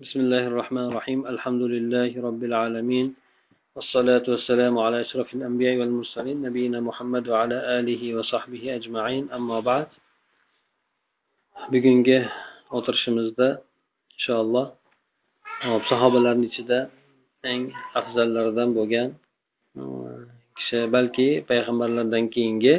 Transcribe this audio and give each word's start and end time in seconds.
بسم 0.00 0.20
الله 0.20 0.44
الرحمن 0.46 0.84
الرحيم 0.90 1.20
الحمد 1.26 1.62
لله 1.74 2.10
رب 2.28 2.42
العالمين 2.50 3.06
والصلاة 3.76 4.24
والسلام 4.32 4.78
على 4.78 5.00
أشرف 5.00 5.28
الأنبياء 5.34 5.76
والمرسلين 5.76 6.42
نبينا 6.42 6.80
محمد 6.80 7.28
وعلى 7.28 7.56
آله 7.78 8.02
وصحبه 8.16 8.64
أجمعين 8.78 9.24
أما 9.28 9.60
بعد 9.60 9.86
bugungi 11.72 12.18
o'tirishimizda 12.72 13.60
inshaalloh 14.16 14.66
uh, 15.68 15.80
sahobalarni 15.92 16.48
ichida 16.48 16.88
eng 17.44 17.68
afzallaridan 18.00 18.72
bo'lgan 18.78 19.08
uh, 19.80 20.16
kishi 20.56 20.80
balki 20.94 21.28
payg'ambarlardan 21.48 22.24
keyingi 22.34 22.74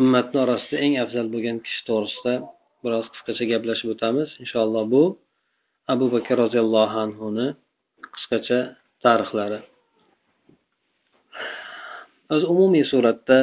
ummatni 0.00 0.38
orasida 0.44 0.76
eng 0.86 0.94
afzal 1.04 1.26
bo'lgan 1.34 1.56
kishi 1.64 1.80
to'g'risida 1.88 2.34
biroz 2.82 3.06
qisqacha 3.14 3.44
gaplashib 3.52 3.88
o'tamiz. 3.94 4.28
Inshaalloh 4.42 4.84
bu 4.94 5.04
abu 5.92 6.06
bakr 6.14 6.36
roziyallohu 6.44 6.96
anhuni 7.04 7.46
qisqacha 8.14 8.58
tarixlari. 9.04 9.60
O'zi 12.34 12.46
umumiy 12.54 12.84
suratda 12.92 13.38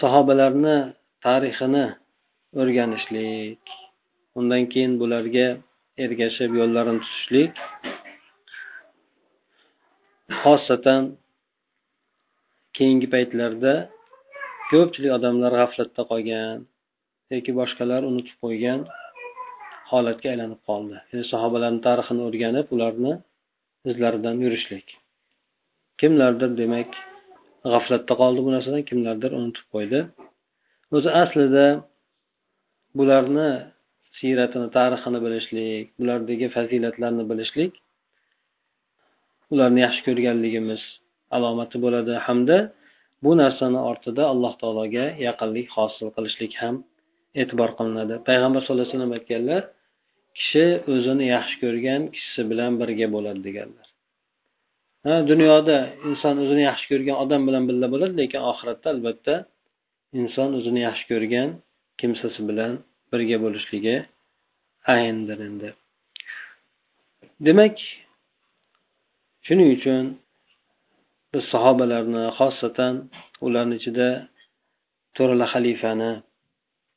sahobalarni 0.00 0.76
tarixini 1.26 1.86
o'rganishlik 2.60 3.62
undan 4.38 4.62
keyin 4.72 4.92
bularga 5.02 5.46
ergashib 6.04 6.50
yo'llarini 6.60 7.00
tutishlik 7.04 7.52
xosatan 10.42 11.02
keyingi 12.76 13.08
paytlarda 13.14 13.74
ko'pchilik 14.70 15.12
odamlar 15.18 15.52
g'aflatda 15.60 16.02
qolgan 16.10 16.58
yoki 17.34 17.52
boshqalar 17.60 18.00
unutib 18.10 18.36
qo'ygan 18.44 18.80
holatga 19.90 20.28
aylanib 20.32 20.60
qoldi. 20.68 20.96
Ya'ni 21.10 21.24
sahobalarni 21.32 21.80
tarixini 21.88 22.22
o'rganib 22.28 22.66
ularni 22.74 23.12
izlaridan 23.90 24.36
yurishlik. 24.44 24.86
Kimlardir 26.00 26.50
demak 26.62 26.90
g'aflatda 27.72 28.14
qoldi 28.22 28.40
bu 28.46 28.50
narsadan 28.56 28.82
kimlardir 28.90 29.30
unutib 29.38 29.66
qo'ydi. 29.74 30.00
O'zi 30.96 31.10
aslida 31.22 31.66
bularni 32.98 33.50
siyratini 34.18 34.68
tarixini 34.78 35.18
bilishlik 35.26 35.86
bulardagi 36.00 36.46
fazilatlarni 36.56 37.24
bilishlik 37.30 37.72
ularni 39.52 39.80
yaxshi 39.86 40.02
ko'rganligimiz 40.08 40.82
alomati 41.36 41.76
bo'ladi. 41.84 42.14
Hamda 42.26 42.58
bu 43.24 43.32
narsani 43.42 43.80
ortida 43.90 44.22
alloh 44.32 44.52
taologa 44.62 45.06
yaqinlik 45.26 45.68
hosil 45.76 46.08
qilishlik 46.16 46.52
ham 46.62 46.74
e'tibor 47.40 47.70
qilinadi. 47.78 48.14
Payg'ambar 48.28 48.60
sallallohu 48.62 48.86
alayhi 48.86 48.96
vasallam 48.96 49.14
aytganlar 49.18 49.62
kishi 50.38 50.66
o'zini 50.94 51.24
yaxshi 51.34 51.56
ko'rgan 51.62 52.02
kishisi 52.14 52.42
bilan 52.50 52.72
birga 52.80 53.06
bo'ladi 53.14 53.40
deganlar. 53.48 53.86
Ha 55.06 55.14
dunyoda 55.30 55.76
inson 56.08 56.34
o'zini 56.42 56.62
yaxshi 56.70 56.86
ko'rgan 56.92 57.16
odam 57.24 57.42
bilan 57.48 57.64
birga 57.68 57.88
bo'ladi 57.94 58.14
lekin 58.22 58.40
oxiratda 58.50 58.88
albatta 58.94 59.34
inson 60.20 60.48
o'zini 60.58 60.80
yaxshi 60.88 61.04
ko'rgan 61.12 61.48
kimsasi 62.00 62.40
bilan 62.50 62.72
birga 63.12 63.36
bo'lishligi 63.44 63.96
ayindir 64.94 65.38
endi. 65.48 65.68
Demak 67.46 67.76
shuning 69.46 69.68
uchun 69.76 70.04
biz 71.32 71.44
sahobalarni 71.52 72.24
xosatan 72.38 72.94
ularni 73.46 73.74
ichida 73.80 74.08
to'rala 75.16 75.46
xalifani 75.54 76.12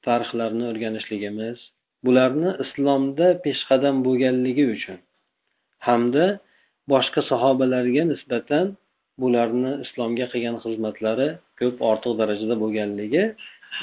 tarixlarini 0.06 0.66
o'rganishligimiz 0.72 1.58
bularni 2.06 2.52
islomda 2.64 3.28
peshqadam 3.46 3.96
bo'lganligi 4.08 4.66
uchun 4.76 4.98
hamda 5.88 6.26
boshqa 6.92 7.22
sahobalarga 7.32 8.04
nisbatan 8.14 8.66
bularni 9.22 9.72
islomga 9.86 10.26
qilgan 10.34 10.56
xizmatlari 10.64 11.28
ko'p 11.60 11.76
ortiq 11.92 12.14
darajada 12.22 12.56
bo'lganligi 12.64 13.24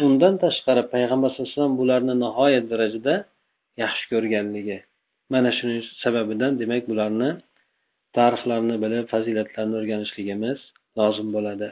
undan 0.07 0.35
tashqari 0.45 0.83
payg'ambar 0.95 1.29
sallallohu 1.31 1.51
alayhi 1.51 1.59
vasallam 1.59 1.81
bularni 1.83 2.15
nihoyat 2.25 2.65
darajada 2.73 3.15
yaxshi 3.83 4.05
ko'rganligi. 4.13 4.79
Mana 5.33 5.51
shuning 5.59 5.83
sababidan 6.05 6.53
demak 6.61 6.83
bularni 6.91 7.31
tarixlarini 8.17 8.77
bilib 8.85 9.07
fazilatlarini 9.13 9.77
o'rganishligimiz 9.81 10.59
lozim 10.99 11.29
bo'ladi. 11.37 11.69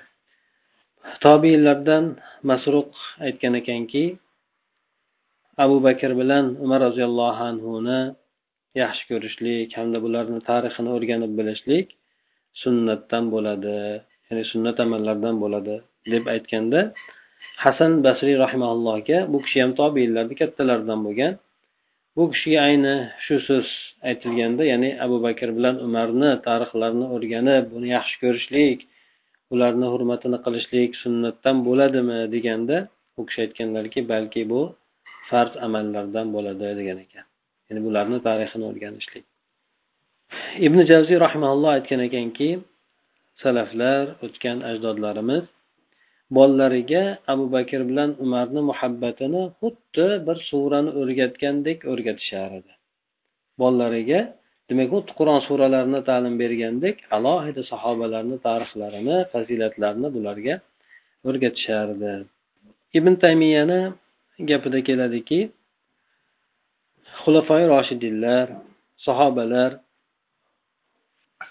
Tobiylardan 1.24 2.04
masruq 2.50 2.90
aytgan 3.26 3.54
ekanki 3.60 4.04
abu 5.64 5.76
bakr 5.86 6.10
bilan 6.20 6.44
umar 6.64 6.80
roziyallohu 6.86 7.42
anhuni 7.50 8.00
yaxshi 8.82 9.04
ko'rishlik 9.10 9.68
hamda 9.78 9.98
bularni 10.04 10.40
tarixini 10.50 10.90
o'rganib 10.96 11.32
bilishlik 11.38 11.86
sunnatdan 12.62 13.24
bo'ladi 13.34 13.76
ya'ni 14.28 14.44
sunnat 14.52 14.76
amallardan 14.84 15.34
bo'ladi 15.42 15.74
deb 16.12 16.24
aytganda 16.34 16.80
hasan 17.64 17.92
basriy 18.06 18.36
rahimaullohga 18.44 19.18
bu 19.32 19.38
kishi 19.44 19.58
ham 19.62 19.72
tobiylarni 19.80 20.34
kattalaridan 20.40 21.00
bo'lgan 21.06 21.32
bu 22.16 22.24
kishiga 22.32 22.60
ayni 22.68 22.94
shu 23.24 23.36
so'z 23.48 23.68
aytilganda 24.10 24.62
ya'ni 24.72 24.90
abu 25.04 25.16
bakr 25.26 25.48
bilan 25.56 25.76
umarni 25.86 26.30
tarixlarini 26.48 27.06
o'rganib 27.14 27.64
buni 27.74 27.88
yaxshi 27.96 28.16
ko'rishlik 28.24 28.78
ularni 29.54 29.86
hurmatini 29.92 30.38
qilishlik 30.44 30.90
sunnatdan 31.02 31.56
bo'ladimi 31.68 32.18
deganda 32.34 32.76
u 33.18 33.20
kishi 33.28 33.40
aytganlarki 33.46 34.00
balki 34.12 34.42
bu 34.52 34.62
farz 35.30 35.52
amallardan 35.66 36.26
bo'ladi 36.34 36.70
degan 36.80 36.98
ekan. 37.06 37.26
Ya'ni 37.68 37.80
bularni 37.86 38.18
tarixini 38.28 38.64
o'rganishlik. 38.70 39.24
Ibn 40.66 40.78
javziy 40.90 41.18
rahimalloh 41.26 41.70
aytgan 41.76 42.00
ekanki 42.08 42.50
salaflar 43.42 44.04
o'tgan 44.24 44.58
ajdodlarimiz 44.70 45.44
bolalariga 46.36 47.04
abu 47.32 47.44
bakr 47.56 47.80
bilan 47.90 48.10
umarni 48.24 48.60
muhabbatini 48.70 49.42
xuddi 49.60 50.08
bir 50.26 50.36
surani 50.50 50.90
o'rgatgandek 51.00 51.78
o'rgatishar 51.92 52.50
edi. 52.60 52.72
Bolalariga 53.60 54.20
demak 54.68 54.88
xuddi 54.94 55.12
qur'on 55.18 55.40
suralarini 55.48 56.00
ta'lim 56.08 56.34
bergandek 56.42 56.96
alohida 57.16 57.62
sahobalarni 57.72 58.36
tarixlarini 58.46 59.16
fazilatlarini 59.32 60.08
bularga 60.16 60.54
o'rgatishardi 61.28 62.12
ibn 62.98 63.12
taymiyani 63.24 63.80
gapida 64.38 64.80
keladiki 64.88 65.40
xulafoi 67.22 67.64
roshidinlar 67.72 68.46
sahobalar 69.06 69.70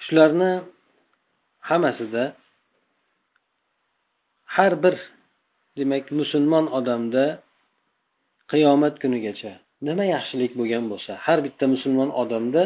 shularni 0.06 0.52
hammasida 1.70 2.24
har 4.56 4.74
bir 4.84 4.96
demak 5.78 6.06
musulmon 6.20 6.66
odamda 6.78 7.26
qiyomat 8.52 8.96
kunigacha 9.02 9.54
nima 9.88 10.06
yaxshilik 10.16 10.52
bo'lgan 10.60 10.84
bo'lsa 10.92 11.12
har 11.26 11.40
bitta 11.46 11.66
musulmon 11.74 12.10
odamda 12.22 12.64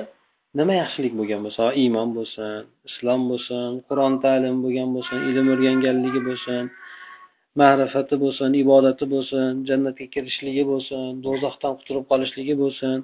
nima 0.60 0.74
yaxshilik 0.82 1.14
bo'lgan 1.20 1.42
bo'lsa 1.46 1.64
iymon 1.82 2.10
bo'lsin 2.18 2.54
islom 2.90 3.22
bo'lsin 3.32 3.70
qur'on 3.88 4.14
ta'lim 4.26 4.56
bo'lgan 4.64 4.90
bo'lsin 4.96 5.20
ilm 5.30 5.46
o'rganganligi 5.54 6.22
bo'lsin 6.30 6.64
ma'rifati 7.60 8.16
bo'lsin 8.24 8.52
ibodati 8.64 9.06
bo'lsin 9.14 9.50
jannatga 9.70 10.06
kirishligi 10.14 10.64
bo'lsin 10.72 11.04
do'zaxdan 11.26 11.74
qutulib 11.80 12.06
qolishligi 12.12 12.56
bo'lsin. 12.64 12.98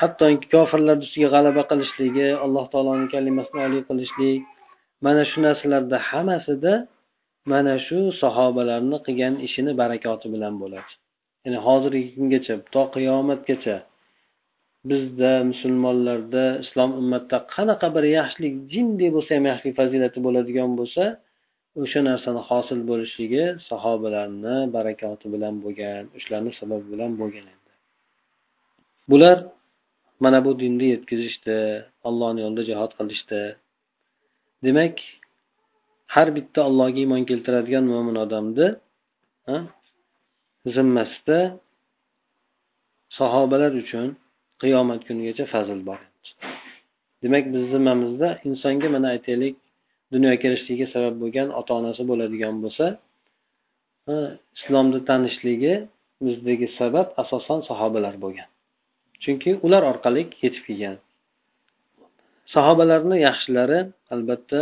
Hattoki 0.00 0.46
kofirlar 0.54 0.96
ustiga 1.04 1.28
g'alaba 1.34 1.62
qilishligi 1.70 2.28
alloh 2.44 2.64
taoloni 2.72 3.06
kalimasini 3.14 3.60
oliy 3.66 3.82
qilishlik 3.88 4.42
mana 5.06 5.22
shu 5.30 5.38
narsalarda 5.46 5.98
hammasida 6.10 6.74
mana 7.52 7.74
shu 7.86 7.98
sahobalarni 8.22 8.98
qilgan 9.06 9.34
ishini 9.46 9.72
barakoti 9.80 10.26
bilan 10.34 10.54
bo'ladi. 10.62 10.90
Ya'ni 11.44 11.58
hozirgi 11.66 12.08
kungacha 12.16 12.54
to 12.74 12.82
qiyomatgacha 12.94 13.76
bizda 14.90 15.32
musulmonlarda 15.50 16.44
islom 16.64 16.90
ummatida 17.00 17.38
qanaqa 17.54 17.86
bir 17.96 18.04
yaxshilik 18.18 18.54
jinday 18.74 19.08
bo'lsa 19.16 19.30
ham 19.36 19.44
yaxshilik 19.50 19.74
fazilati 19.80 20.18
bo'ladigan 20.26 20.70
bo'lsa 20.80 21.04
o'sha 21.80 22.00
narsani 22.08 22.40
hosil 22.48 22.80
bo'lishligi 22.90 23.44
sahobalarni 23.68 24.56
barakoti 24.76 25.26
bilan 25.34 25.54
bo'lgan 25.64 26.02
o'shalarni 26.16 26.52
sababi 26.60 26.86
bilan 26.92 27.10
bo'lgan 27.20 27.46
edi. 27.54 27.72
Bular 29.10 29.38
mana 30.24 30.38
bu 30.46 30.50
dinni 30.62 30.86
yetkazishdi 30.94 31.56
allohni 32.08 32.40
yo'lida 32.44 32.62
jihod 32.70 32.92
qilishdi. 32.98 33.40
Demak 34.66 34.94
har 36.14 36.28
bitta 36.36 36.60
allohga 36.68 36.98
iymon 37.04 37.22
keltiradigan 37.30 37.84
mo'min 37.92 38.16
odamni 38.24 38.66
zimmasida 40.74 41.38
sahobalar 43.18 43.72
uchun 43.82 44.06
qiyomat 44.62 45.00
kunigacha 45.08 45.44
fazl 45.54 45.80
bor. 45.88 46.00
Demak 47.22 47.44
bizni 47.52 47.68
zimmamizda 47.74 48.28
insonga 48.48 48.88
mana 48.94 49.08
aytaylik 49.14 49.54
dunyoga 50.14 50.38
kelishligiga 50.44 50.86
sabab 50.94 51.14
bo'lgan 51.22 51.48
ota 51.60 51.72
onasi 51.80 52.02
bo'ladigan 52.10 52.56
bo'lsa 52.64 52.86
islomni 54.58 55.00
tanishligi 55.10 55.74
bizdagi 56.26 56.68
sabab 56.78 57.06
asosan 57.22 57.60
sahobalar 57.68 58.14
bo'lgan. 58.24 58.48
Chunki 59.22 59.50
ular 59.66 59.82
orqali 59.92 60.22
yetib 60.44 60.62
kelgan. 60.68 60.96
Sahobalarni 62.54 63.16
yaxshilari 63.26 63.80
albatta 64.14 64.60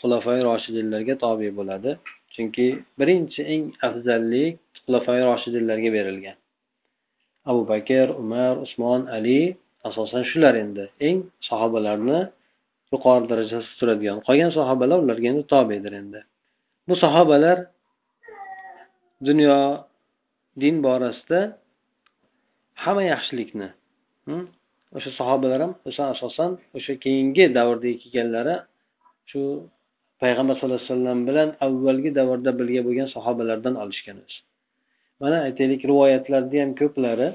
xulofai 0.00 0.40
roshidinlarga 0.48 1.14
tobe 1.24 1.48
bo'ladi. 1.58 1.90
Chunki 2.34 2.66
birinchi 2.98 3.40
eng 3.54 3.64
afzallik 3.88 4.54
xulofai 4.84 5.20
roshidinlarga 5.30 5.90
berilgan. 5.96 6.36
Abu 7.50 7.62
bakr 7.72 8.06
umar 8.22 8.54
usmon 8.66 9.00
ali 9.16 9.40
asosan 9.88 10.22
shular 10.30 10.54
endi. 10.64 10.84
Eng 11.08 11.18
sahobalarni 11.48 12.20
yuqori 12.94 13.26
darajada 13.32 13.64
turadigan 13.80 14.18
qolgan 14.26 14.50
sahobalar 14.58 14.98
ularga 15.04 15.26
endi 15.32 15.44
tobedir 15.54 15.92
endi. 16.00 16.20
Bu 16.88 16.94
sahobalar 17.04 17.58
dunyo 19.28 19.56
din 20.62 20.76
borasida 20.86 21.40
hamma 22.84 23.02
yaxshilikni 23.12 23.68
hm, 24.26 24.44
o'sha 24.96 25.10
sahobalar 25.20 25.60
ham 25.64 25.72
o'sha 25.88 26.04
asosan 26.14 26.50
o'sha 26.76 26.94
keyingi 27.04 27.44
davrdagi 27.58 27.96
kelganlari 28.02 28.56
shu 29.30 29.40
payg'ambar 30.22 30.54
sallallohu 30.56 30.80
alayhi 30.80 30.92
vasallam 30.92 31.18
bilan 31.28 31.48
avvalgi 31.66 32.10
davrda 32.18 32.50
birga 32.60 32.82
bo'lgan 32.86 33.08
sahobalardan 33.16 33.74
olishgan 33.82 34.16
o'zi. 34.24 34.38
Mana 35.22 35.36
aytaylik 35.46 35.80
rivoyatlarni 35.90 36.58
ham 36.62 36.70
ko'plari 36.80 37.28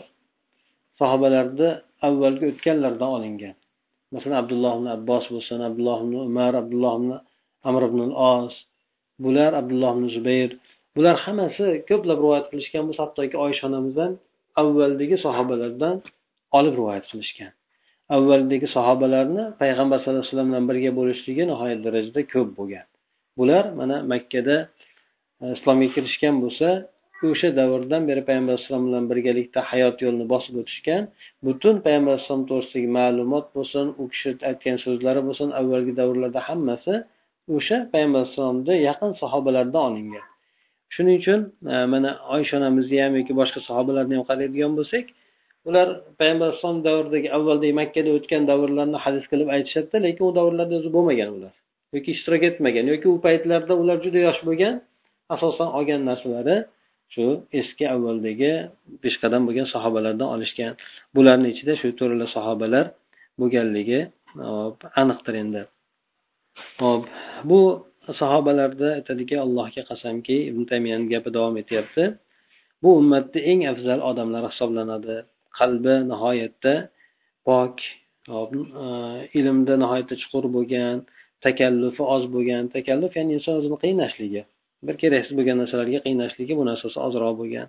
sahobalarni 1.00 1.70
avvalgi 2.08 2.46
o'tganlardan 2.52 3.10
olingan. 3.18 3.56
Masalan 4.14 4.38
abdulloh 4.44 4.74
ibn 4.80 4.88
abbos 4.98 5.26
bo'lsin 5.34 5.60
abdulloh 5.70 6.00
ibn 6.06 6.14
umar 6.28 6.54
abdulloh 6.62 6.94
ibn 7.00 7.10
amr 7.70 7.82
ibn 7.90 8.00
os 8.34 8.54
bular 9.24 9.52
abdulloh 9.62 9.92
ibn 9.98 10.06
zubayr. 10.16 10.52
Bular 10.96 11.16
hammasi 11.26 11.66
ko'plab 11.90 12.18
rivoyat 12.24 12.46
qilishgan. 12.52 12.84
Bo'lsa 12.88 13.02
hattoki 13.06 13.38
oysha 13.46 13.64
onamizdan 13.70 14.12
avvaldagi 14.62 15.18
sahobalardan 15.26 15.96
olib 16.58 16.74
rivoyat 16.80 17.06
qilishgan. 17.12 17.52
Avvaldagi 18.16 18.68
sahobalarni 18.76 19.44
payg'ambar 19.62 19.98
sallallohu 20.00 20.22
alayhi 20.24 20.32
vasallam 20.32 20.50
bilan 20.52 20.66
birga 20.70 20.92
bo'lishligi 21.00 21.44
nihoyat 21.52 21.80
darajada 21.86 22.22
ko'p 22.34 22.50
bo'lgan. 22.60 22.86
Bular 23.40 23.64
mana 23.80 23.98
makkada 24.14 24.58
e, 25.44 25.46
islomga 25.56 25.88
kirishgan 25.96 26.36
bo'lsa 26.44 26.68
o'sha 27.28 27.50
davrdan 27.60 28.04
beri 28.10 28.22
payg'ambar 28.28 28.54
alayhisalom 28.54 28.84
bilan 28.88 29.04
birgalikda 29.12 29.62
hayot 29.72 29.98
yo'lini 30.04 30.26
bosib 30.34 30.56
o'tishgan. 30.62 31.04
Butun 31.48 31.76
payg'ambar 31.86 32.12
alayhisalom 32.14 32.44
to'g'risidagi 32.50 32.90
ma'lumot 33.00 33.46
bo'lsin 33.56 33.86
u 34.02 34.04
kishi 34.14 34.30
aytgan 34.50 34.78
so'zlari 34.86 35.22
bo'lsin 35.28 35.50
avvalgi 35.60 35.94
davrlarda 36.00 36.42
hammasi 36.50 36.94
o'sha 37.56 37.78
payg'ambar 37.94 38.20
alayhissalomni 38.22 38.76
yaqin 38.90 39.12
sahobalaridan 39.22 39.84
olingan. 39.90 40.26
Shuning 40.96 41.16
uchun 41.22 41.40
e, 41.74 41.76
mana 41.94 42.10
oysha 42.36 42.54
onamizni 42.60 42.98
ham 43.04 43.14
yoki 43.20 43.34
boshqa 43.42 43.60
sahobalarni 43.70 44.14
ham 44.18 44.26
qaraydigan 44.32 44.74
bo'lsak 44.80 45.06
ular 45.70 45.88
payg'ambar 46.20 46.46
alayhisalom 46.48 46.80
davridagi 46.88 47.28
avvaldagi 47.38 47.74
makkada 47.82 48.10
o'tgan 48.18 48.44
davrlarni 48.52 48.98
hadis 49.06 49.26
qilib 49.32 49.48
aytishadida 49.56 49.98
lekin 50.08 50.24
u 50.30 50.32
davrlarda 50.40 50.76
o'zi 50.80 50.90
bo'lmagan 50.96 51.30
ular. 51.38 51.54
Yoki 51.96 52.10
ishtirok 52.16 52.44
etmagan 52.50 52.86
yoki 52.94 53.08
u 53.14 53.18
paytlarda 53.28 53.74
ular 53.82 53.98
juda 54.06 54.20
yosh 54.28 54.42
bo'lgan 54.48 54.74
asosan 55.36 55.70
olgan 55.78 56.02
narsalari 56.12 56.58
shu 57.14 57.26
eski 57.60 57.86
avvaldagi 57.96 58.52
peshqadam 59.04 59.42
bo'lgan 59.48 59.68
sahobalardan 59.74 60.28
olishgan. 60.36 60.74
Bularni 61.16 61.48
ichida 61.54 61.74
shu 61.82 61.88
to'rala 62.00 62.28
sahobalar 62.36 62.86
bo'lganligi 63.42 64.00
aniqdir 65.02 65.36
endi. 65.44 65.62
Hop 66.82 67.04
bu 67.50 67.60
sahobalarda 68.22 68.88
aytadiki 68.98 69.36
allohga 69.46 69.82
qasamki 69.92 70.38
ibn 70.50 70.62
tamiyani 70.72 71.06
gapi 71.14 71.30
davom 71.38 71.56
etyapti. 71.62 72.04
Bu 72.84 72.90
ummatni 73.00 73.40
eng 73.52 73.62
afzal 73.72 74.00
odamlar 74.10 74.44
hisoblanadi. 74.52 75.18
Qalbi 75.60 75.96
nihoyatda 76.12 76.74
pok 77.48 77.76
e, 78.30 78.38
ilmda 79.40 79.74
nihoyatda 79.84 80.16
chuqur 80.22 80.46
bo'lgan 80.56 80.96
takallufi 81.46 82.04
oz 82.16 82.24
bo'lgan. 82.36 82.64
Takalluf 82.76 83.12
ya'ni 83.18 83.32
inson 83.38 83.54
o'zini 83.60 83.78
qiynashligi 83.84 84.44
bir 84.88 84.96
keraksiz 85.02 85.34
bo'lgan 85.38 85.58
narsalarga 85.62 86.00
qiynashligi 86.06 86.54
bu 86.60 86.64
narsasi 86.72 86.98
ozroq 87.08 87.34
bo'lgan. 87.42 87.68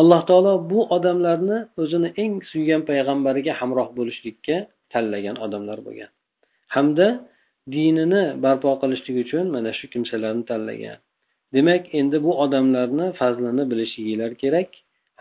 Alloh 0.00 0.20
taolo 0.28 0.52
bu 0.70 0.80
odamlarni 0.96 1.58
o'zini 1.82 2.08
eng 2.22 2.34
suygan 2.52 2.82
payg'ambariga 2.90 3.52
hamroh 3.60 3.88
bo'lishlikka 3.98 4.56
tanlagan 4.92 5.36
odamlar 5.44 5.78
bo'lgan. 5.86 6.10
Hamda 6.74 7.06
dinini 7.74 8.22
barpo 8.44 8.70
qilishlik 8.82 9.16
uchun 9.24 9.44
mana 9.54 9.70
shu 9.78 9.86
kimsalarni 9.94 10.44
tanlagan. 10.50 10.98
Demak 11.54 11.82
endi 12.00 12.16
bu 12.26 12.32
odamlarni 12.44 13.06
fazlini 13.20 13.64
bilishinglar 13.70 14.32
kerak 14.42 14.70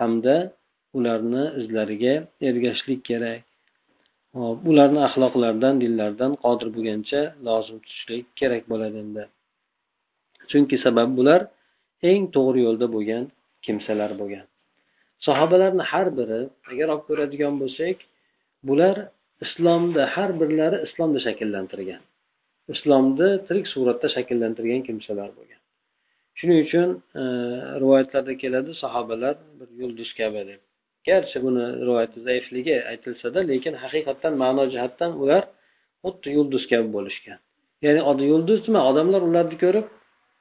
hamda 0.02 0.36
ularni 0.98 1.44
izlariga 1.62 2.14
ergashishlik 2.50 3.02
kerak. 3.10 3.42
Hop 4.40 4.58
ularni 4.72 5.00
axloqlaridan 5.08 5.76
dinlaridan 5.84 6.32
qodir 6.44 6.68
bo'lgancha 6.76 7.22
lozim 7.48 7.78
tutishlik 7.84 8.26
kerak 8.40 8.64
bo'ladi 8.72 8.98
endi. 9.06 9.24
Chunki 10.52 10.78
sabab 10.86 11.10
bular 11.20 11.42
eng 12.12 12.24
to'g'ri 12.36 12.60
yo'lda 12.68 12.88
bo'lgan 12.96 13.24
kimsalar 13.66 14.12
bo'lgan. 14.22 14.46
Sahobalarni 15.28 15.84
har 15.92 16.08
biri 16.20 16.42
agar 16.72 16.88
olib 16.94 17.04
ko'radigan 17.10 17.54
bo'lsak 17.62 17.98
bular 18.70 18.96
islomda 19.46 20.04
har 20.16 20.30
birlari 20.42 20.78
islomda 20.88 21.20
shakllantirgan. 21.28 22.02
Islomni 22.74 23.30
tirik 23.48 23.66
suratda 23.74 24.08
shakllantirgan 24.16 24.82
kimsalar 24.88 25.30
bo'lgan. 25.38 25.60
Shuning 26.40 26.60
uchun 26.66 26.90
e, 27.22 27.24
rivoyatlarda 27.82 28.34
keladi 28.44 28.72
sahobalar 28.84 29.36
bir 29.60 29.70
yulduz 29.82 30.10
kabi 30.20 30.42
deb. 30.50 30.60
Garchi 31.08 31.38
buni 31.46 31.66
rivoyati 31.88 32.20
zaifligi 32.28 32.76
aytilsada 32.92 33.40
lekin 33.52 33.74
haqiqatdan 33.84 34.34
ma'no 34.44 34.64
jihatdan 34.74 35.12
ular 35.24 35.44
xuddi 36.04 36.30
yulduz 36.38 36.64
kabi 36.72 36.88
bo'lishgan. 36.98 37.40
Ya'ni 37.86 38.26
yulduz 38.32 38.60
nima 38.68 38.82
odamlar 38.90 39.22
ularni 39.30 39.58
ko'rib 39.64 39.88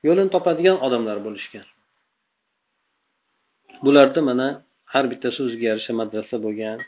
yo'lini 0.07 0.31
topadigan 0.35 0.77
odamlar 0.87 1.19
bo'lishgan. 1.27 1.67
Bularda 3.85 4.21
mana 4.29 4.49
har 4.93 5.05
bittasi 5.13 5.39
o'ziga 5.47 5.67
yarasha 5.71 5.93
madrasa 6.01 6.37
bo'lgan 6.47 6.79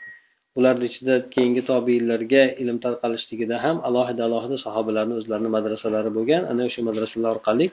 ularni 0.57 0.85
ichida 0.89 1.15
keyingi 1.33 1.61
tobiinlarga 1.71 2.43
ilm 2.61 2.77
tarqalishligida 2.85 3.55
ham 3.65 3.77
alohida 3.87 4.21
alohida 4.27 4.57
sahobalarni 4.65 5.13
o'zlarini 5.19 5.49
madrasalari 5.57 6.11
bo'lgan 6.17 6.43
ana 6.51 6.61
o'sha 6.69 6.81
madrasalar 6.89 7.29
orqali 7.35 7.65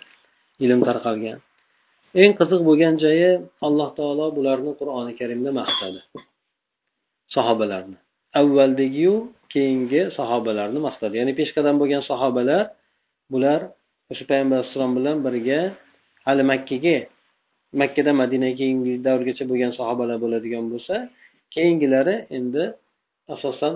ilm 0.64 0.80
tarqalgan. 0.88 1.38
Eng 2.22 2.32
qiziq 2.40 2.60
bo'lgan 2.68 2.94
joyi 3.04 3.30
alloh 3.66 3.88
taolo 3.98 4.26
bularni 4.38 4.72
qur'oni 4.80 5.12
karimda 5.20 5.50
maqtadi. 5.60 6.00
Sahobalarni. 7.34 7.98
Avvaldagiyu 8.40 9.14
keyingi 9.52 10.02
sahobalarni 10.18 10.80
maqtadi. 10.88 11.14
Ya'ni 11.20 11.32
peshqadam 11.40 11.76
bo'lgan 11.80 12.02
sahobalar 12.10 12.64
bular 13.32 13.60
o'sha 14.10 14.24
payg'ambar 14.30 14.56
alayhissalom 14.58 14.92
bilan 14.98 15.16
birga 15.26 15.60
hali 16.26 16.42
makkaga 16.52 16.96
makkadan 17.82 18.16
madinaga 18.22 18.56
keyingi 18.60 18.92
davrgacha 19.06 19.44
bo'lgan 19.50 19.72
sahobalar 19.78 20.16
bo'ladigan 20.24 20.64
bo'lsa 20.72 20.94
keyingilari 21.54 22.16
endi 22.38 22.64
asosan 23.34 23.74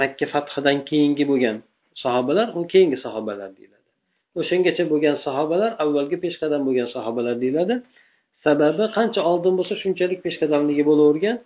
makka 0.00 0.26
fathidan 0.34 0.76
keyingi 0.90 1.24
bo'lgan 1.30 1.56
sahobalar 2.04 2.46
u 2.58 2.60
keyingi 2.72 2.98
sahobalar 3.04 3.50
deyiladi. 3.58 3.88
O'shangacha 4.40 4.84
bo'lgan 4.92 5.16
sahobalar 5.26 5.70
avvalgi 5.82 6.16
peshqadam 6.24 6.62
bo'lgan 6.68 6.88
sahobalar 6.96 7.34
deyiladi. 7.42 7.74
Sababi 8.44 8.84
qancha 8.96 9.20
oldin 9.30 9.54
bo'lsa 9.58 9.74
shunchalik 9.82 10.20
peshqadamligi 10.26 10.82
bo'lavergan 10.90 11.36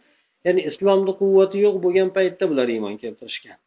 ya'ni 0.46 0.60
islomni 0.70 1.12
quvvati 1.20 1.56
yo'q 1.66 1.76
bo'lgan 1.84 2.08
paytda 2.16 2.44
bular 2.50 2.68
iymon 2.74 2.94
keltirishgan. 3.02 3.58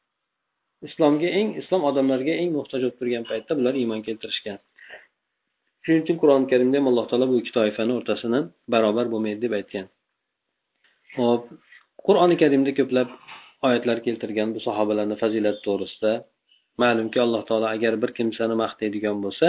Islomga 0.88 1.30
eng 1.40 1.50
islom 1.62 1.86
odamlarga 1.90 2.34
eng 2.42 2.52
muhtoj 2.58 2.82
bo'lib 2.84 2.98
turgan 3.00 3.24
paytda 3.30 3.58
bular 3.60 3.74
iymon 3.82 4.02
keltirishgan. 4.08 4.58
Shuning 5.84 6.02
uchun 6.06 6.18
qur'oni 6.22 6.48
karimda 6.52 6.78
ham 6.80 6.88
alloh 6.92 7.06
taolo 7.10 7.26
bu 7.32 7.36
ikki 7.42 7.52
toifani 7.58 7.94
o'rtasini 8.00 8.40
barobar 8.74 9.06
bo'lmaydi 9.14 9.42
deb 9.46 9.54
aytgan. 9.60 9.86
Hop 11.18 11.44
qur'oni 12.08 12.36
karimda 12.44 12.72
ko'plab 12.80 13.10
oyatlar 13.68 13.98
keltirgan 14.08 14.50
bu 14.56 14.60
sahobalarni 14.68 15.16
fazilati 15.24 15.62
to'g'risida 15.68 16.14
ma'lumki 16.84 17.20
alloh 17.26 17.42
taolo 17.50 17.68
agar 17.76 17.94
bir 18.02 18.12
kimsani 18.18 18.56
maqtaydigan 18.64 19.18
bo'lsa 19.26 19.48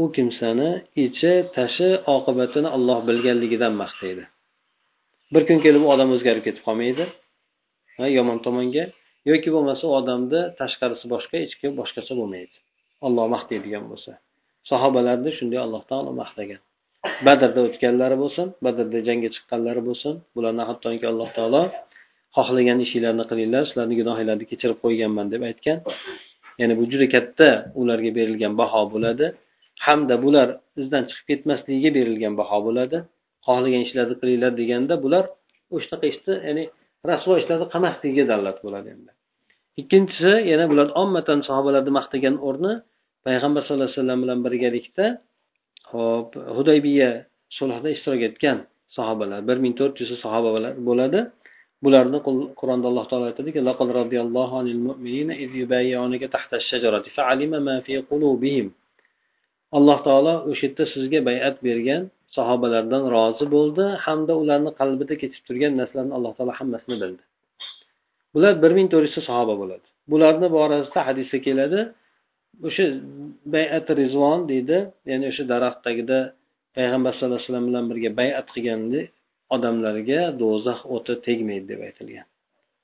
u 0.00 0.04
kimsani 0.16 0.70
ichi 1.06 1.32
tashi 1.56 1.88
oqibatini 2.16 2.68
olloh 2.76 2.98
bilganligidan 3.08 3.74
maqtaydi. 3.82 4.24
Bir 5.34 5.42
kun 5.48 5.58
kelib 5.64 5.82
u 5.86 5.88
odam 5.94 6.10
o'zgarib 6.16 6.44
ketib 6.46 6.62
qolmaydi. 6.68 7.04
Yomon 8.18 8.38
tomonga 8.46 8.84
yoki 9.30 9.48
bo'lmasa 9.54 9.82
u 9.88 9.92
odamni 10.00 10.40
tashqarisi 10.60 11.06
boshqa 11.14 11.36
ichki 11.46 11.66
boshqacha 11.80 12.14
bo'lmaydi. 12.20 12.56
Olloh 13.06 13.26
maqtaydigan 13.34 13.84
bo'lsa. 13.90 14.12
Sahobalarni 14.70 15.30
shunday 15.38 15.60
alloh 15.66 15.82
taolo 15.90 16.12
maqtagan. 16.22 16.60
Badrda 17.26 17.60
o'tganlari 17.68 18.16
bo'lsin 18.22 18.46
badrda 18.64 18.98
jangga 19.08 19.28
chiqqanlari 19.34 19.82
bo'lsin 19.88 20.14
bularni 20.36 20.64
hattoki 20.70 21.06
alloh 21.12 21.28
taolo 21.38 21.62
xohlagan 22.36 22.78
ishinglarni 22.86 23.24
qilinglar 23.30 23.62
sizlarni 23.68 23.94
gunohinglarni 24.00 24.46
kechirib 24.52 24.78
qo'yganman 24.84 25.26
deb 25.34 25.42
aytgan. 25.50 25.78
Ya'ni 26.60 26.74
bu 26.78 26.84
juda 26.92 27.06
katta 27.14 27.48
ularga 27.80 28.10
berilgan 28.18 28.52
baho 28.60 28.82
bo'ladi. 28.94 29.26
Hamda 29.86 30.16
bular 30.24 30.48
izdan 30.82 31.02
chiqib 31.08 31.26
ketmasligiga 31.30 31.90
berilgan 31.98 32.34
baho 32.40 32.58
bo'ladi. 32.66 32.98
Xohlagan 33.46 33.82
ishlarni 33.86 34.14
qilinglar 34.20 34.52
deganda 34.60 34.94
bular 35.04 35.24
o'shanaqa 35.76 36.06
ishni 36.12 36.34
ya'ni 36.48 36.64
rasvo 37.10 37.32
ishlarni 37.40 37.66
qilmasligiga 37.74 38.24
dalolat 38.30 38.58
bo'ladi 38.66 38.88
endi. 38.94 39.10
Ikkinchisi 39.80 40.32
yana 40.52 40.64
bular 40.70 40.88
ommatan 41.02 41.38
sahobalarni 41.48 41.92
maqtagan 41.98 42.34
o'rni 42.48 42.72
payg'ambar 43.26 43.60
sallallohu 43.62 43.88
alayhi 43.88 43.98
vasallam 44.00 44.20
bilan 44.24 44.38
birgalikda 44.46 45.06
hop 45.92 46.28
hudaybiya 46.56 47.10
sulhida 47.58 47.88
ishtirok 47.96 48.22
etgan 48.28 48.58
sahobalar 48.96 49.40
bir 49.48 49.56
ming 49.64 49.74
to'rt 49.80 49.94
yuz 50.02 50.10
sahobalar 50.24 50.72
bo'ladi. 50.88 51.20
Bularni 51.84 52.18
qur'onda 52.60 52.86
alloh 52.90 53.06
taolo 53.10 53.24
aytadiki 53.30 53.58
alloh 59.78 59.98
taolo 60.06 60.34
o'sha 60.50 60.64
yerda 60.66 60.84
sizga 60.94 61.20
bayat 61.28 61.56
bergan 61.66 62.02
sahobalardan 62.36 63.02
rozi 63.14 63.46
bo'ldi 63.56 63.84
hamda 64.04 64.32
ularni 64.42 64.70
qalbida 64.80 65.14
kechib 65.22 65.42
turgan 65.48 65.72
narsalarni 65.80 66.14
alloh 66.18 66.32
taolo 66.36 66.52
hammasini 66.60 66.96
bildi. 67.02 67.22
Bular 68.34 68.52
bir 68.62 68.72
ming 68.78 68.88
to'rt 68.92 69.04
yuzta 69.08 69.22
sahoba 69.30 69.54
bo'ladi. 69.62 69.86
Bularni 70.12 70.48
borasida 70.56 71.00
hadisda 71.08 71.38
keladi 71.46 71.80
o'sha 72.68 72.84
bayat 73.54 73.86
rizvon 74.00 74.40
deydi 74.50 74.78
ya'ni 75.10 75.24
o'sha 75.32 75.44
daraxt 75.52 75.80
tagida 75.86 76.18
payg'ambar 76.76 77.12
sallallohu 77.14 77.38
alayhi 77.38 77.48
vasallam 77.48 77.66
bilan 77.70 77.84
birga 77.90 78.10
bayat 78.20 78.46
qilganda 78.54 79.00
odamlarga 79.54 80.20
do'zax 80.42 80.80
o'ti 80.94 81.14
tegmaydi 81.26 81.66
deb 81.72 81.80
aytilgan. 81.88 82.26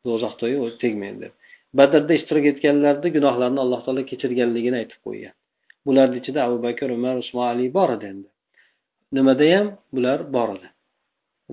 Do'zax 0.07 0.33
to'yi 0.41 0.57
tegmaydi 0.83 1.19
deb. 1.25 1.33
Badrda 1.79 2.13
ishtirok 2.19 2.45
etganlarni 2.53 3.09
gunohlarini 3.17 3.61
alloh 3.65 3.81
taolo 3.85 4.03
kechirganligini 4.11 4.77
aytib 4.83 5.01
qo'ygan. 5.07 5.35
Bularni 5.87 6.17
ichida 6.21 6.41
abu 6.49 6.57
bakr 6.67 6.89
umar 6.99 7.15
usmon 7.23 7.47
ali 7.53 7.67
bor 7.79 7.91
edi 7.97 8.07
endi. 8.13 8.29
Nimadayam 9.17 9.67
bular 9.95 10.19
bor 10.35 10.49
edi. 10.57 10.69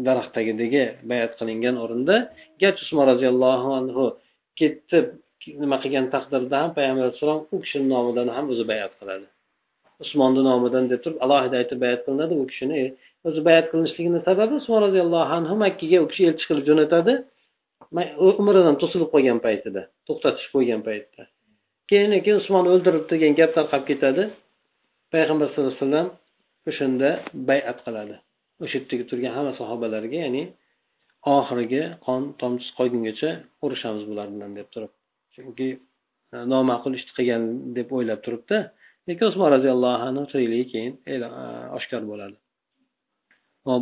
Daraxtagidagi 0.07 0.83
bayat 1.11 1.31
qilingan 1.39 1.75
o'rinda 1.83 2.15
garchi 2.61 2.81
usmon 2.85 3.05
roziyallohu 3.11 3.69
anhu 3.79 4.05
ketib 4.59 5.05
nima 5.61 5.77
qilgan 5.83 6.05
taqdirda 6.15 6.55
ham 6.63 6.71
payg'ambar 6.77 7.03
alayhissalom 7.05 7.41
u 7.53 7.57
kishini 7.63 7.87
nomidan 7.93 8.27
ham 8.35 8.45
o'zi 8.53 8.65
bayat 8.71 8.93
qiladi. 8.99 9.27
Usmonni 10.03 10.41
nomidan 10.49 10.83
deb 10.91 10.99
turib 11.03 11.19
alohida 11.25 11.55
aytib 11.61 11.79
bayat 11.85 12.01
qilinadi 12.05 12.33
u 12.41 12.45
kishini 12.51 12.81
o'zi 13.27 13.39
bayat 13.47 13.65
qilinishligini 13.71 14.19
sababi 14.27 14.53
usmon 14.61 14.79
roziyallohu 14.87 15.31
anhu 15.39 15.55
makkaga 15.63 15.97
u 16.05 16.07
kishi 16.11 16.23
elchi 16.29 16.45
qilib 16.49 16.65
jo'natadi. 16.69 17.13
Umridan 18.41 18.75
to'silib 18.81 19.09
qolgan 19.13 19.39
paytida 19.47 19.81
to'xtatish 20.07 20.47
qo'ygan 20.53 20.81
paytda 20.87 21.23
keyin 21.89 22.11
keyin 22.23 22.37
usmon 22.43 22.65
o'ldirib 22.73 23.05
degan 23.11 23.33
gap 23.39 23.51
tarqab 23.57 23.83
ketadi. 23.89 24.23
Payg'ambar 25.13 25.47
sallallohu 25.49 25.73
alayhi 25.73 25.83
vasallam 25.85 26.07
o'shanda 26.69 27.09
bayat 27.49 27.77
qiladi. 27.85 28.15
O'sha 28.63 28.75
yerdagi 28.79 29.03
turgan 29.09 29.33
hamma 29.37 29.53
sahobalarga 29.59 30.17
ya'ni 30.25 30.43
oxirgi 31.35 31.81
qon 32.05 32.21
tomchisi 32.41 32.71
qolgungacha 32.79 33.29
urushamiz 33.65 34.03
bular 34.09 34.27
bilan 34.33 34.51
deb 34.59 34.67
turib. 34.73 34.91
Chunki 35.35 35.69
e, 36.33 36.35
noma'qul 36.53 36.93
ishni 36.99 37.11
qilgan 37.17 37.43
deb 37.77 37.87
o'ylab 37.97 38.19
turibdi. 38.25 38.57
Lekin 39.07 39.25
usmon 39.31 39.49
roziyallohu 39.55 39.97
anhu 40.07 40.23
tirikligi 40.31 40.65
keyin 40.73 40.93
e, 41.11 41.13
oshkor 41.77 42.01
bo'ladi. 42.11 42.37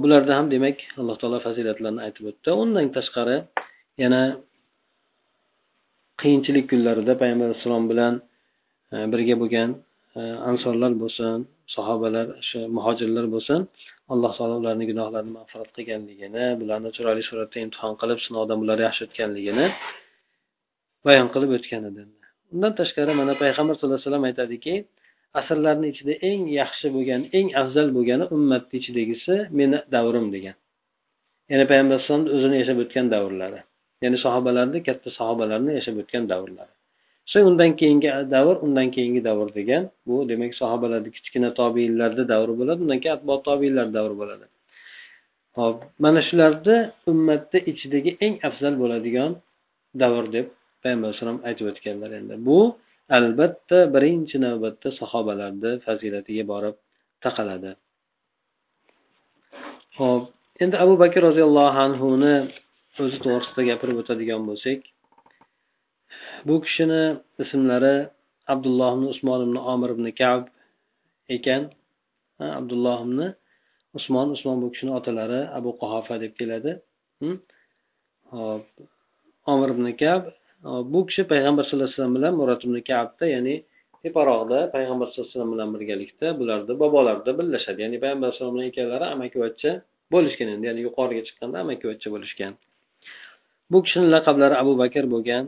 Bularda 0.04 0.34
ham 0.38 0.48
demak 0.54 0.78
alloh 1.02 1.16
taolo 1.22 1.40
fazilatlarni 1.48 2.02
aytib 2.08 2.24
o'tdi. 2.32 2.50
Undan 2.64 2.88
tashqari 2.98 3.38
yana 4.04 4.22
qiyinchilik 6.22 6.66
kunlarida 6.72 7.14
payg'ambar 7.22 7.46
alayhissalom 7.50 7.86
bilan 7.92 8.14
e, 8.94 8.96
birga 9.14 9.36
bo'lgan 9.44 9.70
ansorlar 10.50 10.92
bo'lsin 11.04 11.40
sahobalar 11.78 12.28
shu 12.50 12.60
muhojirlar 12.78 13.26
bo'lsin 13.36 13.60
alloh 14.14 14.32
taolo 14.38 14.56
ularni 14.62 14.86
gunohlarini 14.92 15.34
mag'firat 15.38 15.70
qilganligini 15.78 16.46
bularni 16.62 16.90
chiroyli 16.96 17.24
suratda 17.30 17.58
imtihon 17.66 17.94
qilib 18.02 18.20
sinovdan 18.26 18.58
bular 18.62 18.78
yaxshi 18.88 19.02
o'tganligini 19.08 19.66
bayon 21.08 21.28
qilib 21.34 21.52
o'tgan 21.58 21.84
edi. 21.90 22.02
Undan 22.54 22.74
tashqari 22.80 23.14
mana 23.22 23.34
payg'ambar 23.42 23.74
sallallohu 23.76 24.00
alayhi 24.00 24.08
vasallam 24.10 24.26
aytadiki 24.30 24.74
asrlarni 25.40 25.88
ichida 25.94 26.14
eng 26.30 26.42
yaxshi 26.60 26.88
bo'lgan 26.96 27.22
eng 27.38 27.48
afzal 27.62 27.88
bo'lgani 27.98 28.26
ummatni 28.36 28.76
ichidagisi 28.82 29.36
meni 29.60 29.78
davrim 29.96 30.28
degan. 30.36 30.56
Ya'ni 31.52 31.66
payg'ambar 31.72 31.96
alayhisalomni 31.96 32.30
o'zini 32.36 32.56
yashab 32.62 32.78
o'tgan 32.84 33.06
davrlari. 33.14 33.60
Ya'ni 34.04 34.18
sahobalarni 34.26 34.80
katta 34.88 35.10
sahobalarni 35.20 35.72
yashab 35.80 35.96
o'tgan 36.02 36.24
davrlari. 36.32 36.74
So'ng 37.36 37.48
undan 37.52 37.72
keyingi 37.80 38.10
davr 38.36 38.56
undan 38.66 38.88
keyingi 38.96 39.22
davr 39.30 39.48
degan 39.60 39.84
bu 40.08 40.16
demak 40.30 40.52
sahobalarni 40.62 41.10
kichkina 41.16 41.50
tobiinlarni 41.60 42.24
davri 42.34 42.54
bo'ladi 42.60 42.80
undan 42.86 43.00
keyin 43.04 43.16
atbo 43.18 43.34
tobiinlar 43.48 43.88
davri 43.98 44.16
bo'ladi. 44.22 44.46
Hop 45.60 45.76
mana 46.04 46.22
shularni 46.28 46.78
ummatni 47.12 47.60
ichidagi 47.72 48.12
eng 48.26 48.36
afzal 48.48 48.74
bo'ladigan 48.82 49.32
davr 50.02 50.24
deb 50.36 50.46
payg'ambar 50.84 51.08
alayhisalom 51.10 51.40
aytib 51.48 51.66
o'tganlar 51.72 52.12
endi. 52.20 52.36
Bu 52.48 52.60
albatta 53.18 53.80
birinchi 53.96 54.38
navbatda 54.46 54.90
sahobalarni 55.00 55.72
fazilatiga 55.86 56.44
borib 56.54 56.76
taqaladi. 57.26 57.72
Ho'p 60.00 60.24
endi 60.64 60.76
abu 60.84 60.94
bakr 61.04 61.20
roziyallohu 61.30 61.78
anhuni 61.86 62.36
o'zi 63.04 63.18
to'g'risida 63.26 63.62
gapirib 63.70 63.98
o'tadigan 64.02 64.42
bo'lsak 64.50 64.80
bu 66.48 66.56
kishini 66.66 67.04
ismlari 67.44 67.96
abdulloh 68.54 68.92
ibn 68.98 69.06
usmon 69.14 69.40
ibn 69.48 69.58
omir 69.74 69.90
ibn 69.96 70.06
kab 70.22 70.42
ekan. 71.36 71.64
Abdulloh 72.60 73.00
ibn 73.06 73.20
usmon 73.98 74.28
usmon 74.36 74.58
bu 74.64 74.68
kishini 74.74 74.92
otalari 75.00 75.42
abu 75.58 75.70
qahofa 75.82 76.16
deb 76.24 76.34
keladi. 76.40 76.72
Hop. 78.34 78.66
Omir 79.52 79.70
ibn 79.76 79.86
kab 80.02 80.22
bu 80.94 81.00
kishi 81.08 81.24
payg'ambar 81.32 81.64
sallallohu 81.66 81.88
alayhi 81.88 81.98
vasallam 81.98 82.16
bilan 82.18 82.34
murod 82.40 82.62
ibn 82.68 82.78
kabda 82.90 83.26
ya'ni 83.36 83.56
teparoqda 84.04 84.60
payg'ambar 84.76 85.06
sallallohu 85.08 85.28
alayhi 85.28 85.36
vasallam 85.36 85.52
bilan 85.56 85.70
birgalikda 85.76 86.28
bularni 86.40 86.74
bobolarida 86.84 87.32
birlashadi. 87.40 87.80
Ya'ni 87.86 87.98
payg'ambar 88.04 88.28
alayhisalom 88.28 88.54
bilan 88.56 88.68
ikkalari 88.72 89.06
amakivachcha 89.16 89.72
bo'lishgan 90.14 90.48
endi 90.54 90.66
ya'ni 90.70 90.82
yuqoriga 90.88 91.22
chiqqanda 91.28 91.58
amakivachcha 91.66 92.08
bo'lishgan. 92.16 92.54
Bu 93.72 93.78
kishini 93.86 94.08
laqablari 94.16 94.56
abu 94.64 94.74
bakr 94.82 95.06
bo'lgan. 95.14 95.44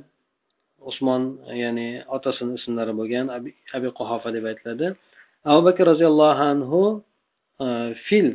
Usmon 0.89 1.23
ya'ni 1.63 1.87
otasini 2.15 2.53
ismlari 2.59 2.93
bo'lgan 2.99 3.25
abi 3.77 3.89
quhofa 3.99 4.29
deb 4.35 4.45
aytiladi. 4.51 4.87
Abu 5.51 5.61
bakr 5.67 5.83
roziyallohu 5.91 6.43
anhu 6.51 6.81
e, 7.65 7.67
fil 8.07 8.29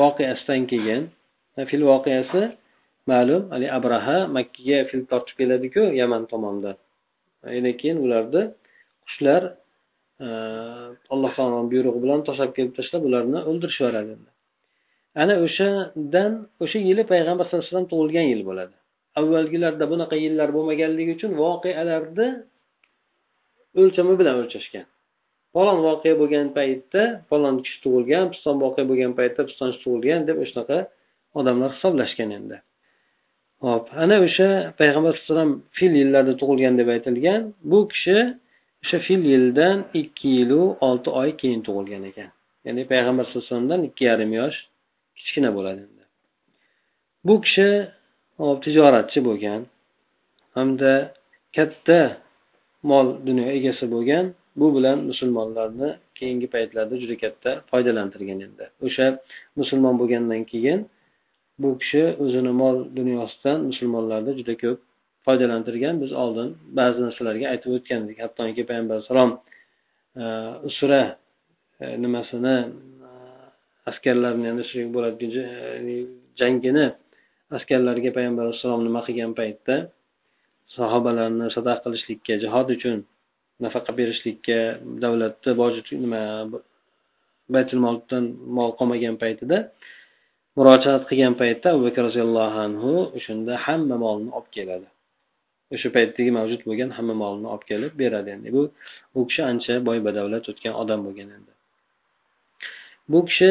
voqeasidan 0.00 0.62
keyin 0.72 1.02
e, 1.58 1.60
fil 1.70 1.84
voqeasi 1.90 2.42
ma'lum 3.12 3.42
haligi 3.52 3.72
abraha 3.78 4.18
makkaga 4.36 4.78
fil 4.90 5.02
tortib 5.10 5.36
keladiku 5.40 5.82
yaman 6.00 6.22
tomondan 6.32 6.76
e, 7.44 7.48
undan 7.58 7.74
keyin 7.80 7.98
ularni 8.04 8.42
qushlar 9.06 9.42
alloh 11.14 11.30
taoloni 11.38 11.68
buyrug'i 11.72 12.00
bilan 12.04 12.20
tashlab 12.28 12.50
kelib 12.56 12.72
tashlab 12.78 13.02
ularni 13.08 13.38
o'ldirishib 13.50 13.82
yuboradi 13.84 14.14
ana 15.22 15.34
o'shadan 15.46 16.32
o'sha 16.64 16.78
yili 16.88 17.02
payg'ambar 17.12 17.44
sallallohu 17.46 17.64
alayhi 17.64 17.72
vasallam 17.72 17.90
tug'ilgan 17.92 18.26
yil 18.32 18.42
bo'ladi. 18.48 18.74
Avvalgilarda 19.18 19.84
bunaqa 19.92 20.16
yillar 20.24 20.48
bo'lmaganligi 20.56 21.12
uchun 21.18 21.32
voqealarni 21.42 22.28
o'lchami 23.80 24.14
bilan 24.20 24.36
o'lchashgan. 24.42 24.86
Falon 25.54 25.78
voqea 25.88 26.14
bo'lgan 26.20 26.48
paytda 26.58 27.02
falon 27.30 27.56
kishi 27.64 27.78
tug'ilgan 27.84 28.26
piston 28.32 28.56
voqea 28.64 28.84
bo'lgan 28.90 29.12
paytda 29.18 29.42
pistonchi 29.48 29.78
tug'ilgan 29.84 30.20
deb 30.28 30.36
shunaqa 30.50 30.78
odamlar 31.38 31.70
hisoblashgan 31.76 32.30
endi. 32.38 32.56
Hop 33.66 33.84
ana 34.02 34.16
o'sha 34.26 34.48
payg'ambar 34.80 35.12
alayhissalom 35.12 35.50
fil 35.76 35.92
yillarda 36.00 36.34
tug'ilgan 36.40 36.74
deb 36.80 36.88
aytilgan. 36.94 37.40
Bu 37.70 37.78
kishi 37.92 38.18
o'sha 38.82 38.98
fil 39.06 39.22
yildan 39.32 39.78
ikki 40.00 40.28
yilu 40.38 40.62
olti 40.88 41.08
oy 41.20 41.30
keyin 41.40 41.60
tug'ilgan 41.66 42.02
ekan. 42.10 42.30
Ya'ni 42.66 42.82
payg'ambar 42.92 43.24
sallallohu 43.24 43.44
alayhi 43.44 43.52
vasallamdan 43.52 43.80
ikki 43.88 44.02
yarim 44.10 44.32
yosh 44.40 44.58
kichkina 45.18 45.50
bo'ladi 45.56 45.82
bu 47.24 47.40
kishi 47.40 47.88
tijoratchi 48.64 49.20
bo'lgan 49.28 49.60
hamda 50.56 50.92
katta 51.56 52.00
mol 52.90 53.06
dunyo 53.28 53.46
egasi 53.58 53.84
bo'lgan 53.94 54.24
bu 54.60 54.66
bilan 54.76 54.98
musulmonlarni 55.10 55.88
keyingi 56.18 56.46
paytlarda 56.54 56.94
juda 57.02 57.16
katta 57.24 57.50
foydalantirgan 57.70 58.38
endi. 58.46 58.64
O'sha 58.86 59.06
musulmon 59.60 59.94
bo'lgandan 60.00 60.42
keyin 60.52 60.80
bu 61.62 61.68
kishi 61.80 62.02
o'zini 62.24 62.52
mol 62.62 62.76
dunyosidan 62.98 63.58
musulmonlarni 63.70 64.32
juda 64.38 64.54
ko'p 64.62 64.78
foydalantirgan. 65.26 65.94
Biz 66.02 66.12
oldin 66.22 66.48
ba'zi 66.78 66.98
narsalarga 67.06 67.46
aytib 67.52 67.70
o'tgandik. 67.76 68.16
Hattoki 68.24 68.62
payg'ambar 68.68 68.94
alayhisalom 68.96 69.30
e, 70.22 70.24
usra 70.68 71.02
e, 71.82 71.84
nimasini 72.02 72.56
e, 73.06 73.10
askarlarni 73.90 74.50
bo'ladigan 74.94 75.48
e, 75.92 75.96
jangini 76.40 76.86
askarlarga 77.56 78.10
payg'ambar 78.16 78.42
alayhissalom 78.46 78.82
nima 78.88 79.00
qilgan 79.06 79.32
paytda 79.40 79.76
sahobalarni 80.76 81.46
sadaqa 81.56 81.80
qilishlikka 81.84 82.34
jihod 82.42 82.68
uchun 82.76 82.98
nafaqa 83.64 83.90
berishlikka 83.98 84.58
davlatni 85.02 85.52
boji 85.62 85.80
nima 86.04 86.22
baytul 87.54 87.80
moldan 87.86 88.24
mol 88.56 88.70
qolmagan 88.78 89.16
paytida 89.22 89.58
murojaat 90.56 91.02
qilgan 91.10 91.34
paytda 91.42 91.66
abu 91.74 91.82
bakr 91.88 92.02
roziyallohu 92.08 92.58
anhu 92.66 92.92
o'shanda 93.18 93.52
hamma 93.66 93.96
molni 94.04 94.30
olib 94.38 94.50
keladi. 94.56 94.88
O'sha 95.74 95.88
paytdagi 95.96 96.30
mavjud 96.38 96.60
bo'lgan 96.68 96.90
hamma 96.96 97.14
molni 97.22 97.46
olib 97.54 97.64
kelib 97.70 97.92
beradi. 98.02 98.28
Endi 98.36 98.48
bu 98.56 98.62
u 99.18 99.20
kishi 99.28 99.42
ancha 99.50 99.74
boy 99.88 99.98
badavlat 100.06 100.44
o'tgan 100.52 100.74
odam 100.82 101.00
bo'lgan 101.06 101.28
endi. 101.36 101.52
Bu 103.12 103.18
kishi 103.28 103.50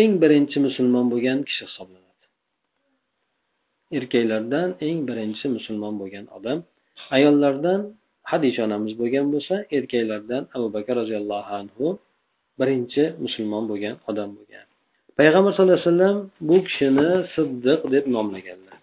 eng 0.00 0.12
birinchi 0.22 0.56
musulmon 0.66 1.06
bo'lgan 1.12 1.38
kishi 1.48 1.62
hisoblanadi. 1.68 2.07
Erkaklardan 3.96 4.68
eng 4.86 4.98
birinchi 5.08 5.46
musulmon 5.56 5.94
bo'lgan 6.00 6.26
odam 6.36 6.58
ayollardan 7.16 7.80
hadisha 8.30 8.60
onamiz 8.68 8.92
bo'lgan 9.00 9.26
bo'lsa 9.34 9.54
erkaklardan 9.76 10.42
abu 10.56 10.66
bakr 10.76 10.94
roziyallohu 11.00 11.52
anhu 11.60 11.86
birinchi 12.60 13.02
musulmon 13.24 13.64
bo'lgan 13.70 13.94
odam 14.10 14.30
bo'lgan. 14.38 14.66
Payg'ambar 15.18 15.50
sallallohu 15.52 15.78
alayhi 15.80 15.90
vasallam 15.92 16.18
bu 16.48 16.56
kishini 16.66 17.10
siddiq 17.34 17.80
deb 17.94 18.04
nomlaganlar. 18.16 18.78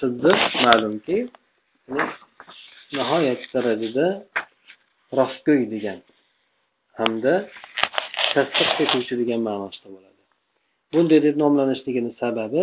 Siddiq 0.00 0.40
ma'lumki 0.64 1.18
nihoyat 2.96 3.42
darajada 3.54 4.06
rostgo'y 5.18 5.62
degan 5.74 5.98
hamda 6.98 7.34
tasdiq 8.34 8.70
etuvchi 8.84 9.14
degan 9.22 9.40
ma'nosida 9.48 9.88
bo'ladi. 9.94 10.22
Bunday 10.92 11.18
deb 11.26 11.36
nomlanishligini 11.42 12.12
sababi 12.22 12.62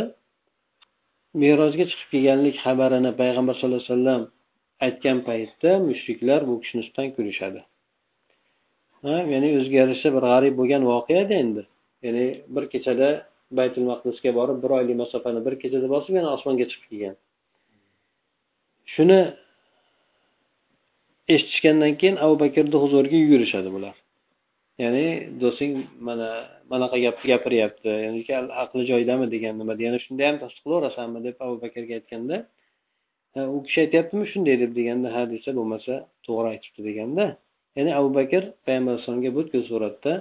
merojga 1.41 1.85
chiqib 1.91 2.09
kelganlik 2.13 2.55
xabarini 2.65 3.11
payg'ambar 3.21 3.55
sallallohu 3.55 3.83
alayhi 3.83 3.93
vasallam 3.93 4.21
aytgan 4.85 5.17
paytda 5.29 5.71
mushriklar 5.89 6.41
bu 6.49 6.53
kishini 6.61 6.81
ustidan 6.85 7.09
kulishadi. 7.15 7.61
Ya'ni 9.33 9.49
o'ziga 9.57 9.77
yarasha 9.83 10.09
bir 10.15 10.23
g'arib 10.31 10.53
bo'lgan 10.59 10.83
voqeada 10.91 11.33
endi. 11.43 11.63
Ya'ni 12.05 12.25
bir 12.55 12.63
kechada 12.73 13.09
baytul 13.59 13.85
maqdisga 13.91 14.31
borib 14.39 14.57
bir 14.63 14.71
oylik 14.77 14.95
masofani 15.03 15.41
bir 15.47 15.55
kechada 15.61 15.87
bosib 15.95 16.13
yana 16.19 16.29
osmonga 16.35 16.65
chiqib 16.71 16.89
kelgan. 16.91 17.15
Shuni 18.93 19.19
eshitishgandan 21.33 21.93
keyin 21.99 22.17
abu 22.25 22.35
bakrni 22.43 22.77
huzuriga 22.83 23.17
yugurishadi 23.23 23.69
bular. 23.75 23.95
Ya'ni 24.83 25.05
do'sting 25.41 25.73
mana 26.07 26.29
manaqa 26.71 26.97
gapni 27.05 27.25
gapiryapti. 27.33 27.89
Ya'ni 28.05 28.21
aqli 28.63 28.83
joyidami 28.91 29.25
degan 29.35 29.53
nimada 29.61 29.81
yana 29.87 29.99
shunda 30.05 30.23
ham 30.29 30.37
tasdiq 30.43 30.61
qilaverasanmi 30.65 31.19
deb 31.27 31.35
abu 31.45 31.55
bakrga 31.63 31.93
aytganda 31.99 32.37
u 33.55 33.57
kishi 33.65 33.79
aytyaptimi 33.85 34.25
shunday 34.31 34.55
deb? 34.63 34.71
deganda 34.79 35.07
ha 35.15 35.21
desa 35.33 35.49
bo'lmasa 35.59 35.93
to'g'ri 36.25 36.47
aytibdi 36.53 36.81
deganda 36.89 37.25
ya'ni 37.77 37.91
abu 37.99 38.09
bakr 38.19 38.43
payg'ambar 38.65 38.91
alayhisalomga 38.93 39.31
butkul 39.37 39.63
suratda 39.71 40.13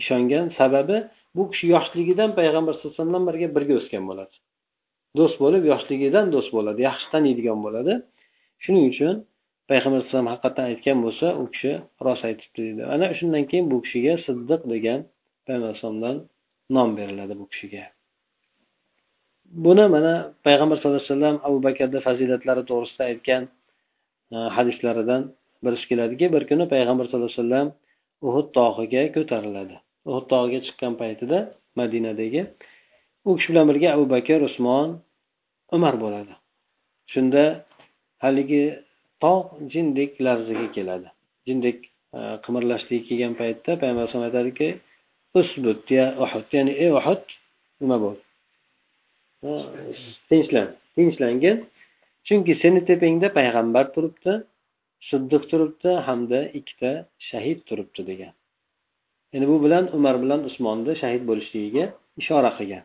ishongan 0.00 0.46
sababi 0.60 0.96
bu 1.36 1.42
kishi 1.50 1.66
yoshligidan 1.74 2.30
payg'ambar 2.38 2.72
sallallohu 2.74 2.94
alayhi 2.94 3.02
vasallam 3.02 3.12
bilan 3.14 3.24
birga 3.28 3.48
birga 3.56 3.74
o'sgan 3.80 4.04
bo'ladi. 4.10 4.34
Do'st 5.18 5.36
bo'lib 5.44 5.62
yoshligidan 5.72 6.26
do'st 6.34 6.50
bo'ladi 6.56 6.80
yaxshi 6.88 7.06
taniydigan 7.14 7.58
bo'ladi. 7.66 7.92
Shuning 8.64 8.84
uchun 8.92 9.14
payg'ambar 9.70 9.98
alayhisalom 9.98 10.28
haqiqatdan 10.32 10.64
aytgan 10.70 10.98
bo'lsa 11.04 11.26
u 11.42 11.44
kishi 11.52 11.72
rost 12.06 12.22
aytibdi 12.28 12.60
deydi 12.66 12.82
ana 12.94 13.06
shundan 13.18 13.44
keyin 13.50 13.66
bu 13.72 13.76
kishiga 13.84 14.14
siddiq 14.26 14.62
degan 14.74 15.00
payg'ambar 15.46 15.68
alayhisalomdan 15.68 16.16
nom 16.76 16.90
beriladi 16.98 17.34
bu 17.40 17.46
kishiga. 17.52 17.84
Buni 19.64 19.84
mana 19.94 20.14
payg'ambar 20.46 20.76
sallallohu 20.76 21.02
alayhi 21.02 21.12
vasallam 21.12 21.36
abu 21.48 21.58
bakrni 21.66 22.00
fazilatlari 22.06 22.62
to'g'risida 22.70 23.04
aytgan 23.10 23.42
e, 24.34 24.36
hadislaridan 24.56 25.22
bilishib 25.64 25.88
keladiki 25.90 26.26
bir 26.34 26.42
kuni 26.50 26.64
payg'ambar 26.74 27.04
sallallohu 27.06 27.32
alayhi 27.32 27.42
vasallam 27.42 27.68
uhud 28.28 28.48
tog'iga 28.58 29.02
ko'tariladi. 29.16 29.76
Uhud 30.10 30.26
tog'iga 30.32 30.60
chiqqan 30.66 30.92
paytida 31.02 31.38
madinadagi 31.80 32.42
u 33.28 33.30
kishi 33.36 33.48
bilan 33.52 33.66
birga 33.70 33.88
abu 33.96 34.04
bakr 34.14 34.40
usmon 34.48 34.88
umar 35.76 35.94
bo'ladi. 36.04 36.34
Shunda 37.12 37.44
haligi 38.24 38.64
tog' 39.24 39.48
jindek 39.72 40.10
larzaga 40.26 40.66
keladi. 40.76 41.08
Jindek 41.48 41.78
e, 42.18 42.20
kelgan 43.08 43.34
paytda 43.40 43.70
payg'ambar 43.80 44.02
alayhisalom 44.02 44.28
aytadiki 44.30 44.68
usbut 45.40 45.90
ya 45.98 46.06
uhud. 46.24 46.46
Ya'ni 46.56 46.72
ey 46.84 46.90
uhud 47.00 47.24
nima 47.80 47.98
bo'ldi 48.04 48.22
tinchlan 50.28 50.68
tinchlangin 50.94 51.56
chunki 52.26 52.52
seni 52.62 52.80
tepangda 52.88 53.28
payg'ambar 53.38 53.84
turibdi 53.94 54.32
siddiq 55.10 55.42
turibdi 55.50 55.90
hamda 56.08 56.40
ikkita 56.58 56.90
shahid 57.28 57.58
turibdi 57.68 58.02
degan. 58.10 58.32
Ya'ni 59.32 59.46
bu 59.52 59.56
bilan 59.64 59.84
umar 59.96 60.16
bilan 60.22 60.40
usmonni 60.48 60.92
shahid 61.02 61.22
bo'lishligiga 61.30 61.84
ishora 62.20 62.50
qilgan. 62.58 62.84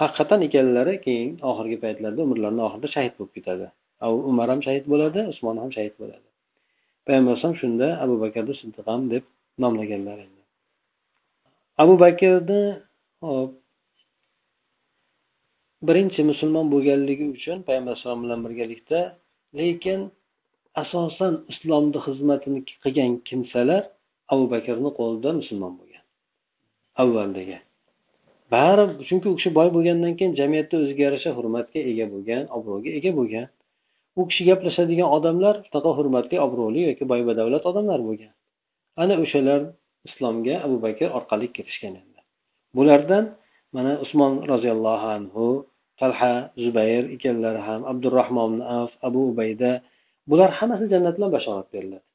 Haqiqatdan 0.00 0.40
ikkalalari 0.46 0.94
keyin 1.06 1.30
oxirgi 1.50 1.78
paytlarda 1.84 2.20
umrlarini 2.26 2.62
oxirida 2.68 2.88
shahid 2.96 3.14
bo'lib 3.18 3.32
ketadi. 3.38 3.66
Umar 4.30 4.48
ham 4.52 4.60
shahid 4.66 4.84
bo'ladi 4.92 5.20
usmon 5.32 5.56
ham 5.62 5.70
shahid 5.76 5.94
bo'ladi. 6.00 6.26
Payg'ambar 7.06 7.30
alayhisalom 7.32 7.56
shunda 7.62 7.86
abu 8.04 8.14
bakrni 8.24 8.54
siddiq 8.60 8.86
ham 8.92 9.02
deb 9.12 9.24
nomlaganlar 9.62 10.18
abu 11.82 11.94
bakrni 12.04 12.62
hop 13.26 13.50
birinchi 15.88 16.20
musulmon 16.30 16.66
bo'lganligi 16.74 17.26
uchun 17.36 17.58
payg'ambar 17.68 17.92
alayhisalom 17.92 18.20
bilan 18.24 18.40
birgalikda 18.46 19.00
lekin 19.60 20.00
asosan 20.82 21.34
islomni 21.52 21.98
xizmatini 22.06 22.60
qilgan 22.82 23.12
kimsalar 23.28 23.82
abu 24.32 24.44
bakrni 24.54 24.90
qo'lida 24.98 25.30
musulmon 25.40 25.72
bo'lgan. 25.80 26.04
Avvaldagi 27.02 27.58
bari 28.54 28.84
chunki 29.08 29.26
u 29.32 29.34
kishi 29.38 29.50
boy 29.58 29.68
bo'lgandan 29.76 30.12
keyin 30.18 30.32
jamiyatda 30.40 30.74
o'ziga 30.82 31.02
yarasha 31.08 31.30
hurmatga 31.38 31.80
ega 31.90 32.06
bo'lgan 32.14 32.42
obro'ga 32.56 32.90
ega 32.98 33.12
bo'lgan. 33.18 33.46
U 34.18 34.22
kishi 34.28 34.42
gaplashadigan 34.50 35.08
odamlar 35.16 35.54
shunaqa 35.66 35.90
hurmatli 35.98 36.36
obro'li 36.46 36.80
yoki 36.88 37.04
boy 37.12 37.20
badavlat 37.28 37.62
odamlar 37.70 38.00
bo'lgan. 38.08 38.32
Ana 39.02 39.14
o'shalar 39.24 39.60
islomga 40.08 40.54
abu 40.66 40.76
bakr 40.86 41.08
orqali 41.18 41.46
kirishgan 41.56 41.94
endi. 42.02 42.20
Bulardan 42.76 43.24
mana 43.76 43.92
usmon 44.04 44.32
roziyallohu 44.52 45.06
anhu 45.16 45.46
talha 46.00 46.34
zubayr 46.64 47.04
ikkalalari 47.14 47.60
ham 47.68 47.80
abdurahmon 47.92 48.52
af 48.78 48.90
abu 49.08 49.20
ubayda 49.32 49.72
bular 50.30 50.50
hammasi 50.58 50.86
jannat 50.92 51.14
bilan 51.18 51.30
bashorat 51.36 51.68
beriladi. 51.74 52.06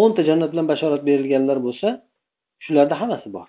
O'nta 0.00 0.20
jannat 0.28 0.50
bilan 0.52 0.66
bashorat 0.72 1.02
berilganlar 1.08 1.58
bo'lsa 1.66 1.88
shularda 2.64 2.94
hammasi 3.02 3.28
bor. 3.36 3.48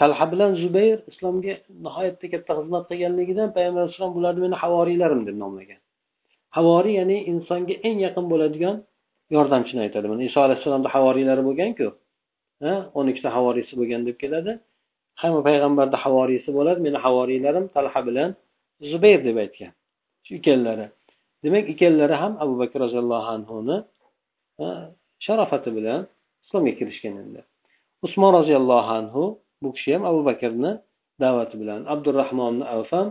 Talha 0.00 0.24
bilan 0.32 0.50
zubayr 0.62 0.98
islomga 1.10 1.54
nihoyatda 1.84 2.26
katta 2.32 2.52
xizmat 2.58 2.84
qilganligidan 2.90 3.48
payg'ambar 3.56 3.82
alayhissalom 3.82 4.12
bularni 4.18 4.40
meni 4.46 4.56
havoriylarim 4.62 5.22
deb 5.28 5.36
nomlagan. 5.44 5.80
Havoriy 6.56 6.94
ya'ni 7.00 7.18
insonga 7.32 7.74
eng 7.88 7.98
yaqin 8.06 8.24
bo'ladigan 8.32 8.76
yordamchini 9.36 9.80
aytadi. 9.86 10.06
Mana 10.12 10.22
iso 10.30 10.38
alayhissalomni 10.46 10.88
havoriylari 10.94 11.42
bo'lganku. 11.48 11.86
O'n 12.98 13.06
ikkita 13.12 13.30
havoriysi 13.36 13.72
bo'lgan 13.80 14.02
deb 14.08 14.16
keladi. 14.22 14.52
Hamma 15.22 15.40
payg'ambarni 15.48 15.98
havoriysi 16.04 16.50
bo'ladi. 16.58 16.78
Meni 16.86 16.98
havoriylarim 17.04 17.64
talha 17.76 18.00
bilan 18.08 18.30
zubayr 18.90 19.20
deb 19.28 19.36
aytgan. 19.44 19.72
Shu 20.24 20.32
ikkalalari 20.38 20.86
demak 21.44 21.64
ikkalalari 21.72 22.16
ham 22.22 22.32
abu 22.44 22.54
bakr 22.60 22.78
roziyallohu 22.84 23.28
anhuni 23.36 23.76
sharofati 25.26 25.70
bilan 25.76 26.00
islomga 26.44 26.72
kirishgan 26.78 27.14
endi 27.22 27.40
usmon 28.06 28.32
roziyallohu 28.38 28.90
anhu 28.98 29.22
bu 29.62 29.68
kishi 29.76 29.90
ham 29.94 30.04
abu 30.10 30.20
bakrni 30.28 30.72
da'vati 31.22 31.54
bilan 31.60 31.80
abdurahmonni 31.94 32.64
avfam 32.76 33.06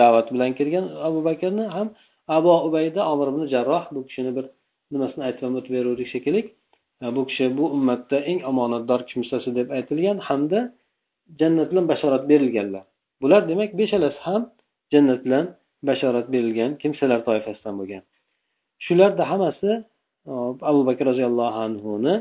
da'vati 0.00 0.30
bilan 0.34 0.50
kirgan 0.58 0.86
abu 1.08 1.20
bakrni 1.28 1.64
ham 1.76 1.88
abu 2.36 2.52
ubayda 2.68 3.00
omir 3.12 3.28
ibn 3.32 3.42
jarroh 3.54 3.84
bu 3.94 4.00
kishini 4.08 4.30
bir 4.36 4.44
nimasini 4.92 5.22
aytib 5.28 5.44
o'tib 5.58 5.72
beraverdik 5.76 6.08
shekilli. 6.14 6.42
Bu 7.16 7.22
kishi 7.28 7.44
bu 7.58 7.64
ummatda 7.76 8.16
eng 8.30 8.40
omonatdor 8.50 9.00
kimsasi 9.10 9.50
deb 9.58 9.68
aytilgan 9.76 10.18
hamda 10.28 10.60
jannat 11.40 11.68
bilan 11.72 11.86
bashorat 11.92 12.24
berilganlar. 12.30 12.84
Bular 13.22 13.48
demak 13.48 13.70
beshalasi 13.80 14.20
ham 14.26 14.42
jannat 14.92 15.20
bilan 15.26 15.44
bashorat 15.88 16.26
berilgan 16.32 16.70
kimsalar 16.82 17.20
toifasidan 17.28 17.74
bo'lgan. 17.80 18.02
Shularda 18.84 19.24
hammasi 19.30 19.70
abu 20.70 20.80
bakr 20.88 21.04
roziyallohu 21.10 21.58
anhuni 21.66 22.14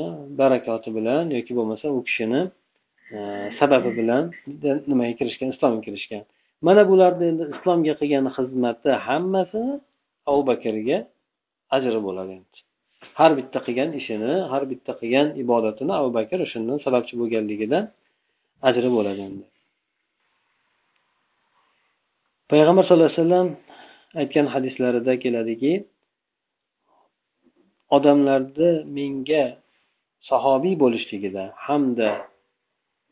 e, 0.00 0.02
barakoti 0.40 0.90
bilan 0.98 1.24
yoki 1.36 1.52
bo'lmasa 1.58 1.86
u 1.96 2.04
kishini 2.08 2.42
e, 3.14 3.18
sababi 3.58 3.90
bilan 3.98 4.24
nimaga 4.90 5.14
kirishgan 5.20 5.48
islomga 5.54 5.80
kirishgan. 5.86 6.24
Mana 6.66 6.82
bularni 6.90 7.24
endi 7.30 7.44
islomga 7.54 7.94
qilgan 8.00 8.26
xizmati 8.36 8.90
hammasi 9.06 9.62
abu 10.30 10.42
bakrga 10.50 10.98
ajri 11.76 12.00
bo'ladi. 12.06 12.34
Har 13.18 13.30
bitta 13.38 13.58
qilgan 13.66 13.90
ishini 14.00 14.32
har 14.52 14.62
bitta 14.72 14.92
qilgan 15.00 15.26
ibodatini 15.42 15.92
abu 16.00 16.10
bakr 16.18 16.38
o'shandan 16.46 16.78
sababchi 16.86 17.14
bo'lganligidan 17.20 17.84
ajri 18.68 18.88
bo'ladi 18.96 19.20
endi. 19.28 19.44
Payg'ambar 22.50 22.82
sallallohu 22.84 23.10
alayhi 23.10 23.22
vasallam 23.22 23.48
aytgan 24.20 24.46
hadislarida 24.54 25.12
keladiki 25.24 25.72
odamlarni 27.96 28.70
menga 28.96 29.44
sahobiy 30.30 30.74
bo'lishligida 30.82 31.44
hamda 31.66 32.10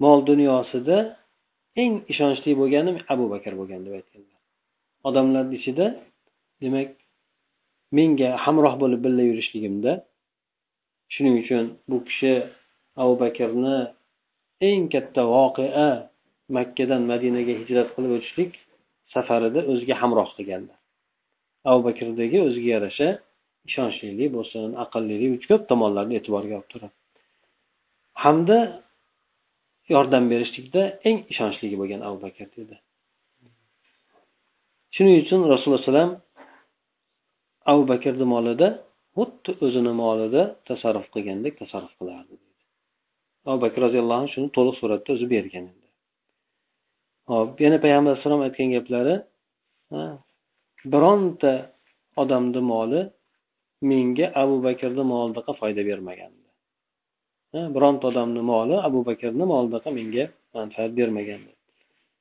mol 0.05 0.19
dunyosida 0.31 0.99
eng 1.83 1.95
ishonchli 2.13 2.51
bo'lgani 2.61 2.91
abu 3.15 3.25
bakr 3.35 3.53
bo'lgan 3.61 3.81
deb 3.87 3.95
aytganlar 3.99 4.39
odamlarni 5.09 5.55
ichida 5.61 5.87
demak 6.63 6.91
menga 7.97 8.31
hamroh 8.45 8.75
bo'lib 8.83 9.01
birga 9.07 9.25
yurishligimda 9.31 9.93
shuning 11.15 11.35
uchun 11.43 11.65
bu 11.91 11.99
kishi 12.09 12.33
abu 13.03 13.15
bakrni 13.23 13.77
eng 14.69 14.83
katta 14.95 15.23
voqea 15.37 15.89
makkadan 16.57 17.03
madinaga 17.13 17.53
hijrat 17.61 17.89
qilib 17.95 18.13
o'tishlik 18.19 18.53
safarida 19.15 19.61
o'ziga 19.73 19.95
hamroh 20.03 20.29
qilganlar 20.37 20.79
abu 21.71 21.81
bakrdagi 21.89 22.39
o'ziga 22.49 22.71
yarasha 22.77 23.09
ishonchlilik 23.69 24.31
bo'lsin 24.37 24.69
aqllilik 24.85 25.43
ko'p 25.51 25.63
tomonlarni 25.71 26.15
e'tiborga 26.19 26.55
olib 26.59 26.69
turadi. 26.73 26.95
Hamda 28.23 28.59
yordam 29.94 30.24
berishlikda 30.33 30.83
eng 31.09 31.18
ishonchli 31.33 31.66
bo'lgan 31.81 32.00
abu 32.09 32.18
bakr 32.24 32.46
dedi 32.57 32.76
shuning 34.94 35.14
uchun 35.22 35.40
rasululloh 35.53 35.88
alayhi 35.92 36.16
abu 37.72 37.83
bakrni 37.92 38.26
molida 38.35 38.68
xuddi 39.16 39.50
o'zini 39.64 39.92
molida 40.03 40.42
tasarruf 40.68 41.07
qilgandek 41.14 41.55
tasarruf 41.62 41.92
qilardi 42.00 42.35
abu 43.50 43.59
bakr 43.64 43.79
roziyallohu 43.87 44.18
anhu 44.20 44.31
shuni 44.35 44.48
to'liq 44.57 44.76
suratda 44.81 45.11
o'zi 45.16 45.26
bergan 45.35 45.66
hop 47.33 47.55
yana 47.64 47.79
payg'ambar 47.85 48.11
alayhissalom 48.12 48.42
aytgan 48.46 48.68
gaplari 48.76 49.14
bironta 50.92 51.53
odamni 52.22 52.61
moli 52.72 53.00
menga 53.90 54.26
abu 54.42 54.57
bakrni 54.66 55.05
molidaqa 55.12 55.53
foyda 55.61 55.83
bermagan 55.90 56.33
bironta 57.55 58.05
odamni 58.11 58.43
moli 58.53 58.77
abu 58.89 58.99
bakrni 59.09 59.45
molidaqa 59.53 59.91
menga 59.99 60.25
manfaat 60.55 60.91
bermagan. 60.99 61.41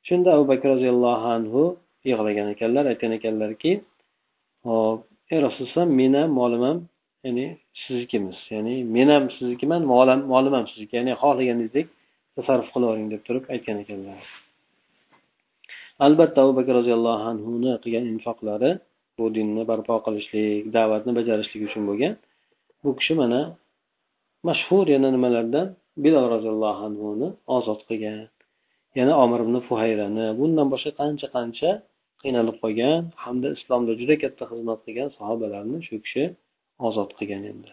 Shunda 0.08 0.30
abu 0.36 0.46
bakr 0.52 0.68
roziyallohu 0.76 1.28
anhu 1.38 1.62
yig'lagan 2.10 2.48
ekanlar 2.54 2.84
aytgan 2.92 3.12
ekanlarki 3.20 3.72
hop 4.68 5.00
ey 5.32 5.40
rasululloh 5.46 5.86
meni 6.00 6.18
ham 6.22 6.32
molim 6.40 6.62
ham 6.68 6.78
ya'ni 7.26 7.46
siznikimiz 7.84 8.38
ya'ni 8.54 8.76
men 8.96 9.08
ham 9.16 9.26
siznikiman 9.36 9.82
molim 10.34 10.54
ham 10.58 10.66
sizniki 10.72 10.94
ya'ni 11.00 11.14
xohlaganingizdek 11.22 11.88
tasarruf 12.36 12.70
qilavering 12.76 13.08
deb 13.14 13.22
turib 13.28 13.44
aytgan 13.54 13.78
ekanlar. 13.84 14.20
Albatta 16.06 16.38
abu 16.44 16.54
bakr 16.60 16.74
roziyallohu 16.80 17.24
anhuni 17.32 17.72
qilgan 17.84 18.06
infoqlari 18.14 18.72
bu 19.18 19.26
dinni 19.38 19.64
barpo 19.72 19.96
qilishlik 20.06 20.64
da'vatni 20.76 21.12
bajarishlik 21.20 21.62
uchun 21.68 21.84
bo'lgan. 21.90 22.14
Bu 22.84 22.90
kishi 23.00 23.14
mana 23.22 23.42
mashhur 24.48 24.86
yana 24.96 25.10
nimalardan? 25.16 25.68
Bilol 26.04 26.26
roziyallohu 26.36 26.82
anhuni 26.88 27.28
ozod 27.58 27.82
qilgan. 27.90 28.20
Yana 29.00 29.14
omir 29.24 29.40
ibn 29.46 29.56
fuhayrani 29.68 30.26
bundan 30.40 30.68
boshqa 30.74 30.92
qancha 31.02 31.28
qancha 31.36 31.70
qiynalib 32.22 32.58
qolgan 32.64 33.02
hamda 33.24 33.48
islomda 33.58 33.92
juda 34.02 34.16
katta 34.24 34.44
xizmat 34.52 34.80
qilgan 34.86 35.10
sahobalarni 35.18 35.78
shu 35.88 35.96
kishi 36.06 36.24
ozod 36.88 37.10
qilgan 37.18 37.44
endi. 37.52 37.72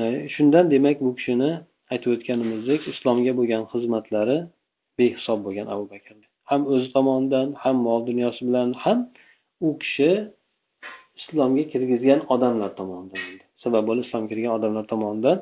E, 0.00 0.02
shundan 0.34 0.64
demak 0.74 0.96
bu 1.04 1.10
kishini 1.18 1.50
aytib 1.92 2.10
o'tganimizdek 2.16 2.80
islomga 2.92 3.32
bo'lgan 3.38 3.62
xizmatlari 3.72 4.38
behisob 4.98 5.38
bo'lgan 5.46 5.66
abu 5.74 5.84
bakr. 5.92 6.16
Ham 6.50 6.62
o'zi 6.72 6.88
tomonidan 6.96 7.48
ham 7.62 7.76
mol 7.86 8.00
dunyosi 8.10 8.40
bilan 8.48 8.68
ham 8.84 8.98
u 9.66 9.68
kishi 9.82 10.10
islomga 11.20 11.64
kirgizgan 11.72 12.20
odamlar 12.34 12.70
tomonidan 12.80 13.22
sabab 13.62 13.82
bo'lib 13.88 14.04
islomga 14.06 14.28
kirgan 14.32 14.52
odamlar 14.58 14.84
tomonidan 14.92 15.38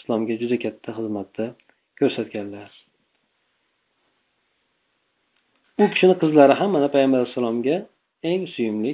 islomga 0.00 0.34
juda 0.42 0.56
katta 0.64 0.90
xizmatda 0.98 1.46
ko'rsatganlar. 2.00 2.70
U 5.80 5.84
kishini 5.92 6.14
qizlari 6.22 6.54
ham 6.60 6.70
mana 6.76 6.88
payg'ambar 6.94 7.18
alayhissalomga 7.20 7.76
eng 8.30 8.42
suyimli 8.54 8.92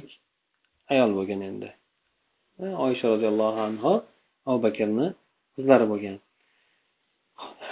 ayol 0.93 1.11
bo'lgan 1.17 1.41
endi. 1.49 1.69
Oysha 2.85 3.05
roziyallohu 3.13 3.59
anhu 3.67 3.91
abu 4.49 4.59
bakrni 4.67 5.07
qizlari 5.55 5.85
bo'lgan. 5.91 6.17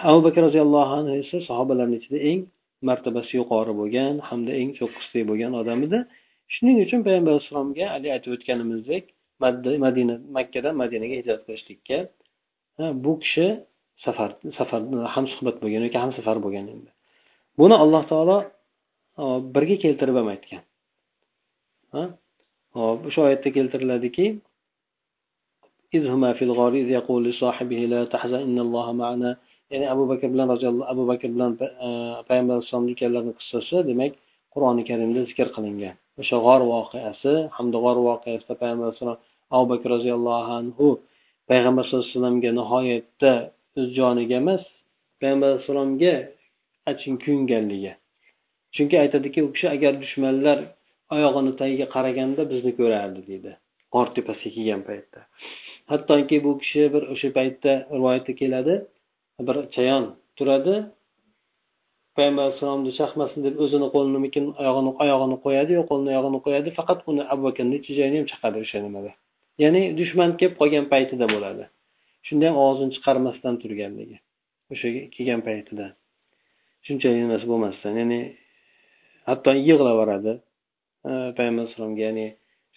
Abu 0.10 0.20
bakr 0.28 0.42
roziyallohu 0.48 0.94
anhu 1.00 1.14
esa 1.24 1.38
sahobalarni 1.50 1.96
ichida 2.02 2.20
eng 2.32 2.42
martabasi 2.90 3.34
yuqori 3.40 3.74
bo'lgan 3.82 4.14
hamda 4.30 4.52
eng 4.62 4.72
cho'qqisi 4.80 5.20
bo'lgan 5.30 5.52
odam 5.62 5.80
edi. 5.88 6.00
Shuning 6.54 6.78
uchun 6.86 7.00
payg'ambar 7.08 7.32
alayhissalomga 7.34 7.86
haligi 7.94 8.12
aytib 8.16 8.32
o'tganimizdek 8.36 9.04
madina 9.86 10.16
makkadan 10.38 10.76
madinaga 10.82 11.16
hijrat 11.22 11.42
qilishlikka 11.48 11.98
bu 12.80 13.14
kishi 13.24 13.48
safar 14.06 14.30
safar 14.58 14.82
ham 15.14 15.26
suhbat 15.34 15.56
bo'lgan 15.64 15.82
yoki 15.88 16.00
ham 16.04 16.12
safar 16.18 16.38
bo'lgan 16.46 16.66
endi. 16.74 16.90
Buni 17.60 17.76
alloh 17.84 18.04
taolo 18.12 18.38
birga 19.56 19.76
keltirib 19.84 20.16
ham 20.20 20.28
aytgan. 20.34 20.64
Hop 22.78 23.00
o'sha 23.08 23.20
oyatda 23.28 23.50
keltiriladiki 23.58 24.26
ya'ni 29.72 29.86
abu 29.94 30.04
bakr 30.12 30.28
bilan 30.34 30.48
roziyallohu 30.54 30.88
abu 30.94 31.04
bakr 31.12 31.28
bilan 31.36 31.52
e, 31.58 31.60
Payg'ambar 31.60 32.26
payg'ambar 32.30 32.54
alayhissalomni 32.56 32.94
vasallamning 32.96 33.36
qissasi 33.40 33.78
demak 33.90 34.12
qur'oni 34.54 34.84
karimda 34.90 35.22
zikr 35.30 35.48
qilingan. 35.56 35.96
O'sha 36.22 36.38
g'or 36.46 36.62
voqeasi 36.74 37.34
hamda 37.58 37.78
g'or 37.86 37.98
voqeasida 38.10 38.54
payg'ambar 38.62 38.86
alayhissalom 38.88 39.20
abu 39.56 39.66
bakr 39.72 39.88
roziyallohu 39.96 40.52
anhu 40.60 40.88
payg'ambar 41.50 41.84
sallallohu 41.86 42.06
alayhi 42.08 42.18
vasallamga 42.18 42.52
nihoyatda 42.60 43.34
o'z 43.80 43.90
joniga 44.00 44.36
emas 44.44 44.64
payg'ambar 45.22 45.48
alayhissalomga 45.52 46.14
achin 46.92 47.14
kuyunganligi. 47.24 47.94
Chunki 48.76 48.96
aytadiki 49.04 49.40
u 49.48 49.50
kishi 49.54 49.68
agar 49.76 49.94
dushmanlar 50.04 50.58
oyog'ini 51.16 51.52
tagiga 51.62 51.88
qaraganda 51.96 52.42
bizni 52.52 52.72
ko'rardi 52.80 53.22
deydi. 53.30 53.52
G'or 53.94 54.08
tepasiga 54.16 54.56
kelgan 54.56 54.82
paytda. 54.90 55.20
Hattoki 55.92 56.38
bu 56.46 56.52
kishi 56.62 56.84
bir 56.94 57.04
o'sha 57.14 57.30
paytda 57.38 57.72
rivoyatda 57.98 58.34
keladi 58.42 58.76
bir 59.48 59.58
chayon 59.76 60.06
turadi. 60.38 60.76
Payg'ambar 62.16 62.44
alayhissalomni 62.46 62.92
chaqmasin 63.00 63.40
deb 63.48 63.56
o'zini 63.64 63.88
qo'linikin 63.96 64.46
oyog'ini 64.62 64.92
oyog'ini 65.04 65.38
qo'yadiyu 65.46 65.82
qo'lini 65.90 66.10
oyog'ini 66.14 66.40
qo'yadi 66.46 66.70
faqat 66.80 67.00
uni 67.12 67.24
abu 67.34 67.42
bakrni 67.48 67.76
ichi 67.82 67.92
joyini 68.00 68.18
ham 68.20 68.28
chaqadi 68.32 68.58
o'sha 68.64 68.78
nimada. 68.88 69.12
Ya'ni 69.64 69.82
dushman 70.00 70.30
kelib 70.40 70.56
qolgan 70.62 70.86
paytida 70.94 71.26
bo'ladi. 71.34 71.64
Shunda 72.28 72.46
ham 72.50 72.58
og'zini 72.68 72.92
chiqarmasdan 72.96 73.56
turganligi. 73.64 74.18
O'sha 74.74 74.88
kelgan 75.16 75.42
paytida. 75.48 75.86
Shunchalik 76.86 77.20
nimasi 77.26 77.46
bo'lmasdan. 77.52 77.94
Ya'ni 78.02 78.20
hatto 79.30 79.52
yig'laveradi 79.68 80.34
payg'ambar 81.38 81.62
alayhisalomga 81.64 82.02
ya'ni 82.08 82.28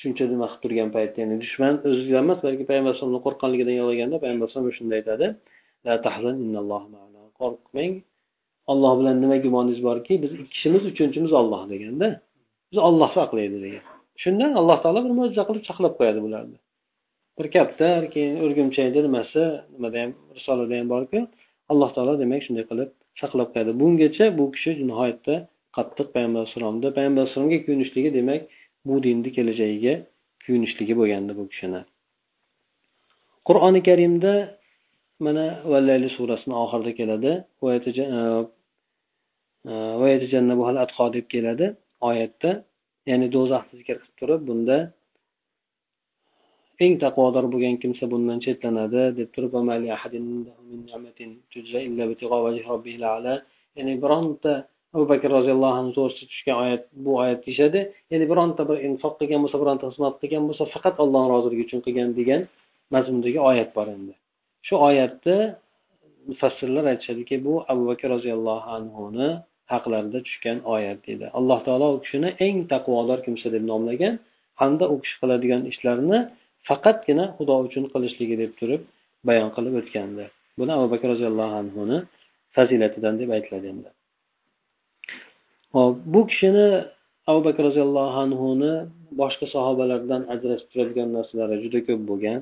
shuncha 0.01 0.25
nima 0.33 0.47
qilib 0.49 0.63
turgan 0.65 0.89
paytda 0.97 1.19
ya'ni 1.23 1.37
dushman 1.45 1.75
o'zidan 1.89 2.23
emas 2.27 2.39
balki 2.47 2.65
payg'ambar 2.71 2.91
alayhisalomni 2.91 3.21
qo'rqqanligidan 3.27 3.75
yig'laganda 3.79 4.17
payg'ambar 4.23 4.47
alayhisalom 4.47 4.77
shunday 4.79 4.99
aytadi 5.01 5.27
qo'rqmang. 7.41 7.93
Olloh 8.73 8.93
bilan 9.01 9.17
nima 9.23 9.37
gumoningiz 9.45 9.81
borki 9.89 10.15
biz 10.23 10.33
ikkishimiz 10.45 10.83
uchinchimiz 10.91 11.33
olloh 11.41 11.63
deganda 11.73 12.09
biz 12.71 12.79
olloh 12.89 13.11
saqlaydi 13.19 13.59
degan. 13.65 13.85
Shundan 14.23 14.53
alloh 14.61 14.79
taolo 14.83 15.01
bir 15.07 15.13
mo'jiza 15.21 15.43
qilib 15.49 15.65
saqlab 15.71 15.95
qo'yadi 15.99 16.21
bularni. 16.27 16.59
Bir 17.39 17.51
kaptar 17.57 18.11
keyin 18.15 18.37
o'rgimchakni 18.45 19.01
nimasi 19.07 19.43
nimada 19.75 19.99
ham 20.03 20.11
risolada 20.37 20.75
ham 20.81 20.89
borku. 20.95 21.21
Alloh 21.73 21.91
taolo 21.95 22.15
demak 22.23 22.43
shunday 22.47 22.65
qilib 22.71 22.91
saqlab 23.21 23.49
qo'yadi. 23.55 23.73
Bungacha 23.81 24.27
bu 24.39 24.45
kishi 24.55 24.71
nihoyatda 24.91 25.35
qattiq 25.77 26.09
payg'ambar 26.15 26.41
alayhissalomda 26.41 26.87
payg'ambar 26.97 27.21
alayhissalomga 27.23 27.59
kuyunishligi 27.67 28.11
demak 28.19 28.43
bu 28.89 28.95
dinni 29.07 29.31
kelajagiga 29.37 29.95
kuyunishligi 30.45 30.95
bo'lgandi 31.01 31.33
bu 31.39 31.45
kishini. 31.53 31.81
Qur'oni 33.49 33.81
karimda 33.89 34.33
mana 35.27 35.47
vallayli 35.73 36.09
surasini 36.17 36.55
oxirida 36.65 36.93
keladi. 37.01 37.33
E, 37.63 37.69
e, 41.09 41.13
deb 41.17 41.27
keladi 41.35 41.67
oyatda. 42.09 42.51
Ya'ni 43.11 43.27
do'zaxni 43.37 43.75
zikr 43.81 43.97
qilib 44.03 44.15
turib 44.21 44.41
bunda 44.49 44.77
eng 46.85 46.95
taqvodor 47.05 47.45
bo'lgan 47.53 47.77
kimsa 47.83 48.05
bundan 48.13 48.39
chetlanadi 48.47 49.03
deb 49.19 49.29
turib 49.35 49.53
ya'ni 53.79 53.95
bironta 54.03 54.53
abu 54.95 55.05
bakr 55.13 55.29
roziyallohu 55.39 55.77
anhu 55.81 55.93
to'g'risida 55.99 56.27
tushgan 56.33 56.57
oyat 56.65 56.83
bu 57.05 57.11
oyat 57.23 57.41
deyishadi. 57.47 57.81
Ya'ni 58.13 58.27
bironta 58.33 58.63
bir 58.71 58.79
infoq 58.89 59.15
qilgan 59.21 59.41
bo'lsa 59.45 59.57
bironta 59.63 59.85
xizmat 59.91 60.15
qilgan 60.23 60.45
bo'lsa 60.49 60.65
faqat 60.75 60.97
alloh 61.05 61.25
roziligi 61.35 61.63
uchun 61.67 61.81
qilgan 61.87 62.11
degan 62.19 62.41
mazmundagi 62.95 63.39
oyat 63.51 63.71
bor 63.77 63.87
endi. 63.97 64.13
Shu 64.67 64.75
oyatni 64.89 65.39
mufassirlar 66.31 66.85
aytishadiki 66.93 67.37
bu 67.47 67.55
abu 67.73 67.83
bakr 67.91 68.09
roziyallohu 68.15 68.69
anhuni 68.79 69.29
haqlarida 69.73 70.19
tushgan 70.27 70.59
oyat 70.75 70.99
deydi 71.07 71.27
alloh 71.39 71.59
taolo 71.67 71.87
u 71.97 71.99
kishini 72.05 72.31
eng 72.47 72.59
taqvodor 72.73 73.19
kimsa 73.27 73.49
deb 73.55 73.65
nomlagan 73.73 74.15
hamda 74.61 74.85
u 74.95 74.97
kishi 75.03 75.17
qiladigan 75.23 75.63
ishlarini 75.73 76.19
faqatgina 76.69 77.25
xudo 77.37 77.55
uchun 77.67 77.85
qilishligi 77.93 78.37
deb 78.43 78.53
turib 78.61 78.83
bayon 79.29 79.51
qilib 79.57 79.75
o'tgandi. 79.81 80.25
Buni 80.59 80.73
abu 80.79 80.87
bakr 80.93 81.07
roziyallohu 81.15 81.55
anhuni 81.63 81.99
fazilatidan 82.57 83.15
deb 83.21 83.31
aytiladi 83.37 83.67
endi. 83.73 83.91
Hop 85.75 85.95
bu 86.15 86.21
kishini 86.31 86.67
abu 87.31 87.41
bakr 87.49 87.63
roziyallohu 87.69 88.17
anhuni 88.25 88.73
boshqa 89.21 89.47
sahobalardan 89.55 90.23
ajratib 90.35 90.69
turadigan 90.73 91.09
narsalari 91.17 91.57
juda 91.65 91.81
ko'p 91.89 92.03
bo'lgan. 92.11 92.39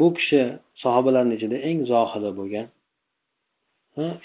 Bu 0.00 0.06
kishi 0.16 0.40
sahobalarni 0.84 1.34
ichida 1.38 1.56
eng 1.68 1.80
zohidi 1.92 2.30
bo'lgan. 2.40 2.66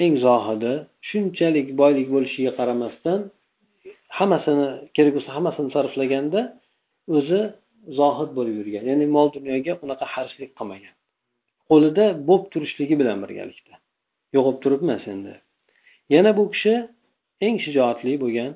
Eng 0.05 0.15
zohidi 0.25 0.73
shunchalik 1.09 1.67
boylik 1.81 2.07
bo'lishiga 2.15 2.51
qaramasdan 2.59 3.19
hammasini 4.17 4.67
kerak 4.95 5.13
bo'lsa 5.15 5.29
hammasini 5.37 5.69
sarflaganda 5.75 6.41
o'zi 7.17 7.41
zohid 7.99 8.31
bo'lib 8.37 8.55
yurgan. 8.59 8.83
Ya'ni 8.91 9.05
mol 9.15 9.27
dunyoga 9.37 9.73
unaqa 9.85 10.05
harislik 10.13 10.51
qilmagan. 10.57 10.93
Qo'lida 11.69 12.05
bo'lib 12.27 12.45
turishligi 12.53 12.95
bilan 13.01 13.17
birgalikda. 13.23 13.73
Yo'qolib 14.35 14.59
turibmas 14.63 15.03
endi 15.13 15.33
yana 16.13 16.31
bu 16.37 16.43
kishi 16.53 16.73
eng 17.45 17.57
shijoatli 17.65 18.13
bo'lgan 18.23 18.51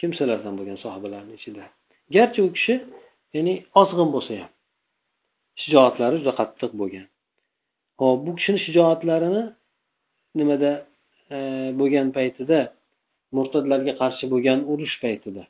kimsalardan 0.00 0.54
bo'lgan 0.58 0.78
sahobalarni 0.84 1.32
ichida. 1.38 1.64
Garchi 2.14 2.40
u 2.46 2.48
kishi 2.56 2.74
ya'ni 3.36 3.54
ozg'in 3.80 4.08
bo'lsa 4.14 4.32
ham 4.40 4.50
shijoatlari 5.62 6.16
juda 6.20 6.32
qattiq 6.40 6.72
bo'lgan. 6.80 7.06
Hop 8.00 8.18
bu 8.26 8.30
kishini 8.38 8.60
shijoatlarini 8.66 9.44
nimada 10.38 10.72
e, 11.34 11.36
bo'lgan 11.80 12.08
paytida 12.16 12.58
murtadlarga 13.36 13.92
qarshi 14.00 14.24
bo'lgan 14.32 14.58
urush 14.72 14.96
paytida 15.04 15.42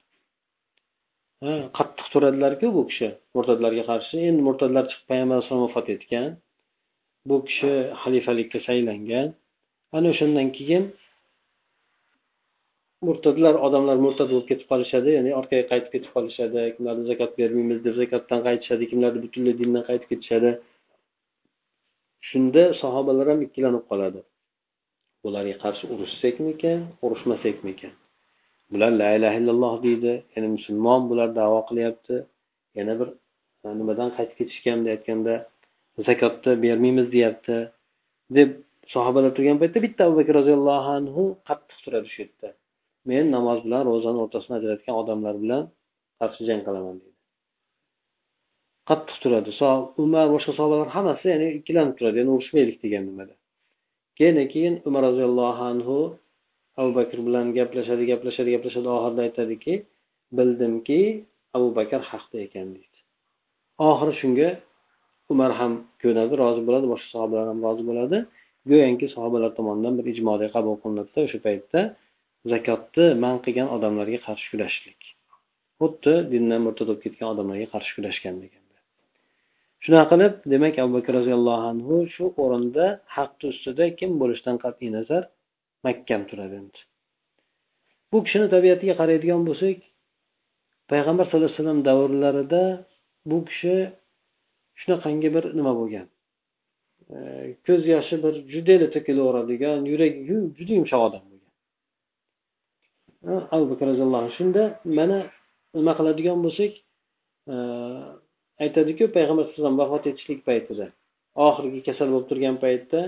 qattiq 1.43 2.07
turadilarku 2.13 2.67
bu 2.77 2.83
kishi 2.91 3.09
murtadlarga 3.37 3.85
qarshi. 3.91 4.17
Endi 4.29 4.43
murtadlar 4.49 4.85
chiqib 4.91 5.07
payg'ambar 5.11 5.37
alayhisalom 5.37 5.63
vafot 5.67 5.89
etgan. 5.95 6.29
Bu 7.29 7.37
kishi 7.49 7.73
xalifalikka 8.03 8.59
saylangan. 8.69 9.29
Ana 9.97 10.07
o'shandan 10.13 10.49
keyin 10.59 10.85
murtadlar 13.07 13.55
odamlar 13.67 13.97
murtad 14.07 14.29
bo'lib 14.33 14.47
ketib 14.51 14.67
qolishadi. 14.73 15.11
Ya'ni 15.19 15.31
orqaga 15.41 15.65
qaytib 15.73 15.91
ketib 15.95 16.11
qolishadi. 16.17 16.59
Kimlarni 16.75 17.05
zakot 17.11 17.33
bermaymiz 17.41 17.79
deb 17.87 17.95
zakotdan 18.03 18.41
qaytishadi. 18.49 18.85
Kimlarni 18.91 19.21
butunlay 19.25 19.55
dindan 19.61 19.85
qaytib 19.89 20.09
ketishadi. 20.13 20.51
Shunda 22.29 22.65
sahobalar 22.83 23.27
ham 23.33 23.41
ikkilanib 23.47 23.85
qoladi. 23.91 24.21
Bularga 25.25 25.57
qarshi 25.65 25.85
urushsakmikan 25.95 26.79
urushmasakmikan 27.05 27.93
bular 28.73 28.91
la 29.01 29.09
ilaha 29.17 29.37
illalloh 29.41 29.75
deydi. 29.87 30.13
Ya'ni 30.35 30.49
musulmon 30.57 31.01
bular 31.11 31.29
davo 31.41 31.61
qilyapti. 31.69 32.17
Yana 32.79 32.95
bir 33.01 33.09
nimadan 33.81 34.11
qaytib 34.17 34.37
ketishgan? 34.41 34.79
aytganda 34.95 35.35
zakotni 36.09 36.53
bermaymiz 36.65 37.07
deyapti. 37.15 37.57
Deb 38.37 38.51
sahobalar 38.95 39.31
turgan 39.37 39.59
paytda 39.63 39.79
bitta 39.87 40.01
abu 40.07 40.15
bakr 40.21 40.35
roziyallohu 40.41 40.91
anhu 40.99 41.23
qattiq 41.49 41.79
turadi 41.85 42.09
shu 42.15 42.19
yerda 42.23 42.49
men 43.11 43.25
namoz 43.37 43.59
bilan 43.67 43.83
ro'zani 43.91 44.19
o'rtasini 44.25 44.55
ajratgan 44.61 44.95
odamlar 45.03 45.35
bilan 45.45 45.63
qarshi 46.21 46.43
jang 46.49 46.63
qilaman 46.67 46.97
deydi. 47.03 47.17
Qattiq 48.89 49.17
turadi. 49.25 49.51
Umar 50.05 50.27
boshqa 50.35 50.53
sahobalar 50.59 50.89
hammasi 50.97 51.25
ya'ni 51.33 51.49
ikkilanib 51.59 51.95
turadi. 51.99 52.17
Ya'ni 52.21 52.33
urushmaylik 52.37 52.79
degan 52.85 53.03
nimada. 53.09 53.35
Keyin 54.19 54.37
keyin 54.55 54.75
umar 54.89 55.03
roziyallohu 55.09 55.63
anhu 55.73 55.97
abu 56.81 56.91
bakr 56.99 57.19
bilan 57.27 57.47
gaplashadi 57.59 58.05
gaplashadi 58.13 58.51
gaplashadi. 58.55 58.89
Oxirida 58.97 59.23
aytadiki 59.29 59.75
bildimki 60.39 61.01
abu 61.57 61.69
bakr 61.79 62.01
haqda 62.11 62.37
ekan 62.47 62.67
deydi. 62.77 62.99
Oxiri 63.89 64.15
shunga 64.21 64.49
umar 65.33 65.51
ham 65.61 65.73
ko'nadi 66.03 66.35
rozi 66.43 66.61
bo'ladi 66.67 66.87
boshqa 66.93 67.09
sahobalar 67.15 67.47
ham 67.53 67.61
rozi 67.67 67.83
bo'ladi. 67.91 68.19
Go'yoki 68.71 69.07
sahobalar 69.15 69.51
tomonidan 69.59 69.95
bir 69.99 70.07
ijmoda 70.15 70.47
qabul 70.57 70.75
qilinadida 70.83 71.19
o'sha 71.27 71.39
paytda 71.47 71.81
zakotni 72.53 73.07
man 73.25 73.37
qilgan 73.45 73.69
odamlarga 73.77 74.19
qarshi 74.27 74.47
kurashishlik 74.53 75.01
xuddi 75.81 76.15
dindan 76.33 76.61
murtad 76.67 76.87
bo'lib 76.89 77.03
ketgan 77.07 77.29
odamlarga 77.35 77.67
qarshi 77.75 77.93
kurashgan 77.97 78.37
deganda 78.43 78.77
shunaqa 79.85 80.07
qilib 80.13 80.35
demak 80.53 80.75
abu 80.83 80.93
bakr 80.99 81.13
roziyallohu 81.19 81.65
anhu 81.73 81.97
shu 82.15 82.25
o'rinda 82.45 82.87
haqni 83.17 83.47
ustida 83.53 83.85
kim 83.99 84.11
bo'lishidan 84.23 84.57
qat'iy 84.65 84.91
nazar 84.99 85.23
mahkam 85.87 86.23
turadi 86.31 86.55
endi. 86.61 86.79
Bu 88.13 88.19
kishini 88.25 88.47
tabiatiga 88.55 88.95
qaraydigan 89.01 89.43
bo'lsak 89.49 89.79
payg'ambar 90.91 91.25
sallallohu 91.27 91.51
alayhi 91.51 91.61
vasallam 91.61 91.81
davrlarida 91.89 92.63
bu 93.31 93.39
kishi 93.49 93.75
shunaqangi 94.81 95.29
bir 95.37 95.45
nima 95.59 95.73
bo'lgan? 95.81 96.07
Ko'z 97.67 97.83
yoshi 97.95 98.17
bir 98.25 98.35
judayla 98.53 98.89
to'kilaveradigan 98.95 99.79
yuragi 99.93 100.21
juda 100.59 100.73
yumshoq 100.79 101.03
odam 101.09 101.25
bo'lgan. 101.31 101.53
Abu 103.55 103.65
bakr 103.71 103.85
roziyallohu 103.91 104.21
anhu. 104.23 104.33
Shunda 104.41 104.63
mana 104.99 105.19
nima 105.79 105.93
qiladigan 105.99 106.39
bo'lsak 106.47 106.73
aytadiku 108.65 109.05
payg'ambar 109.17 109.45
alayhisalom 109.45 109.77
vafot 109.83 110.05
etishlik 110.11 110.41
paytida 110.49 110.87
oxirgi 111.47 111.81
kasal 111.89 112.09
bo'lib 112.13 112.29
turgan 112.31 112.57
paytda 112.65 113.01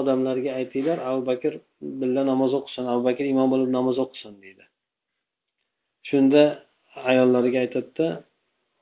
odamlarga 0.00 0.50
aytinglar 0.60 0.98
abu 1.10 1.20
bakr 1.30 1.52
birga 2.00 2.22
namoz 2.32 2.52
o'qisin 2.58 2.84
abu 2.92 3.02
bakr 3.08 3.24
imom 3.32 3.48
bo'lib 3.52 3.70
namoz 3.78 3.96
o'qisin 4.04 4.34
deydi. 4.44 4.64
Shunda 6.08 6.42
ayollariga 7.10 7.58
aytadida 7.64 8.08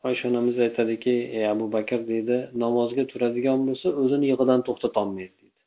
oysha 0.08 0.24
onamiz 0.30 0.56
aytadiki 0.66 1.14
ey 1.36 1.44
abu 1.54 1.66
bakr 1.76 2.00
deydi 2.12 2.36
namozga 2.64 3.04
turadigan 3.12 3.58
bo'lsa 3.68 3.88
o'zini 4.02 4.26
yig'idan 4.32 4.60
to'xtatolmaydi 4.68 5.34
deydi. 5.40 5.62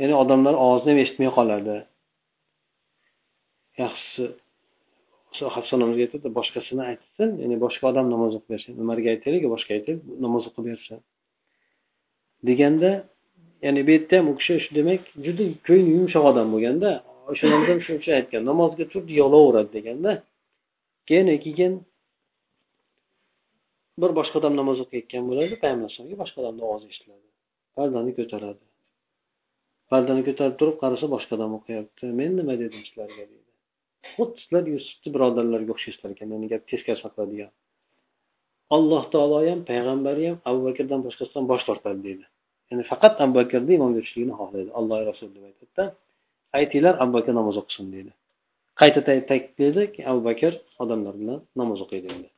Ya'ni 0.00 0.14
odamlar 0.22 0.54
ovozini 0.64 0.90
ham 0.92 1.00
eshitmay 1.04 1.30
qoladi. 1.38 1.76
Yaxshisi 3.82 4.24
hafsa 5.56 5.72
onamizga 5.76 6.02
aytadi 6.06 6.28
boshqasini 6.38 6.82
aytsin 6.90 7.28
ya'ni 7.42 7.56
boshqa 7.64 7.84
odam 7.92 8.06
namoz 8.14 8.32
o'qib 8.38 8.50
bersin. 8.54 8.72
Umarga 8.84 9.08
aytaylik 9.14 9.44
boshqa 9.54 9.70
aytaylik 9.78 10.02
namoz 10.24 10.44
o'qib 10.48 10.64
bersin. 10.70 10.98
Deganda 12.48 12.90
ya'ni 13.64 13.80
bu 13.86 13.90
yerda 13.96 14.14
ham 14.18 14.26
u 14.32 14.34
kishi 14.40 14.54
shu 14.64 14.70
demak 14.78 15.02
juda 15.26 15.44
ko'ngli 15.68 15.90
yumshoq 15.98 16.24
odam 16.32 16.48
bo'lganda 16.54 16.90
o'shandan 17.30 17.62
ham 17.70 17.80
shuning 17.84 18.00
uchun 18.02 18.14
aytgan 18.20 18.42
namozga 18.50 18.84
tur 18.92 19.02
yig'laveradi 19.18 19.70
deganda 19.76 20.12
keyin 21.08 21.28
keyin 21.44 21.72
bir 24.00 24.10
boshqa 24.18 24.36
odam 24.40 24.54
namoz 24.60 24.78
o'qiyotgan 24.84 25.22
bo'ladi 25.30 25.54
payg'ambar 25.62 25.86
alayhisalomga 25.86 26.16
boshqa 26.22 26.38
odamni 26.42 26.62
ovozi 26.68 26.86
eshitiladi 26.92 27.28
pardani 27.78 28.12
ko'taradi. 28.18 28.64
Pardani 29.92 30.22
ko'tarib 30.28 30.56
turib 30.60 30.76
qarasa 30.82 31.06
boshqa 31.14 31.32
odam 31.38 31.52
o'qiyapti 31.58 32.10
men 32.20 32.32
nima 32.38 32.54
dedim 32.62 32.82
sizlarga 32.88 33.24
deydi. 33.30 33.46
Xuddi 34.14 34.42
sizlar 34.42 34.64
yusufni 34.74 35.12
birodarlariga 35.14 35.72
o'xshaysizlar 35.74 36.14
ekan 36.16 36.34
ya'ni 36.34 36.48
gap 36.52 36.64
teskari 36.72 37.00
saqladigan. 37.04 37.52
Alloh 38.76 39.04
taolo 39.12 39.38
ham 39.48 39.60
payg'ambari 39.70 40.24
ham 40.30 40.38
abu 40.50 40.60
bakrdan 40.68 41.00
boshqasidan 41.06 41.44
bosh 41.52 41.64
tortadi 41.68 42.00
deydi. 42.08 42.24
Ya'ni 42.70 42.84
faqat 42.90 43.14
abu 43.22 43.32
bakrni 43.40 43.72
imom 43.78 43.90
tushishligini 43.96 44.34
xohlaydi. 44.40 44.70
Alloh 44.78 44.98
rasul 45.10 45.28
deb 45.34 45.44
aytadida 45.50 45.84
aytinglar 46.58 46.94
abu 47.02 47.12
bakr 47.16 47.32
namoz 47.40 47.56
o'qisin 47.62 47.86
deydi. 47.94 48.12
Qayta 48.80 49.00
ta'kidlaydi 49.30 49.82
abu 50.10 50.20
bakr 50.28 50.52
odamlar 50.82 51.14
bilan 51.22 51.38
namoz 51.60 51.78
o'qiydi 51.84 52.06
endi. 52.14 52.28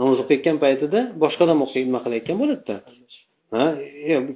Namoz 0.00 0.18
o'qiyotgan 0.22 0.56
paytida 0.64 1.00
boshqa 1.22 1.42
odam 1.46 1.60
o'qiy 1.66 1.82
nima 1.88 2.00
qilayotgan 2.04 2.36
bo'ladida? 2.42 2.76
Ha 3.54 3.64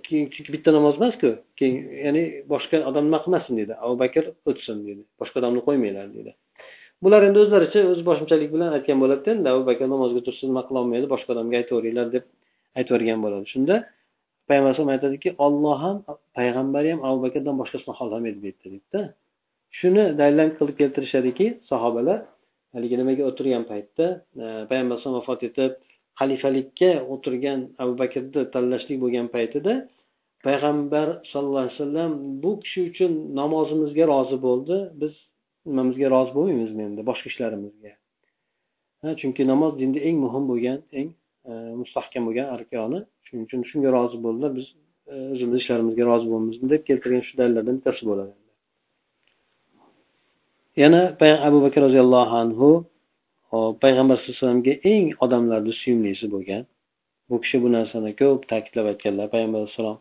chunki 0.07 0.51
bitta 0.55 0.71
namoz 0.79 0.95
emasku. 1.01 1.31
Keyin 1.59 1.77
ya'ni 2.07 2.23
boshqa 2.53 2.77
odam 2.91 3.05
nima 3.09 3.19
qilmasin 3.25 3.53
deydi. 3.59 3.75
Abu 3.85 3.95
bakr 4.03 4.25
o'tsin 4.51 4.77
deydi. 4.87 5.03
Boshqa 5.21 5.37
odamni 5.43 5.61
qo'ymanglar 5.67 6.07
deydi. 6.17 6.33
Bular 7.05 7.23
endi 7.29 7.39
o'zlaricha 7.45 7.81
o'z 7.93 8.01
boshimchalik 8.09 8.51
bilan 8.55 8.71
aytgan 8.77 8.99
bo'ladida 9.03 9.31
endi 9.37 9.49
abu 9.55 9.63
bakr 9.71 9.87
namozga 9.95 10.21
tursa 10.27 10.43
nima 10.51 10.63
qilolmaydi 10.69 11.07
boshqa 11.15 11.31
odamga 11.35 11.57
aytaveringlar 11.61 12.07
deb 12.15 12.25
aytib 12.79 12.93
yuborgan 12.93 13.19
bo'ladi. 13.25 13.47
Shunda 13.55 13.77
payg'ambar 14.51 14.71
alayhisalom 14.71 14.95
aytadiki 14.97 15.29
olloh 15.47 15.77
ham 15.85 15.97
payg'ambari 16.39 16.89
ham 16.93 17.01
abu 17.09 17.19
bakrdan 17.27 17.55
boshqasini 17.61 17.95
xohlamaydi 18.01 18.39
bu 18.43 18.47
yerda 18.51 18.65
deydida 18.65 19.01
shuni 19.79 20.05
dalil 20.21 20.51
qilib 20.59 20.77
keltirishadiki 20.81 21.47
sahobalar 21.71 22.19
haligi 22.75 22.97
nimaga 23.01 23.23
o'tirgan 23.31 23.65
paytda 23.73 24.07
e, 24.43 24.47
payg'ambar 24.71 24.95
alayhisalom 24.95 25.19
vafot 25.21 25.41
etib 25.49 25.73
xalifalikka 26.21 26.91
o'tirgan 27.15 27.61
abu 27.83 27.93
bakrni 28.03 28.43
tanlashlik 28.55 28.99
bo'lgan 29.05 29.27
paytida 29.37 29.73
payg'ambar 30.47 31.07
sallallohu 31.31 31.65
alayhi 31.65 31.77
vasallam 31.79 32.13
bu 32.43 32.51
kishi 32.63 32.81
uchun 32.91 33.13
namozimizga 33.41 34.05
rozi 34.13 34.37
bo'ldi 34.47 34.77
biz 35.01 35.15
nimamizga 35.69 36.09
rozi 36.15 36.33
bo'lmaymizmi 36.37 36.83
endi 36.89 37.03
boshqa 37.11 37.27
ishlarimizga? 37.33 37.93
Chunki 39.21 39.43
namoz 39.53 39.73
dinda 39.81 40.01
eng 40.09 40.17
muhim 40.25 40.45
bo'lgan 40.51 40.79
eng 41.01 41.09
E, 41.51 41.55
mustahkam 41.81 42.23
bo'lgan 42.29 42.49
arkoni. 42.57 43.01
Shuning 43.27 43.45
uchun 43.49 43.61
shunga 43.71 43.91
rozi 43.97 44.19
bo'ldilar 44.25 44.51
biz 44.59 44.67
e, 45.13 45.15
o'zimizni 45.15 45.35
o'zimiz 45.35 45.59
ishlarimizga 45.63 46.05
rozi 46.11 46.27
bo'lamiz 46.33 46.57
deb 46.73 46.83
keltirgan 46.89 47.23
shu 47.29 47.33
dalillardan 47.41 47.75
bittasi 47.79 48.03
bo'ladi. 48.11 48.33
Yana 50.83 51.03
abu 51.49 51.59
bakr 51.65 51.81
roziyallohu 51.87 52.35
anhu 52.43 52.69
payg'ambar 53.85 54.17
sallallohu 54.17 54.37
alayhi 54.37 54.43
vasallamga 54.43 54.75
eng 54.93 55.07
odamlarni 55.25 55.73
suyumlisi 55.81 56.27
bo'lgan. 56.35 56.63
Bu 57.31 57.37
kishi 57.43 57.57
bu 57.65 57.69
narsani 57.77 58.13
ko'p 58.21 58.41
ta'kidlab 58.53 58.87
aytganlar 58.93 59.27
payg'ambar 59.35 59.59
alayhissalom 59.61 59.99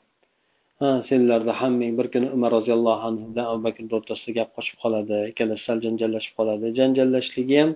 ha 0.79 0.89
senlarda 1.09 1.53
hammang 1.61 1.93
bir 1.99 2.07
kuni 2.13 2.27
umar 2.35 2.49
roziyallohu 2.57 3.03
anhu 3.09 3.23
bilan 3.31 3.45
abu 3.51 3.61
bakrni 3.67 3.89
o'rtasida 3.97 4.31
gap 4.39 4.49
qochib 4.57 4.77
qoladi 4.83 5.17
ikkalasi 5.31 5.63
sal 5.67 5.77
janjallashib 5.85 6.33
qoladi. 6.39 6.65
Janjallashligi 6.79 7.57
ham 7.61 7.71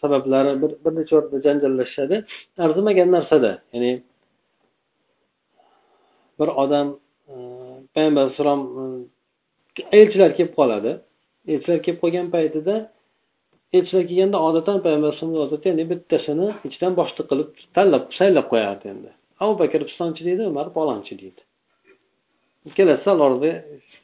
sabablari 0.00 0.62
bir 0.62 0.70
bir 0.84 0.92
necha 1.00 1.16
o'rinda 1.16 1.38
janjallashishadi 1.46 2.24
arzimagan 2.58 3.12
narsada 3.12 3.62
ya'ni 3.72 4.02
bir 6.40 6.48
odam 6.62 6.98
e, 7.28 7.34
payg'ambar 7.94 8.22
alayhissalom 8.22 8.60
e, 8.80 8.82
elchilar 9.98 10.36
kelib 10.36 10.54
qoladi. 10.60 10.92
Elchilar 11.48 11.82
kelib 11.82 12.00
qolgan 12.04 12.30
paytida 12.36 12.74
elchilar 13.72 14.04
kelganda 14.10 14.38
odatan 14.48 14.76
payg'ambar 14.84 15.08
alayhisalomni 15.08 15.40
odati 15.46 15.68
ya'ni 15.70 15.84
bittasini 15.92 16.48
ichidan 16.68 16.92
boshliq 17.00 17.26
qilib 17.30 17.50
tanlab 17.76 18.04
saylab 18.18 18.46
qo'yardi 18.52 18.86
endi. 18.92 19.10
Abu 19.42 19.54
bakr 19.62 19.80
pistonchi 19.88 20.22
deydi 20.28 20.42
umar 20.52 20.66
palonchi 20.76 21.14
deydi. 21.22 21.42
Ikkalasi 22.68 23.04
sal 23.04 23.18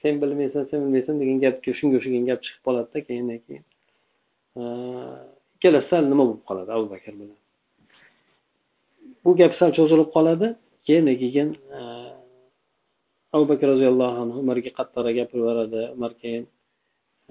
sen 0.02 0.22
bilmaysan 0.22 0.62
sen 0.70 0.78
bilmaysan 0.84 1.14
degan 1.20 1.38
gap 1.44 1.56
shunga 1.78 1.96
o'xshagan 1.98 2.24
gap 2.30 2.40
chiqib 2.44 2.62
qoladida 2.66 3.00
keyin 3.08 3.28
keyin 3.46 3.64
ikkalasi 4.56 5.88
sal 5.90 6.04
nima 6.12 6.24
bo'lib 6.28 6.42
qoladi 6.48 6.70
abu 6.76 6.86
bakr 6.94 7.12
bilan? 7.20 7.38
Bu 9.24 9.30
gap 9.40 9.52
sal 9.58 9.70
cho'zilib 9.78 10.08
qoladi. 10.16 10.48
Keyin 10.86 11.06
keyin 11.22 11.48
e, 11.78 11.80
abu 13.34 13.44
bakr 13.50 13.66
roziyallohu 13.74 14.16
anhu 14.24 14.36
umarga 14.44 14.70
qattiqroq 14.78 15.14
gapiraveradi 15.20 15.80
umar 15.96 16.12
keyin 16.22 16.44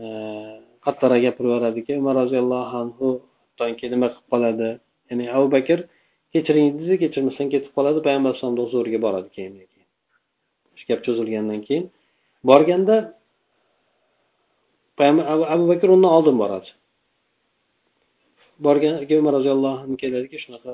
e, 0.04 0.06
qattiqroq 0.86 1.22
gapiraveradiki 1.28 1.92
umar 2.02 2.16
roziyallohu 2.24 2.76
anhu 2.84 3.08
hattoki 3.48 3.86
nima 3.94 4.08
qilib 4.14 4.28
qoladi? 4.34 4.70
Ya'ni 5.10 5.26
abu 5.38 5.48
bakr 5.56 5.80
kechiring 6.34 6.68
desa 6.80 6.96
kechirmasdan 7.04 7.48
ketib 7.54 7.72
qoladi 7.78 8.00
payg'ambar 8.06 8.30
alayhisalomni 8.32 8.62
huzuriga 8.66 9.00
boradi 9.06 9.30
keyin 9.36 9.54
shu 10.78 10.84
gap 10.90 11.00
cho'zilgandan 11.06 11.62
keyin 11.68 11.86
borganda 12.50 12.96
abu 15.56 15.64
bakr 15.72 15.88
undan 15.96 16.12
oldin 16.18 16.38
boradi. 16.44 16.70
Borgan 18.65 18.94
umar 19.22 19.34
roziyallohu 19.38 19.78
anhu 19.84 19.96
keladiki 20.04 20.38
shunaqa 20.44 20.72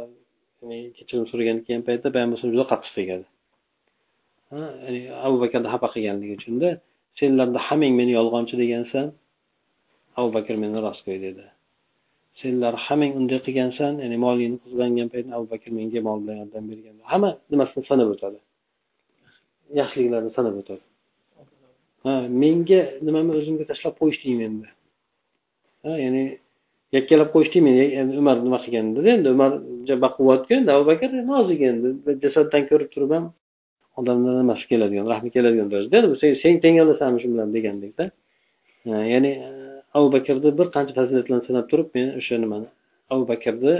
kechirim 0.97 1.25
so'ragan 1.31 1.57
kelgan 1.65 1.83
paytda 1.87 2.07
payg'ambar 2.15 2.37
juda 2.53 2.65
qattiq 2.71 2.91
tegadi. 2.97 3.25
Ya'ni 4.85 4.99
abu 5.27 5.35
bakrni 5.43 5.67
xafa 5.73 5.87
qilganligi 5.93 6.33
uchunda 6.39 6.69
senlarni 7.19 7.59
hammang 7.67 7.93
meni 7.99 8.11
yolg'onchi 8.19 8.55
degansan 8.61 9.05
abu 10.19 10.29
bakr 10.35 10.55
meni 10.63 10.77
rostgo'y 10.87 11.19
dedi. 11.25 11.45
Senlar 12.41 12.73
hammang 12.85 13.11
unday 13.19 13.39
qilgansan 13.47 13.93
ya'ni 14.03 14.17
molingni 14.25 14.57
qizg'angan 14.63 15.07
paytda 15.13 15.31
abu 15.37 15.45
bakr 15.53 15.69
menga 15.77 15.99
mol 16.07 16.17
bilan 16.23 16.37
yordam 16.41 16.63
bergan 16.71 16.95
hamma 17.11 17.29
nimasini 17.51 17.83
sanab 17.89 18.07
o'tadi. 18.13 18.39
Yaxshiliklarni 19.79 20.31
sanab 20.37 20.55
o'tadi. 20.61 20.83
Ha 22.03 22.13
menga 22.43 22.81
nimani 23.05 23.31
o'zimga 23.39 23.65
tashlab 23.71 23.93
qo'yishding 24.01 24.39
endi? 24.47 24.67
Ha 25.83 25.93
ya'ni 26.05 26.23
yakkalab 26.95 27.29
qo'yishdimi? 27.35 27.71
Umar 28.21 28.37
nima 28.45 28.59
qilgan 28.63 28.87
dedi. 28.95 29.07
Endi 29.17 29.29
umar 29.35 29.51
baquvvatku 30.05 30.51
endi 30.59 30.69
abu 30.75 30.85
bakr 30.91 31.09
nozik 31.31 31.61
endi 31.69 31.87
jasaddan 32.23 32.63
ko'rib 32.71 32.89
turib 32.95 33.11
ham 33.15 33.25
odamlar 33.99 34.33
nimasi 34.41 34.65
keladigan 34.71 35.05
rahmi 35.13 35.29
keladigan 35.35 35.67
darajada 35.73 36.15
sen 36.21 36.31
sen 36.43 36.53
tengalasanmi 36.65 37.19
shu 37.21 37.27
bilan 37.33 37.49
degandekda 37.55 38.05
ya'ni 39.13 39.31
e, 39.47 39.49
abu 39.97 40.07
bakrni 40.15 40.49
bir 40.59 40.67
qancha 40.75 40.93
fazilatlarni 40.99 41.45
sanab 41.49 41.65
turib 41.71 41.87
men 41.95 42.07
o'sha 42.19 42.35
nimani 42.43 42.67
abu 43.13 43.23
bakrni 43.31 43.75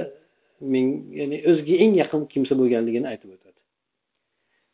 men 0.74 0.86
ya'ni 1.20 1.38
o'ziga 1.50 1.76
eng 1.84 1.94
yaqin 2.02 2.22
kimsa 2.34 2.54
bo'lganligini 2.62 3.08
aytib 3.14 3.30
o'tadi. 3.36 3.60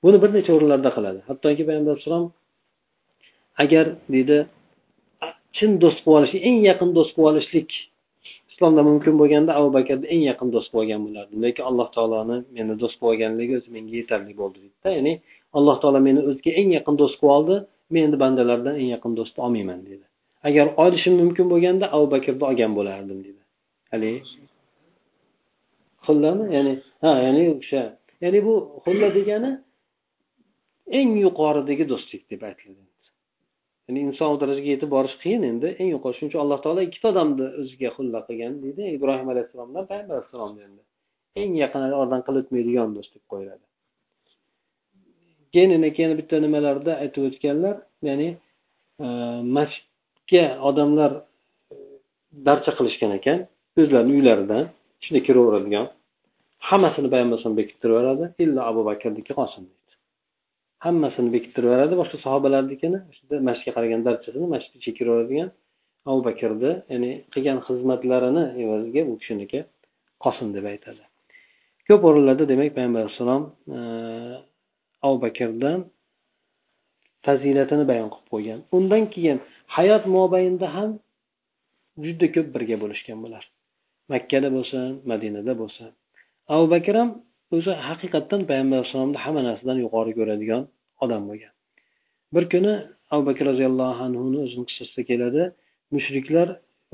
Buni 0.04 0.17
bir 0.23 0.30
necha 0.38 0.52
o'rinlarda 0.58 0.89
qiladi. 0.97 1.19
Hattoki 1.30 1.63
payg'ambar 1.67 1.93
alayhissalom 1.93 2.26
agar 3.63 3.86
deydi 4.13 4.38
chin 5.58 5.71
do'st 5.84 6.00
qilib 6.04 6.17
olishlik 6.19 6.41
eng 6.50 6.58
yaqin 6.69 6.89
do'st 6.97 7.12
qilib 7.15 7.30
olishlik 7.32 7.69
islomda 8.58 8.82
mumkin 8.89 9.13
bo'lganda 9.22 9.52
abu 9.60 9.70
bakrni 9.78 10.08
eng 10.13 10.24
yaqin 10.32 10.50
do'st 10.56 10.70
bo'lgan 10.76 11.00
bo'lardim. 11.06 11.38
Lekin 11.46 11.63
alloh 11.70 11.88
taoloni 11.96 12.38
meni 12.58 12.74
do'st 12.82 12.98
bo'lganligi 13.06 13.54
o'zi 13.60 13.70
menga 13.76 13.93
yetarli 14.02 14.34
bo'ldi 14.41 14.58
deydida 14.63 14.89
ya'ni 14.98 15.13
alloh 15.58 15.76
taolo 15.82 16.00
meni 16.08 16.22
o'ziga 16.30 16.52
eng 16.60 16.70
yaqin 16.78 16.96
do'st 17.02 17.15
qilib 17.20 17.34
oldi 17.38 17.56
men 17.93 18.02
endi 18.08 18.17
bandalardan 18.24 18.76
eng 18.82 18.89
yaqin 18.96 19.12
do'stni 19.20 19.39
olmayman 19.46 19.80
dedi. 19.89 20.06
Agar 20.48 20.65
olishim 20.84 21.13
mumkin 21.22 21.46
bo'lganda 21.54 21.86
abu 21.96 22.06
bakrni 22.15 22.43
olgan 22.50 22.72
bo'lardim 22.78 23.20
deydi 23.26 23.41
haligi 23.91 24.20
xullami 26.06 26.46
ya'ni 26.56 26.74
ha 27.04 27.12
ya'ni 27.26 27.43
o'sha 27.54 27.84
ya'ni 28.24 28.39
bu 28.48 28.54
xulla 28.86 29.08
degani 29.17 29.52
eng 31.00 31.12
yuqoridagi 31.26 31.84
do'stlik 31.91 32.24
deb 32.32 32.41
aytiladi. 32.50 32.87
Ya'ni 33.88 34.00
inson 34.08 34.36
u 34.36 34.39
darajaga 34.41 34.69
yetib 34.76 34.89
borish 34.95 35.15
qiyin 35.23 35.43
endi. 35.52 35.67
Eng 35.82 35.89
yuqori 35.95 36.15
shuning 36.17 36.32
uchun 36.32 36.41
alloh 36.43 36.60
taolo 36.63 36.82
ikkita 36.88 37.08
odamni 37.13 37.47
o'ziga 37.62 37.89
xulla 37.97 38.19
qilgan 38.28 38.54
deydi. 38.63 38.84
Ibrohim 38.97 39.28
alayhissalomdan 39.34 39.84
payg'ambar 39.91 40.15
alayhissalomni 40.17 40.62
endi. 40.67 40.82
Eng 41.41 41.52
yaqin 41.63 41.82
oradan 42.02 42.21
qilib 42.28 42.43
o'tmaydigan 42.45 42.89
do'st 42.97 43.12
deb 43.15 43.23
qo'yiladi. 43.32 43.65
Keyin 45.54 45.71
keyin 45.97 46.13
bitta 46.19 46.36
nimalarda 46.45 46.91
aytib 47.04 47.23
o'tganlar 47.30 47.76
ya'ni 48.10 48.30
e, 49.06 49.08
masjidga 49.58 50.43
odamlar 50.69 51.12
e, 51.73 51.76
darcha 52.47 52.71
qilishgan 52.78 53.12
ekan 53.19 53.39
o'zlarini 53.80 54.13
uylaridan 54.17 54.63
ichida 55.02 55.19
kiraveradigan 55.28 55.86
hammasini 56.69 57.08
payg'ambar 57.13 57.36
alayhisalom 57.36 57.58
bekittirib 57.62 57.93
yuboradi. 57.95 58.26
Illo 58.43 58.62
abu 58.71 58.82
bakrniki 58.89 59.34
qolsin 59.39 59.63
hammasini 60.86 61.30
bekittirib 61.36 61.70
yuboradi. 61.70 61.94
Boshqa 62.02 62.18
sahobalarnikini 62.26 63.00
masjidga 63.50 63.72
qaragan 63.78 64.02
darchasini 64.08 64.48
masjidga 64.54 64.80
chekiraveradigan 64.86 65.50
abu 66.10 66.20
bakrni 66.30 66.72
ya'ni 66.94 67.12
qilgan 67.34 67.58
xizmatlarini 67.68 68.44
evaziga 68.63 69.02
bu 69.10 69.13
kishiniki 69.22 69.60
qolsin 70.24 70.48
deb 70.56 70.66
aytadi. 70.74 71.04
Ko'p 71.88 72.02
o'rinlarda 72.08 72.46
demak 72.52 72.70
payg'ambar 72.78 73.02
alayhissalom 73.04 73.44
e, 73.78 73.80
abu 75.08 75.18
bakrdan 75.26 75.80
fazilatini 77.26 77.86
bayon 77.92 78.10
qilib 78.13 78.28
qo'ygan. 78.34 78.60
Undan 78.78 79.04
keyin 79.13 79.38
hayot 79.78 80.04
mobaynida 80.16 80.68
ham 80.76 80.90
juda 82.06 82.28
ko'p 82.36 82.48
birga 82.56 82.76
bo'lishgan 82.84 83.20
bular 83.24 83.44
makkada 84.13 84.50
bo'lsin 84.56 84.90
madinada 85.12 85.54
bo'lsin. 85.62 85.90
Abu 86.54 86.66
bakr 86.74 86.96
ham 87.00 87.10
o'zi 87.56 87.72
haqiqatdan 87.88 88.42
payg'ambar 88.50 88.78
alayhissalomni 88.78 89.20
hamma 89.26 89.42
narsadan 89.50 89.78
yuqori 89.86 90.12
ko'radigan 90.20 90.64
odam 91.04 91.24
bo'lgan. 91.30 91.54
Bir 92.36 92.44
kuni 92.54 92.74
abu 93.14 93.24
bakr 93.30 93.44
roziyallohu 93.52 94.02
anhuni 94.08 94.38
o'zini 94.46 94.66
qissasida 94.70 95.04
keladi 95.10 95.44
mushriklar 95.96 96.48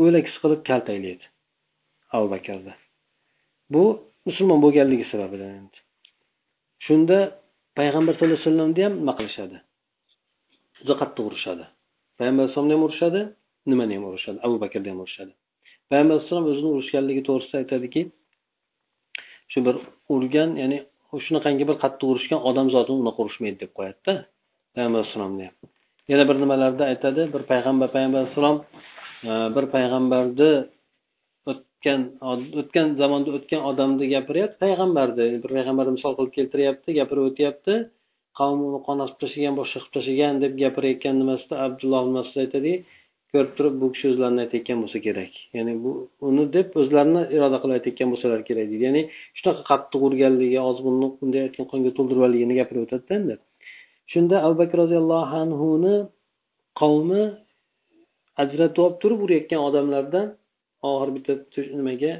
o'laks 0.04 0.34
qilib 0.42 0.62
kaltaklaydi 0.70 1.26
abu 2.16 2.28
bakrni. 2.36 2.74
Bu 3.74 3.84
musulmon 4.28 4.60
bo'lganligi 4.66 5.06
sababidan 5.14 5.52
endi. 5.60 5.78
Shunda 6.86 7.18
payg'ambar 7.80 8.14
sallallohu 8.16 8.38
alayhi 8.38 8.50
vasallamni 8.50 8.82
ham 8.86 8.94
nima 9.02 9.14
qilishadi? 9.20 9.58
Juda 10.78 10.94
qattiq 11.02 11.26
urishadi 11.30 11.66
payg'ambar 12.18 12.44
alayhisalomni 12.44 12.74
ham 12.76 12.84
urishadi 12.88 13.22
nimani 13.72 13.94
ham 13.98 14.06
urishadi 14.10 14.40
abu 14.48 14.56
bakrni 14.64 14.90
ham 14.92 15.00
urishadi 15.04 15.34
payg'ambar 15.90 16.14
alayhissalom 16.16 16.46
o'zini 16.52 16.70
urishganligi 16.76 17.22
to'g'risida 17.28 17.58
aytadiki 17.64 18.02
shu 19.54 19.60
bir 19.68 19.76
urgan 20.16 20.50
ya'ni 20.62 20.78
shunaqangi 21.26 21.66
bir 21.70 21.78
qattiq 21.84 22.08
urishgan 22.14 22.40
odam 22.50 22.68
zotini 22.76 22.98
unaqa 23.04 23.20
urishmaydi 23.26 23.58
deb 23.64 23.72
qo'yadida 23.78 24.14
payg'ambar 24.76 25.00
alayhissalomni 25.00 25.44
ham 25.48 25.56
yana 26.12 26.24
bir 26.30 26.38
nimalarda 26.44 26.84
aytadi 26.92 27.22
bir 27.34 27.42
payg'ambar 27.52 27.88
payg'ambar 27.96 28.20
alayhissalom 28.22 28.58
e, 29.30 29.32
bir 29.56 29.66
payg'ambarni 29.76 30.52
o'tgan 31.52 32.02
o'tgan 32.62 32.88
zamonda 33.02 33.30
o'tgan 33.38 33.62
odamni 33.72 34.06
gapiryapti 34.16 34.58
payg'ambarni 34.66 35.28
bir 35.44 35.52
payg'ambarni 35.58 35.94
misol 35.98 36.14
qilib 36.18 36.34
keltiryapti 36.38 36.90
gapirib 37.00 37.24
o'tyapti 37.30 37.74
qavmi 38.40 38.64
uni 38.70 38.80
qonatib 38.88 39.18
tashlagan 39.24 39.56
boshqa 39.60 39.78
qilib 39.80 39.94
tashlagan 39.98 40.34
deb 40.44 40.54
gapirayotgan 40.64 41.16
nimasida 41.22 41.56
abdulloh 41.66 42.04
masud 42.18 42.38
aytadiki 42.44 42.78
ko'rib 43.34 43.54
turib 43.58 43.76
bu 43.82 43.88
kishi 43.94 44.06
o'zlarini 44.12 44.42
aytayotgan 44.46 44.78
bo'lsa 44.84 45.00
kerak. 45.08 45.32
Ya'ni 45.58 45.74
bu 45.84 45.92
uni 46.28 46.44
deb 46.56 46.76
o'zlarini 46.82 47.22
iroda 47.36 47.58
qilib 47.62 47.76
aytayotgan 47.78 48.10
bo'lsalar 48.14 48.42
kerak 48.50 48.68
deydi. 48.72 48.84
Ya'ni 48.88 49.02
shunaqa 49.38 49.62
qattiq 49.70 50.02
urganligi 50.08 50.60
ozg'inni 50.70 51.08
bunday 51.20 51.42
aytgan 51.48 51.66
qonga 51.72 51.92
to'ldirib 51.98 52.20
yuborganligini 52.20 52.56
gapirib 52.60 52.84
o'tadida 52.86 53.14
endi. 53.20 53.36
Shunda 54.14 54.36
abu 54.46 54.56
bakr 54.62 54.76
roziyallohu 54.84 55.36
anhuni 55.44 55.96
qavmi 56.82 57.24
ajratib 58.44 58.84
olib 58.86 58.98
turib 59.04 59.20
urayotgan 59.26 59.62
odamlardan 59.70 60.28
oxiri 60.90 61.12
bitta 61.18 61.34
nimaga 61.80 62.14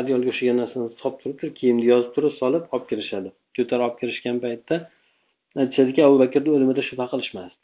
adyolga 0.00 0.28
o'xshagan 0.32 0.56
narsani 0.62 0.86
solib 1.02 1.18
turib 1.22 1.54
kiyimni 1.58 1.84
yozib 1.92 2.10
turib 2.16 2.34
solib 2.42 2.64
olib 2.74 2.86
kirishadi. 2.90 3.28
Ko'tarib 3.56 3.84
olib 3.86 3.98
kirishgan 4.00 4.36
paytda 4.44 4.76
aytishadiki 5.62 6.00
abu 6.08 6.16
bakrni 6.24 6.50
o'limida 6.56 6.82
shubha 6.90 7.06
qilishmasdi. 7.12 7.63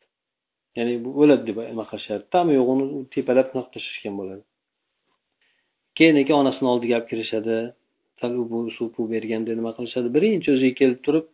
Ya'ni 0.77 0.95
bu 1.05 1.11
o'ladi 1.23 1.45
deb 1.49 1.59
nima 1.73 1.85
qilishadi 1.91 2.23
tami 2.35 2.53
yo'q 2.59 2.69
uni 2.75 2.87
tepalab 3.15 3.47
bunaqa 3.53 3.71
tashlashgan 3.75 4.15
bo'ladi. 4.21 4.43
Keyin 5.97 6.17
keyin 6.27 6.41
onasini 6.43 6.69
oldiga 6.73 6.95
olib 6.99 7.09
kirishadi. 7.11 7.57
Sal 8.21 8.33
bu 8.53 8.59
suv 8.77 8.89
puv 8.95 9.07
berganda 9.15 9.53
nima 9.61 9.73
qilishadi? 9.79 10.09
Birinchi 10.17 10.49
o'ziga 10.55 10.75
kelib 10.81 11.01
turib 11.07 11.27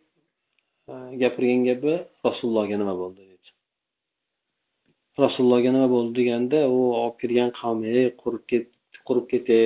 e, 0.91 0.93
gapirgan 1.21 1.61
gapi 1.69 1.93
rasulullohga 2.27 2.77
nima 2.81 2.95
bo'ldi 3.01 3.21
deydi 3.21 3.37
rasulullohga 5.23 5.71
nima 5.75 5.89
bo'ldi 5.95 6.13
deganda 6.19 6.59
u 6.75 6.79
olib 7.01 7.15
kirgan 7.21 7.49
qavmi 7.59 7.87
ey 7.99 8.07
qurib 8.21 8.43
ket 8.51 8.65
qurib 9.07 9.27
ketay. 9.33 9.65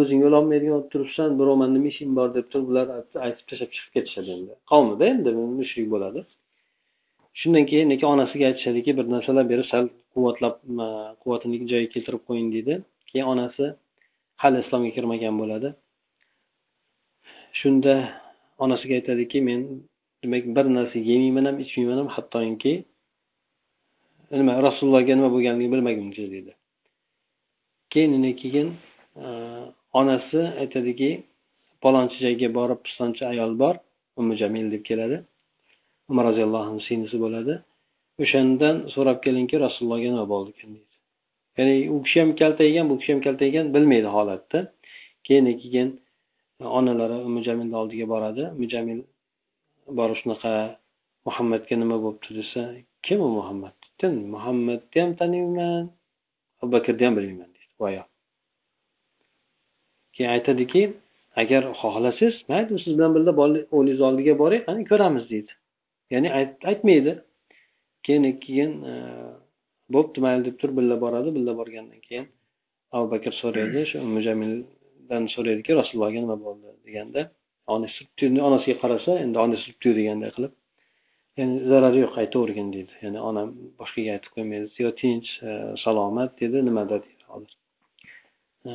O'zing 0.00 0.20
yo'lolmaydigan 0.24 0.74
bo'lib 0.76 0.90
turibsan 0.94 1.28
birov 1.40 1.56
manda 1.60 1.76
nima 1.78 1.88
ishing 1.92 2.12
bor? 2.18 2.28
deb 2.36 2.46
turib 2.52 2.68
ular 2.72 2.86
aytib 3.26 3.44
tashlab 3.50 3.70
chiqib 3.74 3.90
ketishadi 3.96 4.30
endi. 4.36 4.52
Qavmida 4.72 5.04
endi 5.12 5.30
mushrik 5.60 5.88
bo'ladi. 5.94 6.20
Shundan 7.40 7.64
keyin 7.70 7.90
lekin 7.92 8.06
onasiga 8.14 8.44
aytishadiki 8.50 8.90
bir 8.98 9.06
narsalar 9.14 9.44
berib 9.52 9.66
sal 9.72 9.84
quvvatlab 10.14 10.54
quvvatini 11.22 11.56
joyiga 11.72 11.90
keltirib 11.94 12.22
qo'ying 12.28 12.48
deydi 12.56 12.74
keyin 13.10 13.26
onasi 13.32 13.64
hali 14.42 14.56
islomga 14.64 14.90
kirmagan 14.96 15.34
bo'ladi. 15.40 15.68
Shunda 17.60 17.94
onasiga 18.64 18.94
aytadiki 19.00 19.38
men 19.48 19.60
demak 20.22 20.44
bir 20.56 20.66
narsa 20.76 20.98
yemayman 21.10 21.44
ham 21.48 21.56
ichmayman 21.64 21.98
ham 22.02 22.08
hattoki 22.16 22.74
nima 24.40 24.52
rasulullohga 24.68 25.12
nima 25.18 25.30
bo'lganligini 25.34 25.72
bilmaguncha 25.74 26.24
deydi 26.34 26.52
keyin 27.92 28.32
keyin 28.42 28.68
e, 29.24 29.26
onasi 30.00 30.40
aytadiki 30.62 31.10
palonchi 31.82 32.16
joyga 32.24 32.48
borib 32.58 32.80
pistonchi 32.86 33.22
ayol 33.32 33.52
bor 33.62 33.74
umi 34.20 34.34
jamil 34.40 34.66
deb 34.74 34.84
keladi. 34.90 35.16
Umar 36.10 36.24
roziyallohu 36.30 36.64
anhu 36.68 36.80
singlisi 36.88 37.18
bo'ladi. 37.24 37.54
O'shandan 38.22 38.76
so'rab 38.94 39.18
kelingki 39.24 39.56
rasulullohga 39.64 40.08
nima 40.12 40.26
bo'ldi 40.32 40.50
ekan 40.54 40.70
deydi. 40.76 40.94
Ya'ni 41.58 41.74
u 41.94 41.96
kishi 42.04 42.18
ham 42.22 42.30
kaltaygan 42.40 42.84
bu 42.90 42.94
kishi 43.00 43.10
ham 43.14 43.20
kaltaygan 43.26 43.66
bilmaydi 43.74 44.08
holatni 44.16 44.60
keyin 45.26 45.46
keyin 45.62 45.88
onalari 46.78 47.18
umi 47.28 47.40
jamilni 47.46 47.76
oldiga 47.82 48.06
boradi. 48.14 48.42
Umi 48.56 48.66
jamil 48.74 49.00
borib 49.98 50.16
shunaqa 50.22 50.52
muhammadga 51.26 51.74
nima 51.82 51.96
bo'libdi 52.04 52.30
desa 52.38 52.60
kim 53.06 53.18
u 53.26 53.28
muhammad 53.38 53.76
muhammadni 54.34 54.98
ham 55.02 55.12
taniyman 55.20 55.84
abu 56.62 56.70
bakrni 56.74 57.04
ham 57.06 57.14
bilmayman 57.18 57.50
deydi. 57.56 57.74
Voyo 57.82 58.02
keyin 60.14 60.30
aytadiki 60.36 60.82
agar 61.42 61.62
xohlasangiz 61.80 62.34
mayli 62.50 62.78
siz 62.84 62.92
bilan 62.96 63.10
birga 63.16 63.32
o'g'lingizni 63.42 64.04
oldiga 64.10 64.34
boring 64.42 64.62
qani 64.68 64.82
ko'ramiz 64.90 65.24
deydi. 65.32 65.52
Ya'ni 66.12 66.28
aytmaydi. 66.70 67.12
Keyin 68.06 68.24
keyin 68.44 68.72
e, 68.90 68.94
bo'pti 69.94 70.18
mayli 70.24 70.44
deb 70.48 70.56
turib 70.60 70.76
birga 70.78 70.96
boradi 71.04 71.34
birga 71.36 71.54
borgandan 71.60 72.00
keyin 72.08 72.26
abu 72.96 73.06
bakr 73.14 73.32
so'raydi 73.42 73.80
shu 73.90 74.02
mujamildan 74.16 75.24
so'raydiki 75.34 75.72
rasulullohga 75.80 76.20
nima 76.24 76.36
bo'ldi 76.46 76.68
deganda 76.86 77.22
onasiga 78.46 78.76
qarasa 78.82 79.18
endi 79.24 79.36
onasi 79.44 79.62
suribdiyu 79.66 79.94
deganday 80.00 80.30
qilib 80.36 80.52
endi 81.42 81.58
zarari 81.70 81.98
yo'q 82.04 82.14
aytavergin 82.22 82.68
deydi. 82.76 82.92
Ya'ni 83.04 83.20
onam 83.30 83.48
boshqaga 83.80 84.10
aytib 84.16 84.30
qo'ymaydi 84.36 84.84
yo 84.84 84.90
tinch 85.02 85.30
e, 85.48 85.50
salomat 85.84 86.30
dedi. 86.42 86.58
Nimada? 86.68 86.96
deydi 87.06 87.24
hozir. 87.32 87.54
E, 88.70 88.72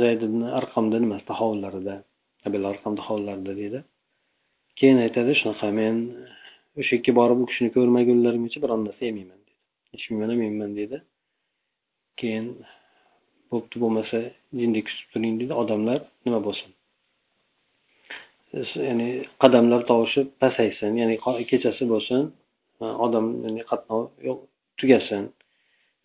Zayd 0.00 0.22
ibn 0.28 0.40
arqomda 0.60 0.98
nimasi 1.04 1.32
hovlilarida 1.40 1.94
abil 2.46 2.64
arqomda 2.72 3.52
deydi. 3.60 3.80
Keyin 4.78 4.98
aytadi 5.06 5.32
shunaqa 5.40 5.68
men 5.80 5.96
o'sha 6.78 6.92
yerga 6.96 7.12
borib 7.20 7.38
u 7.42 7.46
kishini 7.50 7.70
ko'rmagunlaringcha 7.76 8.58
biron 8.64 8.80
narsa 8.86 9.02
yemayman 9.08 9.38
dedi. 9.44 9.52
Ichmayman 9.96 10.28
ham 10.32 10.40
yeyman 10.46 10.72
deydi 10.78 10.98
keyin 12.20 12.46
bo'pti 13.52 13.76
bo'lmasa 13.82 14.18
jindek 14.60 14.84
kutib 14.88 15.08
turing 15.12 15.34
deydi 15.40 15.54
odamlar 15.62 16.00
nima 16.26 16.40
bo'lsin? 16.46 16.70
Ya'ni 18.88 19.08
qadamlar 19.42 19.80
tovushi 19.90 20.20
pasaysin 20.42 20.92
ya'ni 21.00 21.16
kechasi 21.50 21.84
bo'lsin 21.92 22.22
odam 23.06 23.26
qatnov 23.70 24.02
tugasin. 24.78 25.24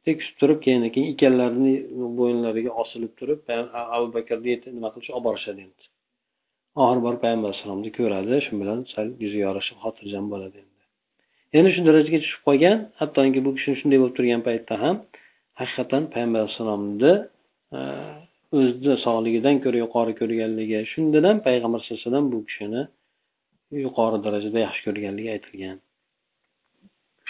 Tekis 0.06 0.28
turib 0.40 0.60
keyin 0.66 0.84
keyin 0.94 1.08
ekanlarini 1.14 1.74
bo'yinlariga 2.20 2.72
osilib 2.84 3.14
turib 3.20 3.40
abu 3.96 4.08
bakrni 4.18 4.56
nima 4.78 4.90
qilish 4.94 5.12
olib 5.16 5.26
borishadi 5.28 5.60
endi? 5.68 5.91
Oxiri 6.80 7.02
borib 7.06 7.20
payg'ambar 7.24 7.50
alayhissalomni 7.50 7.92
ko'radi 7.98 8.36
shu 8.46 8.54
bilan 8.62 8.80
sal 8.94 9.08
yuzi 9.24 9.40
yorishib 9.46 9.78
xotirjam 9.84 10.26
bo'ladi 10.34 10.58
endi. 10.64 10.82
Ya'ni 11.56 11.70
shu 11.76 11.82
darajaga 11.90 12.20
tushib 12.24 12.42
qolgan 12.48 12.78
hattoki 13.00 13.40
bu 13.46 13.52
kishi 13.58 13.72
shunday 13.80 13.98
bo'lib 14.02 14.16
turgan 14.18 14.42
paytda 14.48 14.76
ham 14.84 14.96
haqiqatdan 15.60 16.04
payg'ambar 16.14 16.40
alayhissalomni 16.44 17.14
e, 17.78 17.80
o'zini 18.58 18.96
sog'ligidan 19.06 19.56
ko'ra 19.64 19.78
yuqori 19.84 20.14
ko'rganligi 20.22 20.80
shundan 20.94 21.24
ham 21.30 21.38
payg'ambar 21.48 21.80
sallallohu 21.80 22.00
alayhi 22.00 22.10
vasallam 22.10 22.28
bu 22.34 22.40
kishini 22.48 22.82
yuqori 23.86 24.18
darajada 24.26 24.60
yaxshi 24.66 24.82
ko'rganligi 24.88 25.30
aytilgan. 25.36 25.78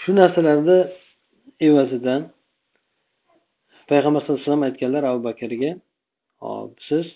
Shu 0.02 0.10
narsalarni 0.20 0.78
evazidan 1.68 2.20
payg'ambar 3.90 4.20
sallallohu 4.20 4.40
alayhi 4.40 4.48
vasallam 4.48 4.68
aytganlar 4.68 5.02
abu 5.10 5.20
bakrga 5.28 5.70
hop 6.44 6.72
siz 6.88 7.06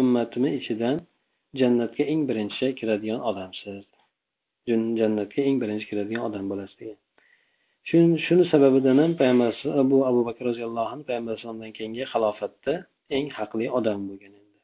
ummatini 0.00 0.50
ichidan 0.60 0.96
jannatga 1.60 2.04
eng 2.12 2.22
birinchi 2.30 2.66
kiradigan 2.78 3.20
odamsiz. 3.30 3.84
Jannatga 5.00 5.40
eng 5.48 5.56
birinchi 5.62 5.86
kiradigan 5.90 6.22
odam 6.28 6.44
bo'lasiz 6.52 6.76
degan. 6.80 6.98
Shuni 8.26 8.44
sababidan 8.52 8.98
ham 9.02 9.12
payg'ambar 9.20 9.54
bu 9.90 9.98
abu 10.10 10.20
bakr 10.28 10.42
roziyallohu 10.50 10.90
anhu 10.94 11.04
payg'ambar 11.08 11.30
alayhisalomdan 11.32 11.72
keyingi 11.78 12.04
xalofatda 12.12 12.74
eng 13.16 13.26
haqli 13.38 13.66
odam 13.78 14.00
bo'lgan 14.08 14.32
endi 14.38 14.58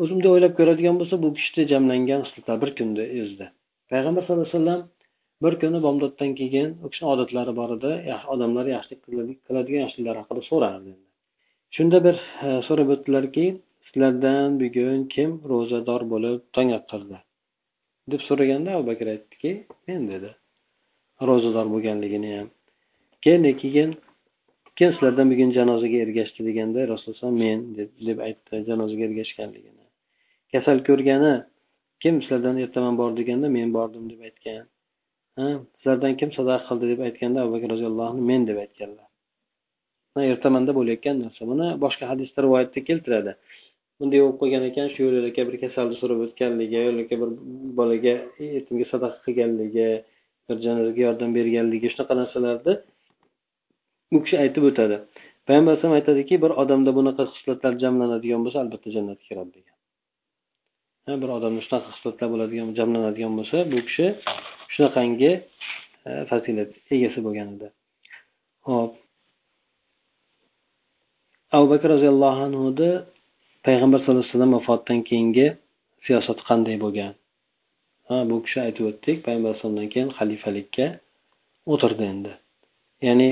o'zi 0.00 0.12
bunday 0.14 0.30
o'ylab 0.34 0.52
ko'radigan 0.58 0.96
bo'lsa 1.00 1.16
bu 1.24 1.28
kishida 1.38 1.62
jamlangan 1.72 2.20
xislatlar 2.26 2.56
bir 2.62 2.70
kunda 2.78 3.04
o'zida 3.22 3.46
payg'ambar 3.92 4.22
sallallohu 4.24 4.46
alayhi 4.48 4.58
vasallam 4.58 4.80
bir 5.44 5.54
kuni 5.62 5.78
bomdoddan 5.86 6.30
keyin 6.40 6.68
u 6.84 6.86
kishini 6.92 7.08
odatlari 7.14 7.52
bor 7.60 7.70
edi 7.76 7.92
odamlar 8.34 8.66
yaxshilik 8.74 9.00
qiladigan 9.46 9.80
yaxshiliklar 9.84 10.16
haqida 10.20 10.42
so'rardi 10.50 10.92
shunda 11.76 11.98
bir 12.06 12.16
e, 12.46 12.48
so'rab 12.68 12.88
o'tdilarki 12.94 13.46
sizlardan 13.90 14.60
bugun 14.60 15.08
kim 15.14 15.30
ro'zador 15.50 16.02
bo'lib 16.12 16.38
tong 16.54 16.70
ottirdi 16.78 17.18
deb 18.10 18.22
so'raganda 18.28 18.70
abu 18.76 18.86
bakr 18.90 19.06
aytdiki 19.14 19.50
men 19.88 20.02
dedi. 20.12 20.30
Ro'zador 21.28 21.66
bo'lganligini 21.74 22.30
ham. 22.38 22.48
Keyin 23.24 23.44
keyin 23.62 23.90
kim 24.78 24.90
sizlardan 24.94 25.26
bugun 25.32 25.50
janozaga 25.58 25.98
ergashdi 26.04 26.40
deganda 26.48 26.80
rasululloh 26.92 27.32
men 27.44 27.58
deb 28.08 28.18
aytdi 28.26 28.64
janozaga 28.68 29.04
ergashganligini. 29.08 29.84
Kasal 30.52 30.78
ko'rgani 30.88 31.34
kim 32.02 32.22
sizlardan 32.22 32.56
ertaman 32.64 32.94
bor 33.00 33.10
deganda 33.20 33.48
men 33.56 33.68
bordim 33.76 34.04
deb 34.12 34.20
aytgan. 34.28 34.64
Sizlardan 35.78 36.16
kim 36.20 36.30
sadaqa 36.38 36.64
qildi 36.68 36.86
deb 36.92 37.00
aytganda 37.08 37.38
abu 37.42 37.50
bakr 37.56 37.68
roziyallohu 37.74 38.08
anhu 38.12 38.22
men 38.30 38.42
deb 38.50 38.58
aytganlar. 38.64 39.08
Ertamanda 40.34 40.72
bo'layotgan 40.78 41.16
narsa. 41.24 41.42
Buni 41.52 41.66
boshqa 41.84 42.04
hadisda 42.12 42.38
rivoyatda 42.46 42.80
keltiradi. 42.88 43.32
Bunday 44.00 44.20
bo'lib 44.22 44.36
qolgan 44.40 44.62
ekan 44.70 44.86
shu 44.94 45.00
yo'lakka 45.06 45.42
bir 45.48 45.56
kasalni 45.64 45.96
so'rab 46.00 46.20
o'tganligi 46.26 46.78
yo'lakka 46.88 47.14
bir 47.22 47.30
bolaga 47.78 48.14
yetimga 48.56 48.86
sadaqa 48.92 49.18
qilganligi 49.26 49.88
bir 50.48 50.56
janozaga 50.66 51.00
yordam 51.08 51.30
berganligi 51.38 51.88
shunaqa 51.92 52.14
narsalarni 52.20 52.74
bu 54.12 54.18
kishi 54.24 54.36
aytib 54.44 54.64
o'tadi. 54.70 54.96
Payg'ambar 55.46 55.70
alayhisalom 55.72 55.96
aytadiki 55.98 56.34
bir 56.44 56.52
odamda 56.62 56.90
bunaqa 56.98 57.22
xislatlar 57.34 57.72
jamlanadigan 57.82 58.40
bo'lsa 58.44 58.58
albatta 58.64 58.88
jannatga 58.96 59.24
kiradi 59.28 59.50
degan. 59.58 59.76
Bir 61.22 61.30
odamda 61.36 61.60
shunaqa 61.66 61.88
xislatlar 61.94 62.28
bo'ladigan 62.34 62.68
jamlanadigan 62.78 63.32
bo'lsa 63.38 63.56
bu 63.72 63.78
kishi 63.88 64.06
shunaqangi 64.74 65.32
e, 66.08 66.10
fazilat 66.30 66.70
egasi 66.96 67.18
bo'lgan 67.26 67.48
edi. 67.54 67.68
Ho'p. 68.68 68.92
Abu 71.56 71.66
bakr 71.72 71.88
roziyallohu 71.94 72.40
anhuni 72.48 72.90
payg'ambar 73.66 73.98
sallallohu 74.00 74.24
alayhi 74.24 74.32
vasallam 74.34 74.52
vafotidan 74.58 75.00
keyingi 75.08 75.46
siyosati 76.06 76.42
qanday 76.50 76.76
bo'lgan? 76.84 77.12
Ha 78.08 78.16
bu 78.30 78.36
kishi 78.44 78.58
aytib 78.66 78.84
o'tdik 78.90 79.16
payg'ambar 79.26 79.48
alayhisalomdan 79.50 79.88
keyin 79.94 80.10
xalifalikka 80.18 80.86
o'tirdi 81.72 82.04
endi. 82.12 82.32
Ya'ni 83.06 83.28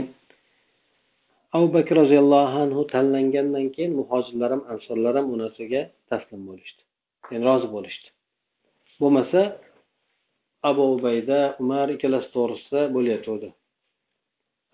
abu 1.57 1.69
bakr 1.77 1.95
roziyallohu 2.03 2.57
anhu 2.65 2.81
tanlangandan 2.95 3.67
keyin 3.75 3.93
muhojirlar 4.01 4.51
ham 4.55 4.63
ansorlar 4.73 5.15
ham 5.19 5.27
u 5.35 5.37
narsaga 5.43 5.83
taslim 6.11 6.43
bo'lishdi. 6.49 6.81
Ya'ni 7.31 7.45
rozi 7.51 7.69
bo'lishdi. 7.77 8.09
Bo'lmasa 9.01 9.41
abu 10.71 10.83
ubayda 10.97 11.39
umar 11.63 11.87
ikkalasi 11.97 12.29
to'g'risida 12.37 12.81
bo'layotgandi 12.97 13.49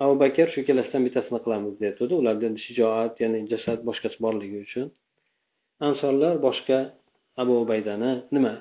abu 0.05 0.15
bakr 0.25 0.47
shu 0.53 0.59
ikkalasidan 0.63 1.03
bittasini 1.07 1.39
qilamiz 1.45 1.75
deyotgandi. 1.83 2.15
Ularda 2.21 2.45
endi 2.51 2.61
shijoat 2.67 3.15
ya'ni 3.23 3.39
jasad 3.53 3.79
boshqasi 3.89 4.19
borligi 4.27 4.59
uchun 4.67 4.89
ansorlar 5.81 6.35
boshqa 6.47 6.79
abu 7.43 7.53
ubaydani 7.65 8.11
nima 8.35 8.53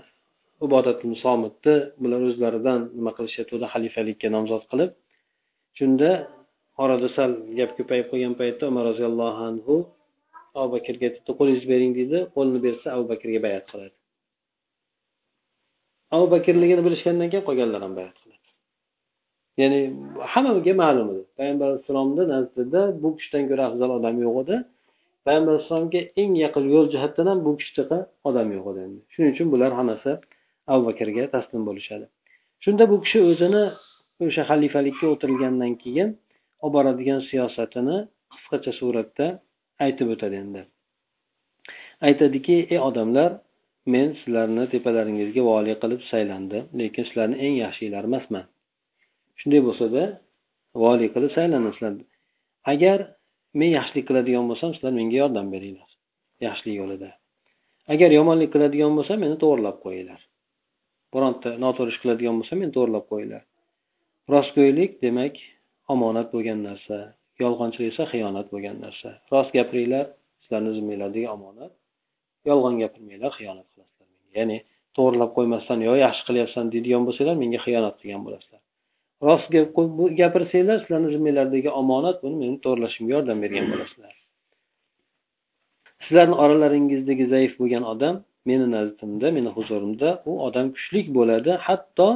ibodatul 0.65 1.15
somitni 1.23 1.75
bular 2.01 2.21
o'zlaridan 2.29 2.79
nima 2.97 3.11
qilishyotgandi 3.17 3.67
xalifalikka 3.73 4.27
nomzod 4.35 4.63
qilib 4.71 4.91
shunda 5.77 6.09
orada 6.83 7.07
sal 7.15 7.31
gap 7.59 7.71
ko'payib 7.77 8.05
qolgan 8.11 8.33
paytda 8.41 8.63
umar 8.71 8.83
roziyallohu 8.91 9.41
anhu 9.49 9.75
abu 10.59 10.67
bakrga 10.75 11.05
aytibdi 11.09 11.31
qo'lingizni 11.39 11.69
bering 11.73 11.91
deydi 11.97 12.17
qo'lini 12.35 12.59
bersa 12.65 12.87
abu 12.95 13.05
bakrga 13.11 13.39
bayat 13.47 13.65
qiladi. 13.71 13.95
Abu 16.15 16.25
bakrligini 16.35 16.81
bilishgandan 16.87 17.27
keyin 17.31 17.45
qolganlar 17.49 17.81
ham 17.85 17.93
bayat 17.99 18.15
qiladi. 18.21 18.47
Ya'ni 19.61 19.79
hammaga 20.33 20.73
ma'lum 20.83 21.07
edi. 21.13 21.23
Payg'ambar 21.37 21.67
alayhissalomni 21.71 22.23
nazdida 22.33 22.81
bu 23.01 23.09
kishidan 23.17 23.43
ko'ra 23.49 23.63
afzal 23.69 23.89
odam 23.97 24.15
yo'q 24.25 24.37
edi. 24.43 24.55
Payg'ambar 25.25 25.51
alayhissalomga 25.53 26.01
eng 26.21 26.33
yaqin 26.45 26.65
yo'l 26.73 26.87
jihatdan 26.93 27.27
ham 27.31 27.39
bu 27.45 27.51
kishidaqa 27.59 27.97
odam 28.29 28.47
yo'q 28.55 28.65
edi 28.71 28.79
endi. 28.87 28.99
Shuning 29.13 29.31
uchun 29.35 29.47
bular 29.53 29.71
hammasi 29.79 30.11
abu 30.71 30.81
bakrga 30.89 31.23
taslim 31.35 31.61
bo'lishadi. 31.69 32.05
Shunda 32.63 32.83
bu 32.91 32.97
kishi 33.03 33.19
o'zini 33.29 33.63
o'sha 34.25 34.43
xalifalikka 34.49 35.05
o'tirilgandan 35.13 35.73
keyin 35.83 36.09
olib 36.63 36.73
boradigan 36.75 37.21
siyosatini 37.29 37.97
qisqacha 38.33 38.71
suratda 38.79 39.25
aytib 39.85 40.07
o'tadi 40.13 40.35
endi. 40.43 40.61
Aytadiki 42.07 42.55
ey 42.73 42.79
odamlar 42.89 43.31
men 43.93 44.07
sizlarni 44.19 44.63
tepalaringizga 44.73 45.41
voliy 45.51 45.75
qilib 45.83 46.01
saylandim 46.11 46.63
lekin 46.79 47.03
sizlarni 47.09 47.37
eng 47.45 47.55
yaxshilar 47.65 48.03
emasman. 48.09 48.45
Shunday 49.39 49.61
bo'lsada 49.67 50.03
voliy 50.83 51.09
qilib 51.15 51.31
saylandim 51.37 51.73
sizlarni 51.75 52.03
agar 52.73 52.99
men 53.59 53.69
yaxshilik 53.77 54.05
qiladigan 54.09 54.45
bo'lsam 54.51 54.69
sizlar 54.75 54.93
menga 54.99 55.17
yordam 55.23 55.47
beringlar. 55.53 55.89
Yaxshilik 56.47 56.75
yo'lida. 56.81 57.09
Agar 57.93 58.09
yomonlik 58.19 58.49
qiladigan 58.55 58.93
bo'lsam 58.97 59.17
meni 59.23 59.37
to'g'irlab 59.43 59.77
qo'yinglar. 59.85 60.21
Bironta 61.13 61.49
noto'g'ri 61.63 61.91
ish 61.93 61.99
qiladigan 62.03 62.35
bo'lsam 62.39 62.57
meni 62.61 62.73
to'g'irlab 62.77 63.05
qo'yinglar. 63.11 63.43
Rostgo'ylik 64.33 64.91
demak 65.05 65.35
omonat 65.93 66.27
bo'lgan 66.33 66.59
narsa 66.67 66.97
yolg'onchilik 67.43 67.93
esa 67.93 68.03
xiyonat 68.13 68.47
bo'lgan 68.53 68.77
narsa. 68.85 69.09
Rost 69.33 69.51
gapiringlar 69.57 70.05
sizlarni 70.43 70.71
zimmanglardagi 70.77 71.27
omonat. 71.35 71.71
Yolg'on 72.49 72.75
gapirmanglar 72.81 73.31
xiyonat 73.39 73.67
qilasizlar 73.71 73.93
ya'ni 74.37 74.57
to'g'irlab 74.97 75.31
qo'ymasdan 75.37 75.79
yo 75.87 75.93
yaxshi 76.05 76.23
qilyapsan 76.27 76.65
deydigan 76.73 77.03
bo'lsanglar 77.07 77.35
menga 77.43 77.59
xiyonat 77.65 77.95
qilgan 78.01 78.21
bo'lasizlar. 78.25 78.52
Rost 79.27 79.47
gap 79.55 79.67
gapirsanglar 80.21 80.77
sizlarni 80.83 81.09
zimmanglardagi 81.15 81.69
omonat 81.81 82.17
buni 82.23 82.35
meni 82.43 82.57
to'g'irlashimga 82.63 83.11
yordam 83.15 83.37
bergan 83.43 83.65
bo'lasizlar. 83.71 84.13
Sizlarni 86.05 86.35
oralaringizdagi 86.43 87.25
zaif 87.33 87.51
bo'lgan 87.59 87.83
odam 87.93 88.15
meni 88.49 88.67
nazdimda 88.75 89.27
meni 89.37 89.49
huzurimda 89.57 90.09
u 90.29 90.31
odam 90.47 90.67
kuchli 90.75 91.01
bo'ladi 91.17 91.51
hatto 91.67 92.09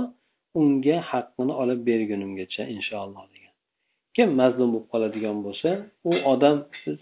unga 0.60 0.98
haqqini 1.12 1.54
olib 1.62 1.80
bergunimgacha 1.90 2.64
inshaalloh 2.76 3.26
degan. 3.34 3.54
Kim 4.16 4.30
mazlum 4.42 4.70
bo'lib 4.74 4.88
qoladigan 4.94 5.38
bo'lsa 5.46 5.70
u 6.10 6.14
odam 6.34 6.56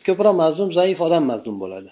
ko'proq 0.08 0.36
mazlum 0.43 0.70
zaif 0.80 1.00
odam 1.08 1.24
mazlum 1.32 1.56
bo'ladi. 1.64 1.89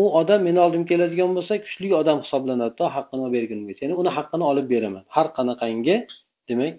U 0.00 0.02
odam 0.20 0.40
meni 0.48 0.58
oldimga 0.64 0.88
keladigan 0.92 1.30
bo'lsa 1.36 1.54
kuchli 1.64 1.88
odam 2.00 2.18
hisoblanadi 2.24 2.74
to 2.80 2.86
haqqini 2.96 3.20
olib 3.26 3.34
bergunimgacha. 3.38 3.80
Ya'ni 3.84 3.96
uni 4.02 4.10
haqqini 4.18 4.44
olib 4.50 4.66
beraman. 4.74 5.04
Har 5.16 5.26
qanaqangi 5.38 5.96
demak 6.50 6.76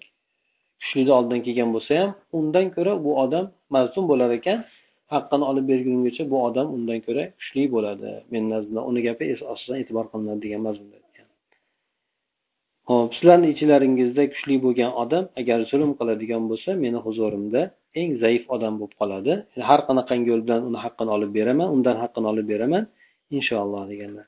kuchlini 0.82 1.12
oldidan 1.18 1.42
kelgan 1.46 1.70
bo'lsa 1.76 1.94
ham 2.02 2.12
undan 2.38 2.66
ko'ra 2.76 2.94
bu 3.06 3.12
odam 3.24 3.46
mazlum 3.76 4.06
bo'lar 4.12 4.30
ekan. 4.40 4.60
Haqqini 5.14 5.46
olib 5.52 5.66
bergunimgacha 5.72 6.24
bu 6.32 6.38
odam 6.48 6.68
undan 6.76 7.00
ko'ra 7.08 7.24
kuchli 7.40 7.64
bo'ladi. 7.76 8.10
Meni 8.34 8.48
nazdimda 8.54 8.82
uni 8.90 9.02
gapi 9.08 9.24
asosan 9.54 9.76
e'tibor 9.82 10.06
qilinadi 10.12 10.40
degan 10.46 10.62
mazmunda 10.68 10.96
aytgan 11.00 11.12
ho'p 12.90 13.12
sizlarni 13.18 13.48
ichlaringizda 13.54 14.24
kuchli 14.34 14.56
bo'lgan 14.66 14.92
odam 15.04 15.24
agar 15.42 15.60
zulm 15.72 15.92
qiladigan 16.00 16.44
bo'lsa 16.52 16.70
meni 16.84 17.00
huzurimda 17.06 17.62
eng 18.00 18.12
zaif 18.24 18.44
odam 18.56 18.74
bo'lib 18.80 18.96
qoladi. 19.02 19.34
Har 19.70 19.80
qanaqangi 19.88 20.28
yo'l 20.32 20.42
bilan 20.48 20.62
uni 20.70 20.80
haqqini 20.86 21.12
olib 21.18 21.32
beraman 21.38 21.68
undan 21.76 21.96
haqqini 22.04 22.28
olib 22.34 22.48
beraman 22.54 22.84
inshaalloh 23.38 23.84
deganlar. 23.92 24.26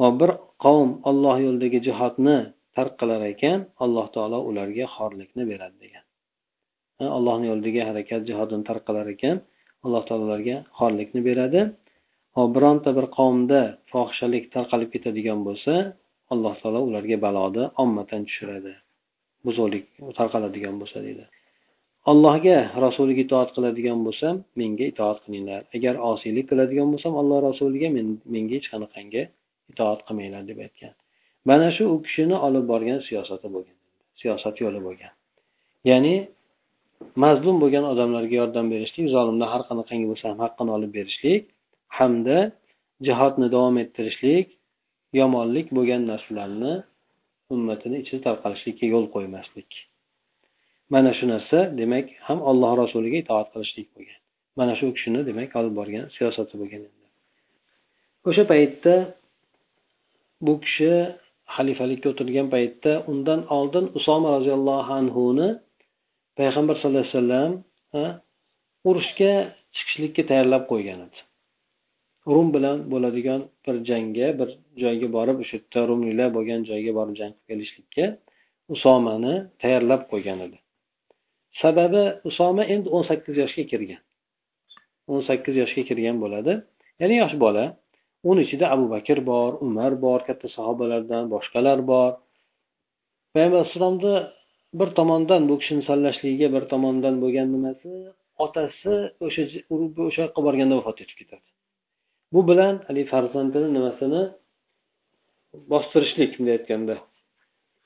Hop 0.00 0.14
bir 0.20 0.30
qavm 0.64 0.90
olloh 1.10 1.36
yo'lidagi 1.46 1.78
jihodni 1.88 2.36
tark 2.76 2.94
qilar 3.00 3.20
ekan 3.32 3.58
alloh 3.84 4.06
taolo 4.14 4.38
ularga 4.50 4.86
xorlikni 4.96 5.44
beradi 5.50 5.76
degan. 5.84 6.04
Allohni 7.18 7.46
yo'lidagi 7.50 7.80
harakat 7.88 8.20
jihodini 8.28 8.64
tark 8.68 8.82
qilar 8.88 9.06
ekan 9.14 9.36
alloh 9.84 10.02
taolo 10.08 10.22
ularga 10.28 10.56
xorlikni 10.78 11.20
beradi. 11.28 11.60
Hop 12.36 12.50
bironta 12.56 12.90
bir 12.98 13.06
qavmda 13.18 13.60
fohishalik 13.92 14.44
tarqalib 14.54 14.90
ketadigan 14.94 15.40
bo'lsa 15.48 15.74
alloh 16.32 16.54
taolo 16.62 16.80
ularga 16.88 17.16
baloni 17.26 17.64
ommatan 17.82 18.20
tushiradi. 18.28 18.72
Buzuqlik 19.46 19.84
tarqaladigan 20.18 20.76
bo'lsa 20.82 20.98
deydi. 21.06 21.24
Allohga 22.10 22.58
rasuliga 22.84 23.22
itoat 23.26 23.50
qiladigan 23.56 24.00
bo'lsam 24.06 24.34
menga 24.60 24.86
itoat 24.92 25.18
qilinglar. 25.24 25.60
Agar 25.76 25.94
osiylik 26.12 26.46
qiladigan 26.50 26.88
bo'lsam 26.92 27.12
alloh 27.20 27.38
rasuliga 27.48 27.88
men 27.96 28.06
menga 28.34 28.54
hech 28.58 28.68
qanaqangi 28.72 29.22
itoat 29.72 30.00
qilmanglar 30.08 30.42
deb 30.50 30.58
aytgan. 30.66 30.94
Mana 31.48 31.68
shu 31.76 31.84
u 31.94 31.96
kishini 32.06 32.36
olib 32.46 32.64
borgan 32.72 33.00
siyosati 33.08 33.46
bo'lgan 33.54 33.76
siyosat 34.20 34.54
yo'li 34.64 34.80
bo'lgan. 34.86 35.12
Ya'ni 35.90 36.14
mazlum 37.24 37.56
bo'lgan 37.62 37.84
odamlarga 37.92 38.34
yordam 38.42 38.66
berishlik 38.74 39.06
zolimdan 39.14 39.48
har 39.54 39.62
qanaqangi 39.68 40.06
bo'lsa 40.10 40.24
ham 40.30 40.38
haqqini 40.44 40.70
olib 40.76 40.92
berishlik 40.98 41.42
hamda 41.98 42.38
jihodni 43.06 43.46
davom 43.54 43.76
ettirishlik 43.84 44.46
yomonlik 45.20 45.66
bo'lgan 45.76 46.02
narsalarni 46.12 46.74
ummatini 47.54 47.96
ichida 48.02 48.20
tarqalishlikka 48.28 48.86
yo'l 48.94 49.06
qo'ymaslik. 49.14 49.70
Mana 50.94 51.10
shu 51.18 51.24
narsa 51.34 51.58
demak 51.80 52.06
ham 52.26 52.38
alloh 52.50 52.72
rasuliga 52.82 53.18
itoat 53.24 53.48
qilishlik 53.54 53.88
bo'lgan. 53.96 54.18
Mana 54.58 54.72
shu 54.78 54.86
kishini 54.96 55.20
demak 55.28 55.50
olib 55.60 55.74
borgan 55.80 56.04
siyosati 56.16 56.54
bo'lgan 56.62 56.82
o'sha 58.28 58.44
paytda 58.52 58.94
bu 60.46 60.54
kishi 60.64 60.92
xalifalikka 61.54 62.06
o'tirgan 62.12 62.48
paytda 62.54 62.92
undan 63.12 63.40
oldin 63.56 63.84
usoma 63.98 64.28
roziyallohu 64.36 64.92
anhuni 65.00 65.48
payg'ambar 66.38 66.74
sallallohu 66.76 67.04
alayhi 67.04 67.16
vasallam 67.16 67.52
urushga 68.88 69.32
chiqishlikka 69.76 70.22
tayyorlab 70.30 70.64
qo'ygan 70.72 70.98
edi. 71.06 71.18
Rum 72.32 72.48
bilan 72.54 72.78
bo'ladigan 72.92 73.40
bir 73.64 73.76
jangga 73.90 74.28
bir 74.38 74.48
joyga 74.82 75.08
borib 75.16 75.36
o'sha 75.42 75.54
yerda 75.58 75.80
rumiylar 75.90 76.28
bo'lgan 76.36 76.60
joyga 76.70 76.92
borib 76.98 77.14
jang 77.20 77.32
qilib 77.34 77.48
kelishlikka 77.50 78.06
usomani 78.74 79.34
tayyorlab 79.62 80.02
qo'ygan 80.12 80.38
edi. 80.46 80.58
Sababi 81.62 82.02
usoma 82.30 82.62
endi 82.74 82.88
o'n 82.96 83.04
sakkiz 83.10 83.34
yoshga 83.42 83.64
kirgan. 83.72 84.02
o'n 85.12 85.22
sakkiz 85.28 85.54
yoshga 85.62 85.82
kirgan 85.88 86.16
bo'ladi. 86.24 86.52
Ya'ni 87.00 87.16
yosh 87.22 87.34
bola 87.44 87.64
uni 88.30 88.40
ichida 88.46 88.66
abu 88.74 88.84
bakr 88.94 89.18
bor 89.30 89.50
umar 89.66 89.92
bor 90.04 90.20
katta 90.28 90.48
sahobalardan 90.56 91.24
boshqalar 91.34 91.78
bor. 91.90 92.10
Payg'ambar 93.34 93.58
alayhissalomni 93.60 94.14
bir 94.80 94.88
tomondan 94.98 95.42
bu 95.48 95.54
kishini 95.60 95.82
sanlashligiga 95.88 96.48
bir 96.54 96.64
tomondan 96.72 97.14
bo'lgan 97.22 97.48
nimasi 97.54 97.90
otasi 98.44 98.94
o'sha 99.26 99.42
o'sha 100.06 100.20
yoqqa 100.26 100.40
borganda 100.46 100.74
vafot 100.80 100.98
etib 101.04 101.16
ketadi. 101.20 101.46
Bu 102.34 102.40
bilan 102.50 102.74
haligi 102.86 103.08
farzandini 103.14 103.68
nimasini 103.76 104.22
bostirishlik 105.72 106.30
bunday 106.38 106.54
aytganda 106.58 106.94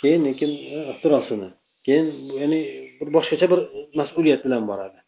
keyin 0.02 0.22
lekin 0.28 0.50
e, 0.76 0.78
ixtirosini 0.92 1.48
keyin 1.86 2.06
ya'ni 2.40 2.60
bir 2.98 3.08
boshqacha 3.16 3.46
bir 3.52 3.60
mas'uliyat 4.00 4.40
bilan 4.46 4.62
boradi. 4.70 4.98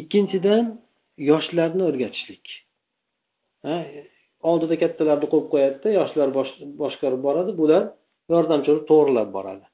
Ikkinchidan 0.00 0.64
yoshlarni 1.30 1.82
o'rgatishlik. 1.90 2.44
Oldida 4.50 4.76
kattalarni 4.82 5.26
qo'yib 5.32 5.48
qo'yadida 5.54 5.88
yoshlar 5.98 6.28
boshqarib 6.82 7.20
boradi 7.26 7.52
bular 7.60 7.82
yordamchi 8.32 8.68
bo'lib 8.70 8.86
to'g'irlab 8.90 9.28
boradi. 9.36 9.64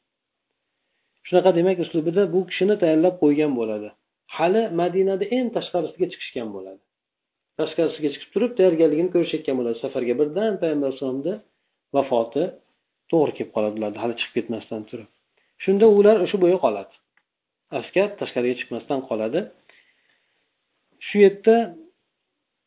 Shunaqa 1.26 1.50
demak 1.58 1.78
uslubida 1.84 2.22
bu 2.34 2.40
kishini 2.50 2.74
tayyorlab 2.82 3.14
qo'ygan 3.22 3.52
bo'ladi. 3.60 3.88
Hali 4.36 4.62
madinada 4.80 5.24
eng 5.36 5.48
tashqarisiga 5.56 6.06
chiqishgan 6.12 6.48
bo'ladi. 6.56 6.82
Tashqarisiga 7.60 8.08
chiqib 8.14 8.30
turib 8.34 8.52
tayyorgarligini 8.58 9.10
ko'rishayotgan 9.14 9.56
bo'ladi. 9.60 9.76
Safarga 9.84 10.14
birdan 10.20 10.52
payg'ambar 10.62 10.86
alayhisalomni 10.88 11.34
vafoti 11.96 12.44
to'g'ri 13.10 13.32
kelib 13.36 13.50
qoladi 13.56 13.74
ularni 13.80 13.98
hali 14.02 14.14
chiqib 14.20 14.34
ketmasdan 14.38 14.82
turib. 14.90 15.08
Shunda 15.64 15.86
ular 15.98 16.16
o'sha 16.24 16.36
bo'yi 16.44 16.58
qoladi. 16.64 16.94
Askar 17.80 18.08
tashqariga 18.20 18.56
chiqmasdan 18.60 19.00
qoladi. 19.08 19.40
Shu 21.06 21.16
yerda 21.24 21.56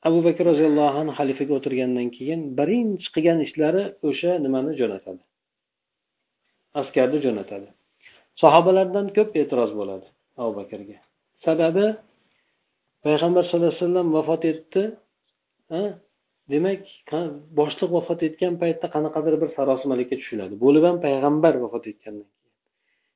abu 0.08 0.20
bakr 0.28 0.44
roziyallohu 0.52 0.98
anhu 1.02 1.14
xalifaga 1.20 1.54
o'tirgandan 1.60 2.08
keyin 2.18 2.42
birinchi 2.60 3.08
qilgan 3.16 3.40
ishlari 3.48 3.84
o'sha 4.10 4.32
nimani 4.46 4.72
jo'natadi? 4.80 5.22
Askarni 6.82 7.20
jo'natadi. 7.26 7.68
Sahobalardan 8.42 9.08
ko'p 9.18 9.32
e'tiroz 9.42 9.72
bo'ladi 9.80 10.08
abu 10.42 10.52
bakrga. 10.60 10.98
Sababi 11.46 11.86
payg'ambar 13.06 13.44
sallallohu 13.46 13.72
alayhi 13.74 13.84
vasallam 13.84 14.08
vafot 14.18 14.44
etdi 14.52 14.84
demak 16.54 16.82
boshliq 17.60 17.90
vafot 17.98 18.20
etgan 18.28 18.54
paytda 18.64 18.88
qanaqadir 18.96 19.34
bir 19.42 19.50
sarosimalikka 19.58 20.16
tushiladi. 20.22 20.54
Bo'lib 20.64 20.84
ham 20.90 20.98
payg'ambar 21.06 21.54
vafot 21.64 21.86
etgandan 21.92 22.28
keyin. 22.34 22.54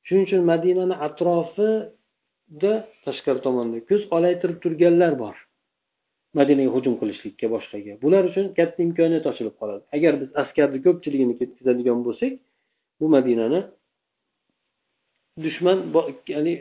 Shuning 0.08 0.24
uchun 0.28 0.42
madinani 0.52 0.96
atrofida 1.08 2.74
tashqari 3.06 3.40
tomonda 3.46 3.78
ko'z 3.90 4.02
olaytirib 4.18 4.58
turganlar 4.64 5.14
bor. 5.24 5.36
Madinaga 6.40 6.72
hujum 6.76 6.94
qilishlikka 7.02 7.48
boshqaga 7.56 7.94
bular 8.04 8.24
uchun 8.30 8.46
katta 8.58 8.80
imkoniyat 8.88 9.26
ochilib 9.32 9.56
qoladi. 9.62 9.84
Agar 9.96 10.14
biz 10.22 10.30
askarni 10.42 10.80
ko'pchiligini 10.86 11.34
ketkazadigan 11.40 12.00
bo'lsak 12.08 12.34
bu 13.00 13.06
madinani 13.16 13.60
dushman 15.46 15.78
ya'ni 16.36 16.54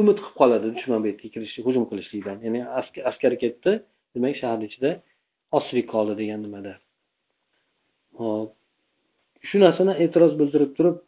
umid 0.00 0.16
qilib 0.18 0.36
qoladi 0.40 0.66
dushman 0.76 0.98
bu 1.02 1.06
yerga 1.10 1.28
kirishlik 1.34 1.64
hujum 1.68 1.84
qilishlikdan. 1.90 2.36
Ya'ni 2.46 2.60
askar 3.10 3.32
ketdi 3.42 3.70
demak 4.14 4.34
shaharni 4.40 4.66
ichida 4.70 4.90
osiblik 5.58 5.86
qoldi 5.94 6.14
degan 6.20 6.40
nimada. 6.46 6.72
Hop. 8.20 8.48
Shu 9.48 9.56
narsani 9.64 9.92
e'tiroz 10.04 10.32
bildirib 10.40 10.72
turib 10.78 10.98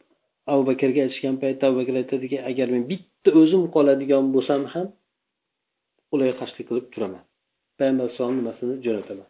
abu 0.53 0.63
bakrga 0.71 1.01
aytishgan 1.07 1.37
paytda 1.43 1.63
abu 1.69 1.77
bakr 1.81 1.95
aytadiki 2.03 2.39
agar 2.51 2.69
men 2.75 2.83
bitta 2.93 3.31
o'zim 3.41 3.63
qoladigan 3.77 4.25
bo'lsam 4.35 4.63
ham 4.73 4.87
ularga 6.15 6.35
qarshilik 6.41 6.67
qilib 6.71 6.87
turaman. 6.95 7.25
Payg'ambar 7.79 8.05
alayhisalomni 8.05 8.39
nimasini 8.43 8.75
jo'nataman. 8.87 9.29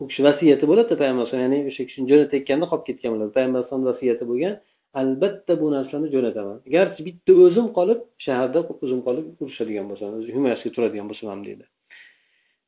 U 0.00 0.02
kishi 0.10 0.20
vasiyati 0.28 0.64
bo'ladida 0.70 0.96
payg'ambar 1.02 1.22
alayhisalom 1.22 1.44
ya'ni 1.46 1.58
o'sha 1.70 1.82
kishini 1.88 2.06
jo'natayotganda 2.10 2.66
qolib 2.70 2.84
ketgan 2.88 3.10
bo'ladi. 3.14 3.30
Payg'ambar 3.36 3.58
alayhisalomni 3.58 3.88
vasiyati 3.92 4.24
bo'lgan 4.30 4.54
albatta 5.00 5.52
bu 5.60 5.66
narsani 5.76 6.06
jo'nataman. 6.14 6.56
Garchi 6.74 7.00
bitta 7.08 7.32
o'zim 7.44 7.66
qolib 7.78 8.00
shaharda 8.26 8.60
o'zim 8.84 9.00
qolib 9.06 9.26
urushadigan 9.42 9.86
bo'lsam 9.90 10.08
himoyasiga 10.36 10.70
turadigan 10.76 11.06
bo'lsam 11.10 11.26
ham 11.32 11.40
deydi. 11.48 11.64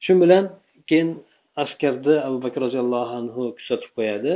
Shu 0.05 0.13
bilan 0.23 0.45
keyin 0.91 1.11
askarni 1.63 2.15
abu 2.29 2.39
bakr 2.45 2.59
roziyallohu 2.67 3.13
anhu 3.21 3.43
kuzatib 3.59 3.91
qo'yadi. 3.99 4.33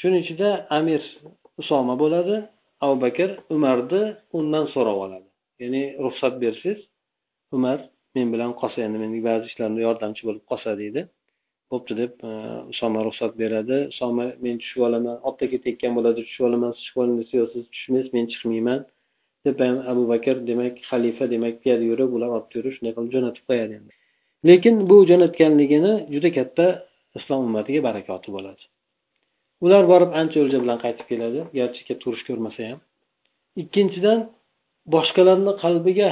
Shuni 0.00 0.16
ichida 0.24 0.48
amir 0.78 1.02
usoma 1.60 1.94
bo'ladi 2.02 2.36
abu 2.84 2.96
bakr 3.04 3.30
umarni 3.54 4.02
undan 4.38 4.64
so'rab 4.74 4.98
oladi. 5.04 5.28
Ya'ni 5.62 5.82
ruxsat 6.04 6.34
bersangiz 6.42 6.80
umar 7.56 7.78
men 8.16 8.26
bilan 8.34 8.52
qolsa 8.60 8.78
endi 8.86 8.98
mening 9.04 9.22
ba'zi 9.28 9.44
ishlarimda 9.50 9.80
yordamchi 9.88 10.22
bo'lib 10.28 10.44
qolsa 10.50 10.70
deydi. 10.82 11.02
Bo'pti 11.72 11.92
deb 12.02 12.12
e, 12.30 12.32
usoma 12.72 13.00
ruxsat 13.06 13.32
beradi. 13.42 13.76
Usoma 13.92 14.24
men 14.44 14.56
tushib 14.62 14.80
olaman 14.88 15.16
otda 15.28 15.46
ketayotgan 15.52 15.92
bo'ladi 15.98 16.20
tushib 16.28 16.44
olaman 16.48 16.70
siz 16.76 16.82
chiqib 16.86 17.00
oling 17.04 17.16
desa 17.22 17.34
yo'q 17.40 17.50
siz 17.54 17.64
tushmaysiz 17.74 18.10
men 18.16 18.26
chiqmayman 18.32 18.80
deb 19.46 19.60
abu 19.92 20.04
bakr 20.12 20.36
demak 20.50 20.74
xalifa 20.90 21.24
demak 21.34 21.54
piyoda 21.62 21.84
yurib 21.90 22.10
ular 22.16 22.30
otda 22.38 22.54
yurib 22.58 22.72
shunday 22.76 22.92
qilib 22.96 23.12
jo'natib 23.16 23.44
qo'yadi 23.48 23.72
endi. 23.78 23.92
Lekin 24.48 24.74
bu 24.90 24.96
jo'natganligini 25.10 25.92
juda 26.14 26.30
katta 26.38 26.66
islom 27.18 27.40
ummatiga 27.46 27.80
barakoti 27.88 28.28
bo'ladi. 28.36 28.62
Ular 29.64 29.84
borib 29.92 30.10
ancha 30.20 30.38
o'lja 30.44 30.58
bilan 30.64 30.78
qaytib 30.84 31.06
keladi 31.12 31.40
garchi 31.58 31.82
katta 31.88 32.02
turish 32.04 32.24
ko'rmasa 32.28 32.60
ham. 32.70 32.78
Ikkinchidan 33.62 34.18
boshqalarni 34.94 35.52
qalbiga 35.62 36.08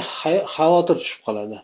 xavotir 0.55 0.97
tushib 1.01 1.21
qoladi. 1.27 1.57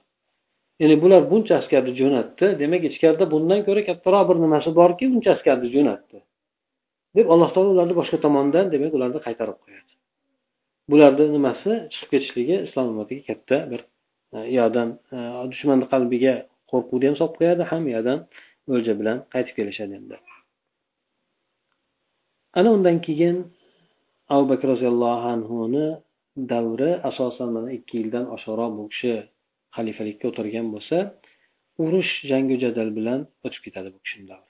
Ya'ni 0.82 0.95
bular 1.03 1.21
buncha 1.32 1.53
askarni 1.61 1.93
jo'natdi. 2.01 2.45
Demak 2.61 2.84
ichkarida 2.89 3.25
bundan 3.34 3.59
ko'ra 3.67 3.82
kattaroq 3.89 4.25
bir 4.30 4.38
nimasi 4.45 4.69
borki 4.80 5.05
buncha 5.13 5.30
askarni 5.36 5.67
jo'natdi. 5.75 6.17
Deb 7.17 7.27
alloh 7.34 7.49
taolo 7.53 7.69
ularni 7.75 7.95
boshqa 7.99 8.17
tomondan 8.25 8.65
demak 8.73 8.91
ularni 8.97 9.19
qaytarib 9.27 9.57
qo'yadi. 9.63 9.91
Bularni 10.91 11.25
nimasi? 11.36 11.71
Chiqib 11.93 12.09
ketishligi 12.13 12.55
islom 12.67 12.86
ummatiga 12.91 13.23
katta 13.30 13.57
bir 13.71 13.82
e, 14.36 14.38
yoqdan 14.57 14.89
e, 15.15 15.17
dushmanni 15.51 15.86
qalbiga 15.93 16.34
qo'rquvni 16.71 17.05
ham 17.09 17.15
solib 17.21 17.36
qo'yadi. 17.39 17.63
Ham 17.71 17.82
u 17.88 17.91
yoqdan 17.95 18.19
o'lja 18.73 18.93
bilan 18.99 19.17
qaytib 19.34 19.53
kelishadi 19.59 19.93
endi. 19.99 20.15
Ana 22.59 22.69
undan 22.77 22.97
keyin 23.07 23.36
abu 24.34 24.45
bakr 24.51 24.65
roziyallohu 24.73 25.25
anhuni 25.36 25.88
davri 26.51 26.91
asosan 27.09 27.49
mana 27.55 27.69
ikki 27.77 27.93
yildan 27.99 28.25
oshiqroq 28.36 28.71
bu 28.77 28.84
kishi 28.93 29.13
xalifalikka 29.80 30.25
o'tirgan 30.32 30.67
bo'lsa 30.75 30.97
urush 31.84 32.11
jangu 32.30 32.55
jadal 32.63 32.89
bilan 32.97 33.19
o'tib 33.45 33.61
ketadi 33.65 33.89
bu 33.95 33.99
kishini 34.05 34.25
davri. 34.32 34.49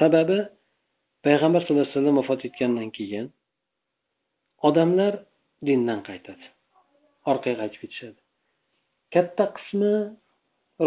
Sababi 0.00 0.38
payg'ambar 1.26 1.60
sallallohu 1.62 1.86
alayhi 1.86 1.96
vasallam 1.96 2.16
vafot 2.20 2.40
etgandan 2.48 2.88
keyin 2.98 3.26
odamlar 4.68 5.12
dindan 5.68 6.00
qaytadi 6.08 6.44
orqaga 7.30 7.56
qaytib 7.62 7.80
ketishadi. 7.82 8.20
Katta 9.14 9.44
qismi 9.56 9.92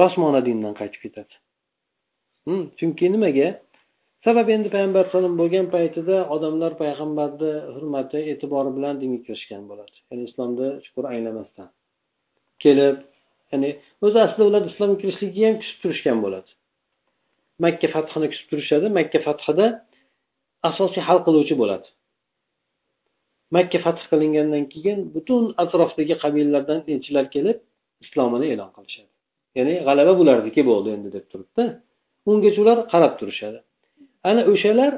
rosmona 0.01 0.41
dindan 0.49 0.73
qaytib 0.79 1.01
ketadi. 1.05 1.33
Hmm, 2.47 2.65
chunki 2.79 3.05
nimaga? 3.15 3.49
Sababi 4.25 4.51
endi 4.57 4.69
payg'ambar 4.75 5.01
alayhisalom 5.03 5.35
bo'lgan 5.41 5.67
paytida 5.75 6.17
odamlar 6.35 6.71
payg'ambarni 6.83 7.51
hurmati 7.75 8.19
e'tibori 8.31 8.71
bilan 8.77 8.95
dinga 9.01 9.19
kirishgan 9.25 9.63
bo'ladi. 9.71 9.95
Ya'ni 10.09 10.23
islomni 10.29 10.67
chuqur 10.85 11.05
anglamasdan 11.13 11.69
kelib 12.63 12.97
ya'ni 13.56 13.72
o'zi 14.06 14.18
aslida 14.26 14.45
ular 14.49 14.64
islomga 14.72 14.97
kirishlikka 15.01 15.41
ham 15.47 15.56
kutib 15.62 15.78
turishgan 15.84 16.18
bo'ladi. 16.26 16.49
Makka 17.64 17.88
fathini 17.95 18.28
kutib 18.32 18.47
turishadi. 18.51 18.86
Makka 18.97 19.20
fathida 19.28 19.66
asosiy 20.70 21.01
hal 21.08 21.20
qiluvchi 21.28 21.56
bo'ladi. 21.62 21.88
Makka 23.56 23.80
fath 23.86 24.01
qilingandan 24.12 24.64
keyin 24.74 24.99
butun 25.16 25.43
atrofdagi 25.64 26.16
qabilalardan 26.24 26.80
elchilar 26.93 27.26
kelib 27.36 27.58
islomini 28.03 28.45
e'lon 28.53 28.72
qilishadi. 28.78 29.12
Ya'ni 29.58 29.74
g'alaba 29.88 30.14
bularniki 30.20 30.62
bo'ldi 30.70 30.89
endi 30.95 31.10
deb 31.16 31.26
turibdi. 31.32 31.64
Ungacha 32.32 32.60
ular 32.64 32.78
qarab 32.93 33.14
turishadi. 33.20 33.60
Ana 34.30 34.41
o'shalar 34.51 34.93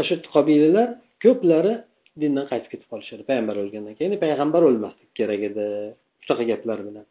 o'sha 0.00 0.14
qabilalar 0.34 0.88
ko'plari 1.24 1.74
dindan 2.22 2.44
qaytib 2.50 2.70
ketib 2.72 2.88
qolishadi. 2.92 3.22
Payg'ambar 3.30 3.56
o'lgandan 3.62 3.94
keyin 3.98 4.12
payg'ambar 4.24 4.62
o'lmaslik 4.68 5.10
kerak 5.18 5.40
edi. 5.48 5.64
Shunaqa 6.24 6.44
gaplar 6.52 6.78
bilan. 6.88 7.04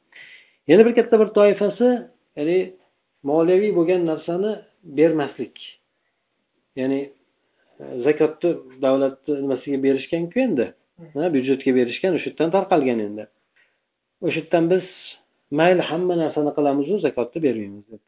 Yana 0.70 0.86
bir 0.88 0.94
katta 1.00 1.16
bir 1.22 1.30
toifasi 1.38 1.88
ya'ni 2.38 2.58
moliyaviy 3.30 3.72
bo'lgan 3.78 4.02
narsani 4.12 4.52
bermaslik. 4.98 5.56
Ya'ni 6.80 7.00
e, 7.80 7.84
zakotni 8.06 8.50
davlatni 8.84 9.34
nimasiga 9.44 9.78
berishganku 9.86 10.40
endi? 10.48 10.68
Byudjetga 11.36 11.72
berishgan 11.80 12.12
o'sha 12.18 12.30
yerdan 12.30 12.50
tarqalgan 12.56 13.00
endi. 13.08 13.24
O'sha 14.26 14.40
yerdan 14.42 14.66
biz 14.74 14.86
mayli 15.60 15.84
hamma 15.92 16.16
narsani 16.24 16.52
qilamizu 16.58 16.96
zakotni 17.08 17.40
bermaymiz 17.48 17.86
deb 17.92 18.02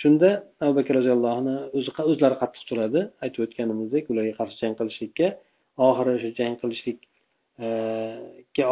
shunda 0.00 0.28
abu 0.64 0.72
bakr 0.78 0.92
roziyallohu 0.98 1.34
anhu 1.40 1.56
o'zi 1.78 1.90
o'zlari 2.10 2.36
qattiq 2.42 2.62
turadi. 2.70 3.00
Aytib 3.24 3.40
o'tganimizdek 3.46 4.04
ularga 4.12 4.34
qarshi 4.40 4.56
jang 4.62 4.74
qilishlikka 4.80 5.28
oxiri 5.88 6.10
o'sha 6.18 6.30
jang 6.38 6.54
qilishlik 6.62 6.98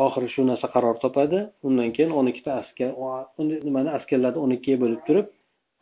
oxiri 0.07 0.29
shu 0.35 0.41
narsa 0.51 0.67
qaror 0.75 0.97
topadi. 1.05 1.39
Undan 1.67 1.89
keyin 1.97 2.13
o'n 2.19 2.27
ikkita 2.33 2.51
askar 2.63 2.91
nimani 3.69 3.91
askarlarni 3.99 4.39
o'n 4.45 4.53
ikkiga 4.57 4.79
bo'lib 4.85 5.03
turib 5.09 5.27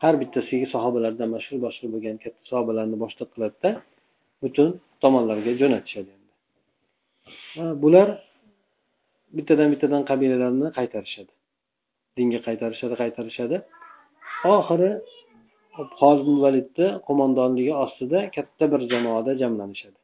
har 0.02 0.14
bittasiga 0.22 0.66
sahobalardan 0.74 1.28
mashhur 1.34 1.58
boshqa 1.66 1.86
bo'lgan 1.94 2.16
katta 2.24 2.42
sahobalarni 2.50 2.96
boshliq 3.04 3.28
qiladida 3.34 3.70
butun 4.42 4.68
tomonlarga 5.02 5.52
jo'natishadi 5.60 6.12
bular 7.82 8.08
bittadan 9.36 9.68
bittadan 9.72 10.02
qabilalarni 10.10 10.68
qaytarishadi. 10.78 11.32
Dinga 12.16 12.40
qaytarishadi 12.46 12.94
qaytarishadi. 13.02 13.56
Oxiri 14.56 14.90
hozir 16.02 16.36
validni 16.44 16.88
qo'mondonligi 17.06 17.74
ostida 17.84 18.18
katta 18.36 18.64
bir 18.72 18.80
jamoada 18.92 19.32
jamlanishadi. 19.42 19.98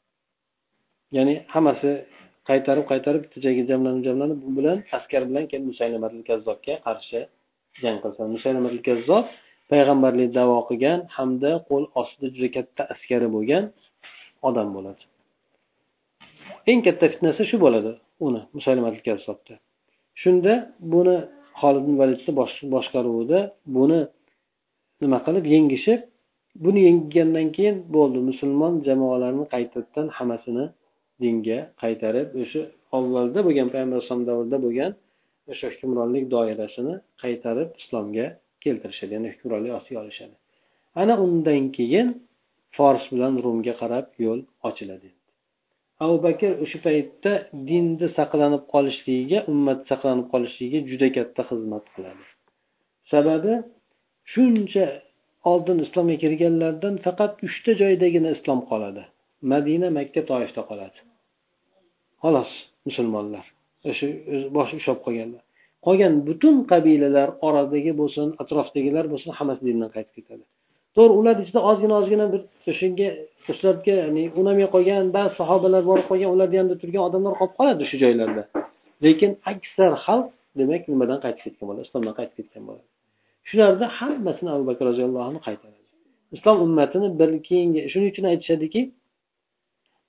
Ya'ni 1.16 1.34
hammasi 1.54 1.90
qaytarib 2.48 2.84
qaytarib 2.90 3.22
bitta 3.24 3.38
joyga 3.46 3.62
jamlanib 3.70 4.02
jamlanib 4.08 4.38
bu 4.44 4.50
bilan 4.58 4.78
askar 4.98 5.22
bilan 5.30 5.44
keyin 5.50 5.64
musaylamal 5.70 6.14
kazzobga 6.30 6.74
qarshi 6.86 7.20
jang 7.82 7.98
qilsa 8.04 8.22
musaylamal 8.36 8.78
kazzob 8.88 9.24
payg'ambarlik 9.70 10.30
davo 10.38 10.58
qilgan 10.68 10.98
hamda 11.16 11.50
qo'l 11.68 11.84
ostida 12.00 12.26
juda 12.34 12.48
katta 12.56 12.82
askari 12.94 13.28
bo'lgan 13.36 13.64
odam 14.48 14.68
bo'ladi. 14.76 15.02
Eng 16.70 16.80
katta 16.86 17.04
fitnasi 17.12 17.42
shu 17.50 17.56
bo'ladi 17.64 17.92
uni 18.26 18.40
musaylamal 18.56 18.96
kazzobda. 19.08 19.54
Shunda 20.22 20.52
buni 20.92 21.16
xolid 21.60 21.86
validni 22.00 22.32
boshqaruvida 22.74 23.38
buni 23.76 24.00
nima 25.02 25.18
qilib 25.26 25.44
yengishib 25.54 26.00
buni 26.64 26.80
yenggandan 26.88 27.48
keyin 27.56 27.76
bo'ldi. 27.96 28.18
Musulmon 28.30 28.74
jamoalarni 28.88 29.44
qaytadan 29.54 30.06
hammasini 30.18 30.64
dinga 31.22 31.58
qaytarib 31.82 32.28
o'sha 32.42 32.60
avvalda 32.98 33.40
bo'lgan 33.46 33.68
payg'ambar 33.72 33.96
alayhisalom 33.96 34.24
davrida 34.30 34.58
bo'lgan 34.66 34.92
o'sha 35.52 35.66
hukmronlik 35.74 36.24
doirasini 36.34 36.94
qaytarib 37.22 37.68
islomga 37.80 38.26
keltirishadi 38.64 39.12
ya'ni 39.16 39.28
hukmronlik 39.34 39.72
ostiga 39.78 39.98
olishadi. 40.04 40.34
Ana 41.02 41.14
undan 41.24 41.62
keyin 41.76 42.08
fors 42.76 43.04
bilan 43.12 43.34
rumga 43.44 43.74
qarab 43.82 44.06
yo'l 44.24 44.40
ochiladi. 44.68 45.08
Abu 46.04 46.16
bakr 46.26 46.50
o'sha 46.64 46.78
paytda 46.86 47.32
dinni 47.70 48.08
saqlanib 48.18 48.62
qolishligiga 48.74 49.38
ummat 49.52 49.80
saqlanib 49.90 50.26
qolishligiga 50.32 50.80
juda 50.90 51.08
katta 51.16 51.42
xizmat 51.50 51.84
qiladi. 51.94 52.24
Sababi 53.12 53.54
shuncha 54.32 54.84
oldin 55.50 55.78
islomga 55.86 56.16
kirganlardan 56.24 56.94
faqat 57.06 57.32
uchta 57.46 57.72
joydagina 57.82 58.30
islom 58.36 58.60
qoladi. 58.70 59.02
Madina 59.52 59.88
makka 59.98 60.22
toifda 60.30 60.62
qoladi. 60.70 60.98
Xolos 62.22 62.50
musulmonlar. 62.88 63.44
O'sha 63.90 64.06
bosh 64.56 64.72
ushlab 64.78 64.98
qolganlar. 65.06 65.42
Qolgan 65.86 66.14
butun 66.28 66.56
qabilalar 66.72 67.28
oradagi 67.46 67.92
bo'lsin 68.00 68.26
atrofdagilar 68.42 69.04
bo'lsin 69.12 69.30
hammasi 69.38 69.62
dindan 69.68 69.90
qaytib 69.96 70.14
ketadi. 70.18 70.44
To'g'ri 70.96 71.14
ularni 71.20 71.42
ichida 71.44 71.60
ozgina 71.70 71.94
ozgina 72.00 72.26
bir 72.32 72.40
o'shanga 72.70 73.08
shularga 73.46 73.94
ya'ni 74.02 74.24
unamay 74.40 74.66
qolgan 74.74 75.04
ba'zi 75.16 75.32
sahobalar 75.40 75.82
borib 75.90 76.06
qolgan 76.10 76.30
ularni 76.36 76.56
yonida 76.60 76.76
turgan 76.82 77.02
odamlar 77.08 77.32
qolib 77.40 77.54
qoladi 77.58 77.82
shu 77.90 77.96
joylarda. 78.04 78.42
Lekin 79.04 79.30
aksar 79.52 79.92
xalq 80.06 80.28
demak 80.60 80.82
nimadan 80.92 81.18
qaytib 81.24 81.42
ketgan 81.46 81.66
bo'ladi? 81.68 81.84
Islomdan 81.88 82.14
qaytib 82.18 82.36
ketgan 82.40 82.62
bo'ladi. 82.68 82.86
Shularni 83.48 83.86
hammasini 83.98 84.50
abu 84.56 84.64
bakr 84.70 84.82
roziyallohu 84.90 85.26
anhu 85.30 85.40
qaytaradi. 85.48 85.82
Islom 86.36 86.56
ummatini 86.66 87.08
bir 87.20 87.30
keyingi 87.48 87.80
shuning 87.92 88.08
uchun 88.12 88.24
aytishadiki 88.32 88.80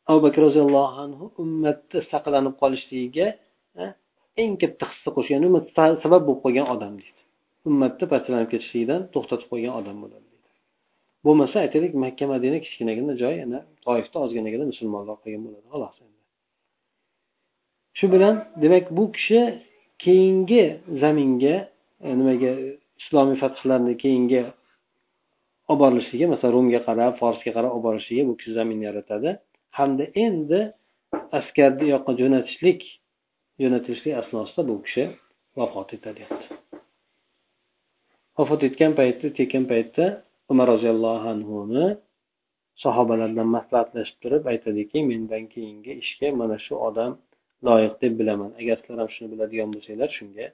abu 0.10 0.20
bakr 0.26 0.40
roziyallohu 0.48 0.96
anhu 1.06 1.26
ummatni 1.44 2.00
saqlanib 2.12 2.56
qolishligiga 2.62 3.28
eng 4.44 4.54
katta 4.62 4.86
hissa 4.92 5.10
qo'shgan 5.18 5.42
sabab 6.04 6.22
bo'lib 6.28 6.42
qolgan 6.46 6.68
odam 6.76 6.94
deydi. 7.02 7.22
Ummatni 7.70 8.06
parchalanib 8.14 8.50
ketishligidan 8.54 9.02
to'xtatib 9.14 9.48
qo'ygan 9.52 9.74
odam 9.82 9.98
bo'ladi 10.04 10.26
bo'lmasa 11.26 11.56
aytaylik 11.66 11.94
makka 12.06 12.26
madina 12.34 12.58
kichkinagina 12.66 13.14
joy 13.22 13.34
yana 13.44 13.60
toifda 13.86 14.18
ozginagina 14.26 14.66
musulmonlar 14.72 15.16
qolgan 15.24 15.42
bo'ladi 15.46 15.68
xolos 15.74 15.96
shu 17.98 18.06
bilan 18.14 18.36
demak 18.64 18.86
bu 18.98 19.04
kishi 19.16 19.40
keyingi 20.06 20.64
zaminga 21.02 21.56
e, 22.06 22.10
nimaga 22.20 22.52
islomiy 23.02 23.38
fathlarni 23.44 23.94
keyingi 24.04 24.42
olib 25.70 25.80
borilishiga 25.84 26.26
masalan 26.34 26.54
rumga 26.56 26.82
qarab 26.88 27.14
forsga 27.22 27.52
qarab 27.58 27.72
olib 27.76 27.86
borishiga 27.88 28.24
bu 28.30 28.34
kishi 28.40 28.52
zamin 28.60 28.80
yaratadi. 28.88 29.30
Hamda 29.78 30.06
endi 30.26 30.60
askarni 31.40 31.84
u 31.88 31.90
yoqqa 31.96 32.12
jo'natishlik 32.22 32.82
jo'natilishlik 33.62 34.14
asnosida 34.22 34.62
bu 34.70 34.76
kishi 34.86 35.04
vafot 35.60 35.90
etadi 35.98 36.24
vafot 38.38 38.62
etgan 38.68 38.92
paytda 39.00 39.28
tekan 39.40 39.64
paytda 39.72 40.06
umar 40.52 40.68
roziyallohu 40.74 41.28
anhuni 41.36 41.86
sahobalardan 42.84 43.48
maslahatlashib 43.56 44.18
turib 44.24 44.44
aytadiki 44.54 44.98
mendan 45.12 45.44
keyingi 45.54 45.94
ishga 46.04 46.28
mana 46.42 46.58
shu 46.66 46.76
odam 46.88 47.12
loyiq 47.68 47.96
deb 48.04 48.14
bilaman. 48.20 48.52
Agar 48.62 48.78
sizlar 48.82 49.00
ham 49.04 49.10
shuni 49.16 49.28
biladigan 49.34 49.70
bo'lsanglar 49.76 50.10
shunga 50.18 50.46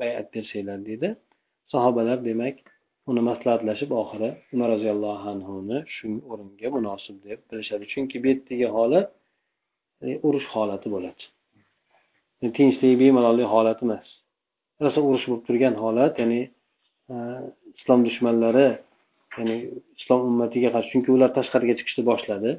bayat 0.00 0.26
bersanglar 0.34 0.78
deydi 0.88 1.08
sahobalar 1.72 2.18
demak 2.28 2.56
uni 3.10 3.22
maslahatlashib 3.30 3.90
oxiri 4.00 4.28
umar 4.54 4.68
roziyallohu 4.74 5.26
anhuni 5.34 5.78
shu 5.96 6.06
o'ringa 6.32 6.68
munosib 6.76 7.16
deb 7.28 7.40
bilishadi. 7.50 7.84
Chunki 7.92 8.16
bu 8.22 8.26
yerdagi 8.32 8.68
holat 8.76 9.08
e, 10.06 10.08
urush 10.26 10.48
holati 10.54 10.88
bo'ladi. 10.94 11.22
E, 12.42 12.46
tinchlik 12.56 12.94
bemalollik 13.02 13.48
holati 13.54 13.82
emas. 13.86 14.08
Rosa 14.84 15.00
urush 15.08 15.26
bo'lib 15.30 15.44
turgan 15.48 15.74
holat 15.84 16.14
ya'ni 16.22 16.42
e, 17.12 17.16
islom 17.78 18.00
dushmanlari 18.08 18.68
ya'ni 19.38 19.56
islom 19.98 20.20
ummatiga 20.30 20.68
qarshi 20.74 20.90
chunki 20.94 21.10
ular 21.16 21.30
tashqariga 21.38 21.74
chiqishni 21.78 22.02
boshladi. 22.10 22.50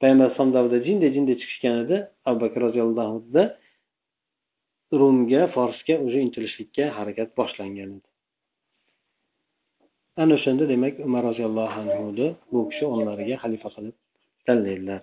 Payg'ambar 0.00 0.24
alayhisalom 0.26 0.52
davrida 0.56 0.78
jinday 0.88 1.10
jinday 1.16 1.36
chiqishgan 1.42 1.76
edi. 1.84 1.96
Abu 2.28 2.38
bakr 2.44 2.58
roziyallohu 2.66 3.06
anhuda 3.10 3.42
rumga 5.00 5.42
forsga 5.56 5.94
уже 6.06 6.18
intilishlikka 6.26 6.84
harakat 6.98 7.28
boshlangan 7.40 7.90
edi. 7.96 8.13
Ana 10.22 10.32
o'shanda 10.38 10.64
demak 10.72 10.94
umar 11.06 11.22
roziyallohu 11.30 11.76
anhuni 11.82 12.26
bu 12.52 12.60
kishi 12.70 12.84
o'nlariga 12.92 13.36
xalifa 13.42 13.68
qilib 13.76 13.94
tanlaydilar. 14.46 15.00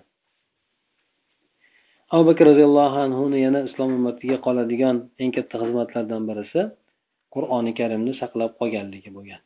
Abu 2.14 2.24
bakr 2.30 2.44
roziyallohu 2.50 2.98
anhuni 3.06 3.38
yana 3.46 3.60
islom 3.68 3.90
ummatiga 3.98 4.36
qoladigan 4.46 4.96
eng 5.22 5.30
katta 5.36 5.56
xizmatlardan 5.62 6.22
birisi 6.30 6.60
qur'oni 7.34 7.72
karimni 7.80 8.12
saqlab 8.20 8.52
qolganligi 8.60 9.10
bo'lgan. 9.16 9.40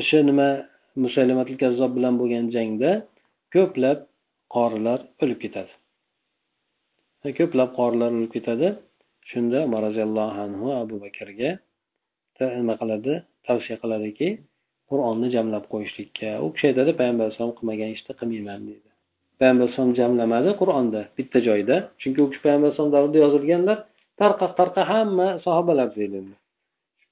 O'sha 0.00 0.20
nima 0.28 0.48
musaylamatul 1.04 1.58
kazzob 1.64 1.90
bilan 1.96 2.14
bo'lgan 2.20 2.44
jangda 2.56 2.90
ko'plab 3.54 3.98
qorilar 4.56 4.98
o'lib 5.22 5.38
ketadi. 5.44 5.72
Ko'plab 7.38 7.70
qorilar 7.78 8.10
o'lib 8.16 8.32
ketadi. 8.36 8.68
Shunda 9.30 9.58
umar 9.68 9.80
roziyallohu 9.88 10.38
anhu 10.46 10.66
abu 10.82 10.96
bakrga 11.04 11.50
nima 12.60 12.74
qiladi 12.80 13.12
tavsiya 13.48 13.76
qiladiki 13.82 14.28
qur'onni 14.90 15.28
jamlab 15.36 15.64
qo'yishlikka. 15.72 16.30
U 16.44 16.46
kishi 16.54 16.66
aytadi 16.70 16.90
payg'ambar 17.00 17.24
alayhisalom 17.26 17.54
qilmagan 17.58 17.90
ishni 17.96 18.12
qilmayman 18.20 18.60
deydi 18.68 18.88
payg'ambar 19.40 19.64
alayhisalom 19.64 19.92
jamlamadi 20.00 20.50
qur'onda 20.60 21.00
bitta 21.18 21.38
joyda. 21.48 21.76
Chunki 22.02 22.20
u 22.24 22.26
kishi 22.30 22.42
payg'ambar 22.44 22.66
alayhisalom 22.68 22.92
davrida 22.96 23.18
yozilganlar 23.24 23.78
tarqa 24.20 24.46
tarqa 24.58 24.82
hamma 24.92 25.28
sahobalar 25.46 25.88
deyiladi 25.98 26.34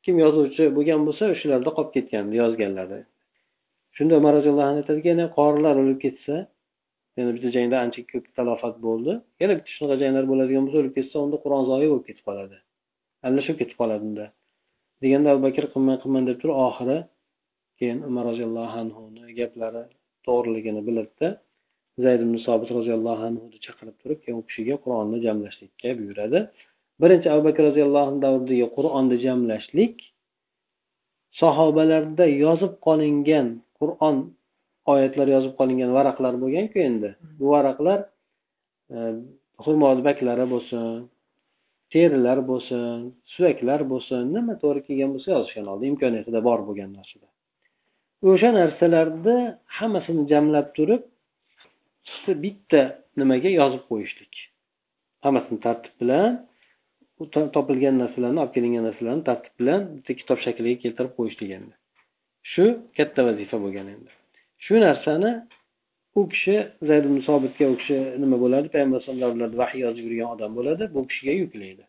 kim 0.04 0.16
yozuvchi 0.24 0.64
bo'lgan 0.76 1.00
bo'lsa 1.06 1.24
o'shalarda 1.34 1.70
qolib 1.76 1.92
ketgan 1.96 2.24
yozganlari 2.40 3.00
shunda 3.96 4.12
umar 4.20 4.32
roziyallohu 4.38 4.68
anhu 4.70 4.80
aytadiki 4.82 5.08
yana 5.12 5.26
qorilar 5.38 5.74
o'lib 5.82 5.98
ketsa 6.04 6.36
yana 7.18 7.30
bitta 7.36 7.48
jangda 7.56 7.76
ancha 7.84 8.00
ko'p 8.12 8.26
talofat 8.38 8.76
bo'ldi. 8.86 9.12
Yana 9.42 9.54
bitta 9.58 9.70
shunaqa 9.76 9.96
janglar 10.02 10.24
bo'ladigan 10.30 10.62
bo'lsa 10.66 10.78
o'lib 10.82 10.94
ketsa 10.98 11.16
unda 11.24 11.36
qur'on 11.44 11.64
zoyi 11.70 11.86
bo'lib 11.92 12.06
ketib 12.08 12.24
qoladi. 12.28 12.56
Aralashib 13.26 13.56
ketib 13.60 13.76
qoladi 13.82 14.02
unda. 14.10 14.26
Deganda 15.02 15.28
abu 15.32 15.40
bakr 15.46 15.64
qilmang 15.72 15.98
qilmang 16.02 16.24
deb 16.30 16.38
turib 16.42 16.58
oxiri 16.68 16.98
keyin 17.78 17.98
umar 18.08 18.24
roziyallohu 18.30 18.76
anhuni 18.82 19.22
gaplari 19.40 19.82
to'g'riligini 20.26 20.82
bilibdi 20.88 21.28
zayd 22.04 22.20
ibn 22.26 22.36
sobit 22.46 22.70
roziyallohu 22.78 23.22
anhuni 23.30 23.58
chaqirib 23.66 23.96
turib 24.02 24.18
keyin 24.24 24.38
u 24.40 24.44
kishiga 24.48 24.76
qur'onni 24.84 25.18
jamlashlikka 25.26 25.90
buyuradi. 25.98 26.38
Birinchi 27.02 27.28
abu 27.34 27.42
bakr 27.48 27.62
roziyallohu 27.68 28.06
anhu 28.10 28.20
davridagi 28.26 28.66
qur'onni 28.76 29.16
jamlashlik 29.24 29.94
sahobalarda 31.40 32.26
yozib 32.44 32.72
qolingan 32.86 33.48
qur'on 33.80 34.16
oyatlar 34.92 35.28
yozib 35.36 35.52
qolingan 35.60 35.90
varaqlar 35.98 36.34
bo'lganku 36.42 36.78
endi. 36.88 37.10
Bu 37.38 37.46
varaqlar 37.54 37.98
e, 38.94 38.98
baklari 40.08 40.46
bo'lsin 40.52 40.84
terilar 41.92 42.38
bo'lsin 42.50 42.96
suyaklar 43.34 43.80
bo'lsin 43.92 44.22
nima 44.36 44.54
to'g'ri 44.62 44.80
kelgan 44.88 45.10
bo'lsa 45.14 45.28
yozishgan 45.36 45.66
oldi 45.72 45.84
imkoniyatida 45.92 46.40
bor 46.48 46.60
bo'lgan 46.68 46.90
narsada 46.98 47.26
o'sha 48.30 48.50
narsalarni 48.60 49.36
hammasini 49.78 50.22
jamlab 50.32 50.68
turib 50.76 51.02
bitta 52.44 52.82
nimaga 53.20 53.50
yozib 53.60 53.84
qo'yishlik. 53.90 54.32
Hammasini 55.24 55.60
tartib 55.66 55.94
bilan 56.02 56.30
topilgan 57.56 57.96
narsalarni 58.02 58.40
olib 58.42 58.54
kelingan 58.56 58.84
narsalarni 58.88 59.24
tartib 59.28 59.54
bilan 59.60 59.80
bitta 59.96 60.12
kitob 60.20 60.38
shakliga 60.44 60.76
keltirib 60.84 61.12
qo'yishlik 61.18 61.50
endi. 61.58 61.74
Shu 62.52 62.64
katta 62.98 63.20
vazifa 63.28 63.56
bo'lgan 63.64 63.86
endi. 63.94 64.10
Shu 64.64 64.74
narsani 64.86 65.32
u 66.18 66.22
kishi 66.32 66.56
zayd 66.88 67.04
sobitga 67.28 67.64
u 67.72 67.76
kishi 67.80 67.98
nima 68.22 68.36
bo'ladi? 68.44 68.66
Payg'ambar 68.74 68.96
alayhisalom 68.98 69.20
davrlarida 69.24 69.58
vahiy 69.62 69.80
yozib 69.86 70.04
yurgan 70.08 70.28
odam 70.34 70.52
bo'ladi. 70.58 70.84
Bu 70.94 71.00
kishiga 71.10 71.32
yuklaydi. 71.42 71.84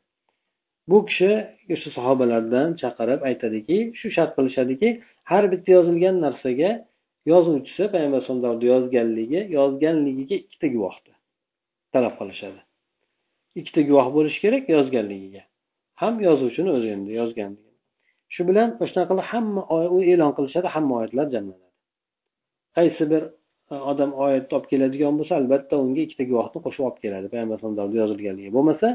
Bu 0.91 0.97
kishi 1.09 1.31
o'sha 1.73 1.89
sahobalardan 1.97 2.67
chaqirib 2.81 3.21
aytadiki 3.29 3.77
shu 3.99 4.07
shart 4.15 4.31
qilishadiki 4.37 4.89
har 5.31 5.43
bitta 5.51 5.69
yozilgan 5.77 6.15
narsaga 6.25 6.71
yozuvchisi 7.31 7.83
payg'ambar 7.93 8.17
alayhisalom 8.17 8.43
davrida 8.45 8.65
yozganligi 8.73 9.39
yozganligiga 9.57 10.35
ikkita 10.43 10.67
guvohni 10.75 11.13
talab 11.93 12.13
qilishadi. 12.19 12.61
Ikkita 13.59 13.81
guvoh 13.89 14.07
bo'lishi 14.15 14.39
kerak 14.45 14.63
yozganligiga. 14.75 15.43
Ham 16.01 16.15
yozuvchini 16.27 16.69
o'zi 16.77 16.89
endi 16.95 17.11
yozganligi. 17.21 17.71
Shu 18.33 18.41
bilan 18.49 18.69
shunaqa 18.89 19.09
qilib 19.11 19.27
hamma 19.31 19.61
u 19.95 19.97
e'lon 20.11 20.31
qilishadi 20.37 20.67
hamma 20.75 20.93
oyatlar 20.99 21.27
jamlanadi. 21.35 21.69
Qaysi 22.77 23.03
bir 23.11 23.23
odam 23.91 24.11
oyatni 24.25 24.53
olib 24.57 24.67
keladigan 24.71 25.13
bo'lsa 25.19 25.33
albatta 25.41 25.75
unga 25.83 26.01
ikkita 26.05 26.23
guvohni 26.31 26.59
qo'shib 26.65 26.83
olib 26.87 26.99
keladi. 27.03 27.27
Payg'ambar 27.33 27.57
alayhisalom 27.59 27.95
yozilganligi 28.01 28.51
bo'lmasa 28.57 28.87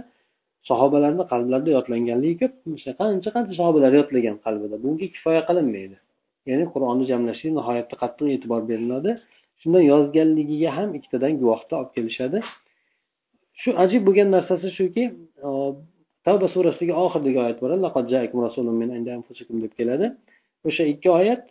sahobalarni 0.70 1.24
qalblarida 1.32 1.70
yodlanganligi 1.76 2.36
ko'p. 2.42 2.54
Qancha 3.00 3.30
qancha 3.36 3.54
sahobalar 3.60 3.92
yodlagan 4.00 4.36
qalbida. 4.46 4.76
Bunga 4.84 5.06
kifoya 5.14 5.42
qilinmaydi. 5.48 5.96
Ya'ni 6.50 6.64
qur'onni 6.74 7.04
jamlashga 7.10 7.50
nihoyatda 7.58 7.94
qattiq 8.02 8.26
e'tibor 8.34 8.62
beriladi. 8.70 9.10
Shundan 9.60 9.84
yozganligiga 9.92 10.70
ham 10.78 10.88
ikkitadan 10.98 11.32
guvohni 11.42 11.74
olib 11.80 11.92
kelishadi. 11.96 12.38
Shu 13.62 13.70
ajib 13.84 14.02
bo'lgan 14.08 14.28
narsasi 14.36 14.68
shuki 14.78 15.04
tavba 16.26 16.46
surasidagi 16.54 16.94
oxirdagi 17.04 17.38
oyat 17.44 17.58
bor 17.62 17.70
deb 19.64 19.72
keladi. 19.78 20.06
O'sha 20.68 20.84
ikki 20.92 21.08
oyat 21.20 21.42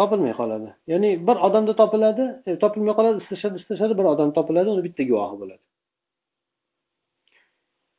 topilmay 0.00 0.34
qoladi. 0.40 0.68
Ya'ni 0.92 1.10
bir 1.28 1.36
odamda 1.46 1.72
topiladi 1.82 2.24
e, 2.46 2.50
topilmay 2.62 2.94
qoladi 2.98 3.16
istashadi 3.22 3.56
istashadi 3.62 3.94
bir 3.98 4.06
odam 4.12 4.30
topiladi 4.38 4.68
uni 4.74 4.82
bitta 4.86 5.02
guvohi 5.10 5.36
bo'ladi. 5.42 5.62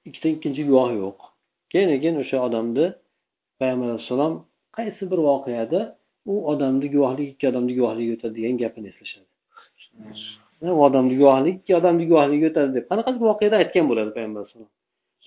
Ikkita 0.08 0.28
ikkinchi 0.36 0.64
guvohi 0.70 0.96
yo'q. 1.04 1.18
Keyin 1.72 1.90
keyin 2.04 2.18
o'sha 2.24 2.38
odamni 2.48 2.86
payg'ambar 3.60 3.88
alayhissalom 3.94 4.34
qaysi 4.78 5.04
bir 5.12 5.20
voqeada 5.30 5.82
u 6.32 6.34
odamni 6.52 6.88
guvohligi 6.96 7.30
ikki 7.34 7.46
odamni 7.52 7.74
guvohligi 7.80 8.12
o'tadi 8.18 8.34
degan 8.40 8.56
gapini 8.64 8.88
eslashadi. 8.92 9.28
U 10.76 10.80
odamni 10.88 11.16
guvohligi 11.22 11.58
ikki 11.62 11.74
odamni 11.80 12.06
guvohligi 12.12 12.46
o'tadi 12.52 12.72
deb. 12.78 12.86
Qanaqadir 12.92 13.22
voqeada 13.32 13.56
aytgan 13.64 13.86
bo'ladi 13.92 14.12
payg'ambar 14.18 14.42
alayhisalom 14.42 14.72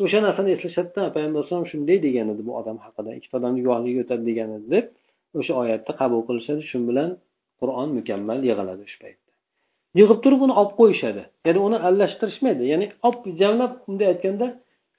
o'sha 0.05 0.19
narsani 0.27 0.51
eslashadida 0.57 1.03
payg'ambar 1.15 1.39
alayhisalom 1.41 1.67
shunday 1.73 1.99
degan 2.07 2.27
edi 2.35 2.43
bu 2.49 2.53
odam 2.61 2.77
haqida 2.87 3.11
ikkita 3.19 3.35
odamni 3.41 3.61
guvohligiga 3.67 4.01
o'tadi 4.05 4.23
degan 4.31 4.51
edi 4.57 4.67
deb 4.77 4.87
o'sha 5.39 5.53
oyatni 5.63 5.93
qabul 6.01 6.21
qilishadi 6.29 6.63
shu 6.71 6.79
bilan 6.89 7.11
qur'on 7.61 7.89
mukammal 7.99 8.41
yig'iladi 8.49 8.83
o'sha 8.87 8.99
paytda. 9.05 9.31
Yig'ib 9.99 10.19
turib 10.25 10.41
uni 10.47 10.55
olib 10.61 10.75
qo'yishadi. 10.81 11.23
Ya'ni 11.47 11.61
uni 11.67 11.79
aralashtirishmaydi 11.87 12.65
ya'ni 12.73 12.87
olib 13.07 13.23
jamlab 13.41 13.73
bunday 13.85 14.09
aytganda 14.13 14.47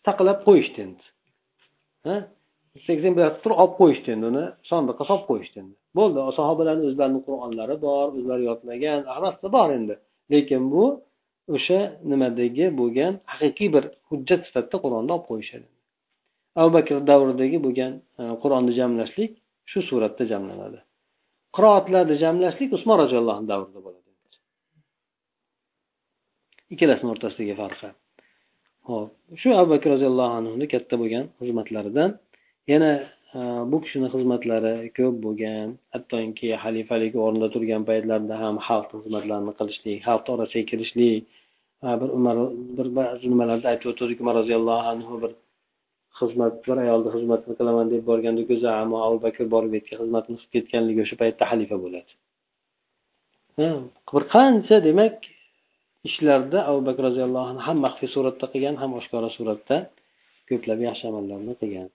saqlab 0.05 0.39
qo'yishdi 0.47 0.79
endi. 0.85 1.05
Ekzemplyar 2.93 3.31
turib 3.43 3.57
olib 3.63 3.75
qo'yishdi 3.81 4.09
endi 4.15 4.25
uni 4.31 4.45
sandiqqa 4.69 5.03
solib 5.09 5.25
qo'yishdi 5.31 5.57
endi. 5.63 5.75
Bo'ldi 5.99 6.19
sahobalarni 6.39 6.85
o'zlarini 6.89 7.21
qur'onlari 7.27 7.75
bor 7.85 8.07
o'zlari 8.17 8.43
yodlagan 8.49 8.99
hammasi 9.13 9.47
bor 9.57 9.69
endi. 9.77 9.95
Lekin 10.33 10.63
bu 10.73 10.85
o'sha 11.55 11.79
nimadagi 12.11 12.65
bo'lgan 12.79 13.13
haqiqiy 13.31 13.69
bir 13.75 13.83
hujjat 14.09 14.41
sifatida 14.47 14.77
qur'onni 14.83 15.11
olib 15.15 15.25
qo'yishadi. 15.31 15.67
Abu 16.59 16.69
bakr 16.77 16.95
davridagi 17.11 17.57
bo'lgan 17.65 17.93
e, 18.21 18.23
qur'onni 18.43 18.71
jamlashlik 18.79 19.31
shu 19.71 19.79
suratda 19.89 20.23
jamlanadi. 20.31 20.79
Qiroatlarni 21.55 22.15
jamlashlik 22.23 22.69
usmon 22.77 22.97
roziyallohu 23.03 23.37
anhu 23.39 23.49
davrida 23.53 23.79
bo'ladi. 23.85 24.07
Ikkalasini 26.73 27.09
o'rtasidagi 27.13 27.55
farqi. 27.61 27.89
Ho'p 28.89 29.09
shu 29.41 29.49
abu 29.59 29.69
bakr 29.73 29.87
roziyallohu 29.95 30.33
anhuni 30.39 30.65
katta 30.73 30.95
bo'lgan 31.01 31.25
xizmatlaridan 31.39 32.09
yana 32.71 32.91
e, 33.37 33.39
bu 33.71 33.77
kishini 33.83 34.07
xizmatlari 34.13 34.73
ko'p 34.97 35.15
bo'lgan 35.25 35.73
hattoki 35.93 36.49
xalifalik 36.63 37.13
o'rnida 37.23 37.47
turgan 37.55 37.83
paytlarida 37.89 38.35
ham 38.43 38.55
xalq 38.67 38.89
xizmatlarini 39.01 39.53
qilishlik 39.59 39.97
xalqni 40.07 40.31
orasiga 40.35 40.65
kirishlik 40.71 41.17
e, 41.85 41.87
bir 42.01 42.09
umar 42.19 42.37
bir 42.77 42.87
ba'zi 42.99 43.25
nimalarda 43.33 43.67
aytib 43.73 43.87
o'tuvdik 43.93 44.23
umar 44.23 44.35
roziyallohu 44.41 44.87
anhu 44.93 45.13
bir 45.23 45.31
xizmat 46.19 46.53
bir 46.67 46.77
ayolni 46.83 47.09
xizmatini 47.15 47.53
qilaman 47.59 47.87
deb 47.93 48.03
borganda 48.09 48.43
ko'zi 48.49 48.67
ammo 48.81 48.97
abu 49.07 49.17
bakr 49.25 49.43
borib 49.53 49.71
yerga 49.77 49.95
xizmatini 50.01 50.37
qilib 50.39 50.51
ketganligi 50.55 50.99
o'sha 51.05 51.15
paytda 51.21 51.43
xalifa 51.51 51.77
bo'ladi. 51.83 52.11
Bir 54.13 54.23
qancha 54.35 54.77
demak 54.87 55.15
ishlarda 56.09 56.59
abu 56.69 56.79
bakr 56.87 57.01
roziyallohu 57.09 57.47
anhu 57.51 57.63
ham 57.67 57.77
maxfiy 57.85 58.09
suratda 58.15 58.45
qilgan 58.53 58.75
ham 58.81 58.91
oshkora 58.99 59.29
suratda 59.37 59.77
ko'plab 60.49 60.79
yaxshi 60.87 61.05
amallarni 61.11 61.53
qilgan. 61.61 61.89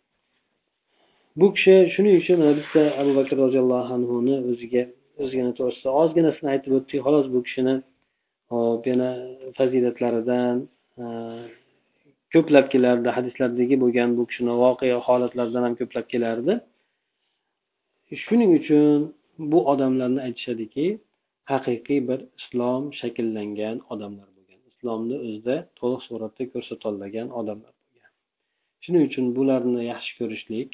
Bu 1.41 1.47
kishi 1.57 1.75
shuning 1.95 2.15
uchun 2.23 2.39
bitta 2.59 2.83
abu 3.01 3.13
bakr 3.19 3.35
roziyallohu 3.45 3.91
anhuni 3.99 4.37
o'ziga 4.51 4.83
o'zigani 5.23 5.53
to'g'risida 5.59 5.91
ozginasini 6.03 6.49
aytib 6.55 6.73
o'tdik. 6.79 6.99
Xolos 7.07 7.27
bu 7.35 7.41
kishini 7.47 7.75
hop 8.53 8.83
yana 8.91 9.11
fazilatlaridan 9.59 10.57
ko'plab 12.35 12.67
kelardi 12.75 13.09
hadislardagi 13.17 13.77
bo'lgan 13.83 14.11
bu 14.19 14.23
kishini 14.31 14.55
voqea 14.65 14.99
holatlaridan 15.07 15.63
ham 15.67 15.75
ko'plab 15.81 16.07
kelardi. 16.13 16.53
Shuning 18.25 18.51
uchun 18.61 18.99
bu 19.53 19.59
odamlarni 19.73 20.21
aytishadiki 20.27 20.87
haqiqiy 21.53 22.01
bir 22.09 22.21
islom 22.41 22.83
shakllangan 23.01 23.77
odamlar 23.93 24.29
bo'lgan 24.37 24.61
islomni 24.71 25.17
o'zida 25.27 25.57
to'liq 25.79 26.03
suratda 26.09 26.45
ko'rsatolmagan 26.53 27.29
odamlar 27.41 27.73
bo'lgan. 27.81 28.11
Shuning 28.85 29.03
uchun 29.09 29.27
bularni 29.37 29.83
yaxshi 29.93 30.13
ko'rishlik 30.21 30.71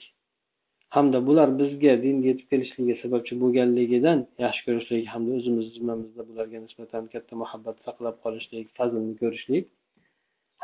hamda 0.97 1.19
bular 1.29 1.49
bizga 1.61 1.95
dinga 2.05 2.27
yetib 2.31 2.47
kelishligiga 2.53 2.97
sababchi 3.03 3.35
bo'lganligidan 3.43 4.19
yaxshi 4.45 4.63
ko'rishlik 4.69 5.05
hamda 5.15 5.31
o'zimiz 5.39 5.67
zimmamizda 5.77 6.23
bularga 6.29 6.59
nisbatan 6.67 7.05
katta 7.15 7.35
muhabbat 7.43 7.77
saqlab 7.87 8.17
qolishlik 8.25 8.67
fazlni 8.79 9.15
ko'rishlik 9.23 9.65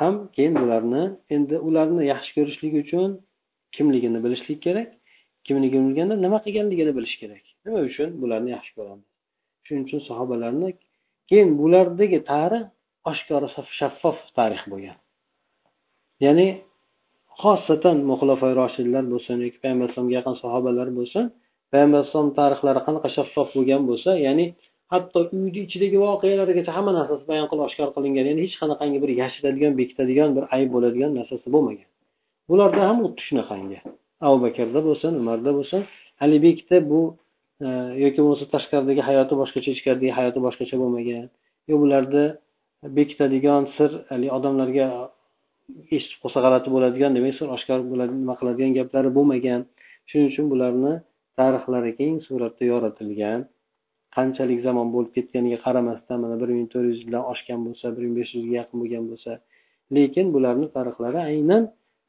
ham 0.00 0.14
keyin 0.34 0.54
bularni 0.62 1.02
endi 1.34 1.56
ularni 1.68 2.02
yaxshi 2.12 2.30
ko'rishlik 2.36 2.74
uchun 2.82 3.10
kimligini 3.76 4.18
bilishlik 4.24 4.60
kerak. 4.66 4.88
Kimligini 5.46 5.84
bilganda 5.88 6.14
nima 6.24 6.38
qilganligini 6.44 6.92
bilish 6.98 7.16
kerak. 7.22 7.44
Nima 7.64 7.78
uchun? 7.88 8.08
Bularni 8.22 8.50
yaxshi 8.56 8.72
ko'ramiz. 8.78 9.06
Shuning 9.66 9.84
uchun 9.88 10.00
sahobalarni 10.08 10.68
keyin 11.28 11.50
bulardagi 11.60 12.18
tarix 12.32 12.64
oshkora 13.10 13.48
shaffof 13.78 14.18
tarix 14.38 14.62
bo'lgan. 14.72 14.96
Ya'ni 16.24 16.46
xosatan 17.42 17.98
muxlafoy 18.10 18.52
roshidlar 18.60 19.04
bo'lsin 19.12 19.36
yoki 19.44 19.58
payg'ambar 19.62 19.86
alayhisalomga 19.86 20.14
yaqin 20.18 20.34
sahobalar 20.42 20.88
bo'lsin 20.98 21.24
payg'ambar 21.72 21.98
alayhisalom 22.00 22.30
tarixlari 22.40 22.80
qanaqa 22.86 23.08
shaffof 23.16 23.48
bo'lgan 23.56 23.82
bo'lsa 23.90 24.10
ya'ni 24.26 24.46
hatto 24.92 25.18
uyni 25.32 25.60
ichidagi 25.66 25.96
voqealargacha 26.04 26.72
hamma 26.76 26.92
narsasi 26.98 27.24
bayon 27.30 27.46
qilib 27.50 27.64
oshkor 27.68 27.88
qilingan. 27.96 28.24
Ya'ni 28.30 28.42
hech 28.46 28.56
qanaqangi 28.62 28.98
bir 29.04 29.10
yashiradigan 29.22 29.72
bekitadigan 29.80 30.30
bir 30.36 30.44
ayb 30.56 30.68
bo'ladigan 30.74 31.10
narsasi 31.18 31.46
bo'lmagan. 31.54 31.88
Bularda 32.50 32.80
ham 32.88 32.98
xuddi 33.04 33.22
shunaqangi. 33.28 33.78
Abu 34.26 34.36
bakrda 34.46 34.80
bo'lsin 34.88 35.12
umarda 35.22 35.50
bo'lsin 35.58 35.80
haligi 36.20 36.42
bekitib 36.46 36.82
bu 36.92 37.00
e, 37.66 37.68
yoki 38.04 38.18
bo'lmasa 38.22 38.46
tashqaridagi 38.54 39.02
hayoti 39.08 39.34
boshqacha 39.40 39.70
ichkaridagi 39.76 40.12
hayoti 40.18 40.40
boshqacha 40.46 40.76
bo'lmagan. 40.82 41.24
Yo 41.70 41.74
bularni 41.82 42.24
bekitadigan 42.98 43.62
sir 43.76 43.90
haligi 44.10 44.32
odamlarga 44.38 44.86
eshitib 45.96 46.18
qolsa 46.22 46.38
g'alati 46.44 46.68
bo'ladigan 46.74 47.10
demak 47.16 47.34
sir 47.38 47.48
oshkor 47.56 47.80
bo'ladi 47.92 48.12
nima 48.20 48.34
qiladigan 48.40 48.72
gaplari 48.78 49.10
bo'lmagan. 49.18 49.60
Shuning 50.08 50.28
uchun 50.32 50.46
bularni 50.52 50.92
tarixlari 51.38 51.92
keng 51.98 52.14
suratda 52.26 52.64
yoritilgan 52.72 53.40
qanchalik 54.16 54.60
zamon 54.66 54.88
bo'lib 54.94 55.12
ketganiga 55.16 55.58
qaramasdan 55.66 56.18
mana 56.24 56.36
bir 56.42 56.50
ming 56.56 56.68
to'rt 56.72 56.86
yuzdan 56.92 57.24
oshgan 57.32 57.60
bo'lsa 57.66 57.86
bir 57.94 58.02
ming 58.06 58.16
besh 58.20 58.30
yuzga 58.36 58.54
yaqin 58.60 58.76
bo'lgan 58.82 59.04
bo'lsa 59.10 59.32
lekin 59.96 60.26
bularni 60.34 60.66
tarixlari 60.76 61.20
aynan 61.30 61.62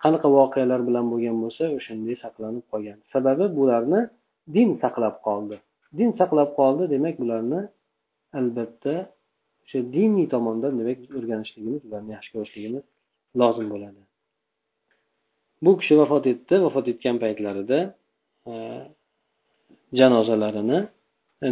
qanaqa 0.03 0.28
voqealar 0.38 0.80
bilan 0.88 1.06
bo'lgan 1.12 1.38
bo'lsa 1.43 1.64
o'shanday 1.78 2.16
saqlanib 2.24 2.66
qolgan. 2.72 2.97
Sababi 3.14 3.45
bularni 3.60 4.01
din 4.56 4.70
saqlab 4.84 5.16
qoldi. 5.28 5.58
Din 5.97 6.10
saqlab 6.20 6.49
qoldi 6.60 6.84
demak 6.93 7.16
bularni 7.24 7.62
albatta 8.39 8.95
o'sha 9.64 9.80
diniy 9.95 10.28
tomondan 10.34 10.74
demak 10.80 10.97
o'rganishligimiz 11.18 11.82
ularni 11.88 12.12
yaxshi 12.16 12.32
ko'rishligimiz 12.36 12.84
lozim 13.41 13.68
bo'ladi. 13.74 14.01
Bu 15.66 15.72
kishi 15.80 15.93
vafot 16.01 16.26
etdi. 16.34 16.56
Vafot 16.66 16.86
etgan 16.93 17.16
paytlarida 17.24 17.80
e, 18.51 18.53
janozalarini 19.99 20.80
e, 20.84 20.95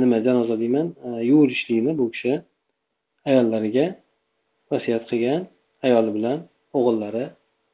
nima 0.02 0.18
janoza 0.28 0.56
deyman 0.60 0.88
e, 1.08 1.10
yuvilishlikni 1.30 1.92
bu 2.00 2.06
kishi 2.14 2.34
ayollariga 3.30 3.86
vasiyat 4.72 5.04
qilgan 5.10 5.42
ayoli 5.86 6.12
bilan 6.18 6.38
o'g'illari 6.78 7.26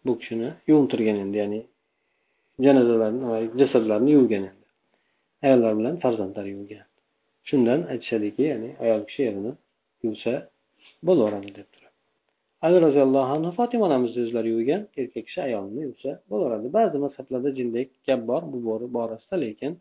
bu 0.05 0.13
kishini 0.19 0.49
yuvintirgan 0.69 1.17
endi 1.23 1.37
ya'ni 1.41 1.61
janozalarni 2.65 3.49
jasadlarni 3.59 4.11
yuvgan 4.17 4.43
endi. 4.49 4.65
Ayollar 5.45 5.73
bilan 5.79 5.95
farzandlari 6.03 6.49
yuvgan. 6.57 6.85
Shundan 7.47 7.79
aytishadiki 7.91 8.43
ya'ni 8.51 8.69
ayol 8.83 9.01
kishi 9.09 9.21
erini 9.29 9.51
yuvsa 10.05 10.33
bo'laveradi 11.07 11.51
deb 11.57 11.69
ali 12.61 12.81
roziyallohu 12.81 13.31
anhu 13.35 13.51
fotima 13.59 13.85
onamizni 13.85 14.21
o'zlari 14.25 14.49
yuvgan 14.55 14.81
erkak 15.01 15.23
kishi 15.27 15.39
ayolini 15.47 15.81
yuvsa 15.87 16.09
bo'laveradi. 16.31 16.67
Ba'zi 16.77 16.97
mazhablarda 17.05 17.49
jindek 17.59 17.87
gap 18.07 18.21
bor 18.29 18.41
bu 18.51 18.57
borasida 18.97 19.37
lekin 19.45 19.71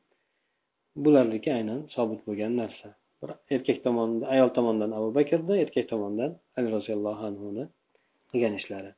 bularniki 1.05 1.51
aynan 1.59 1.80
sobit 1.96 2.20
bo'lgan 2.28 2.57
narsa. 2.61 2.88
Bir 3.22 3.30
erkak 3.57 3.78
tomonidan 3.86 4.28
ayol 4.34 4.51
tomonidan 4.59 4.92
abu 4.99 5.09
bakrni 5.18 5.61
erkak 5.64 5.88
tomonidan 5.92 6.32
ali 6.57 6.72
roziyallohu 6.76 7.26
anhuni 7.30 7.64
qilgan 8.32 8.55
ishlari. 8.61 8.90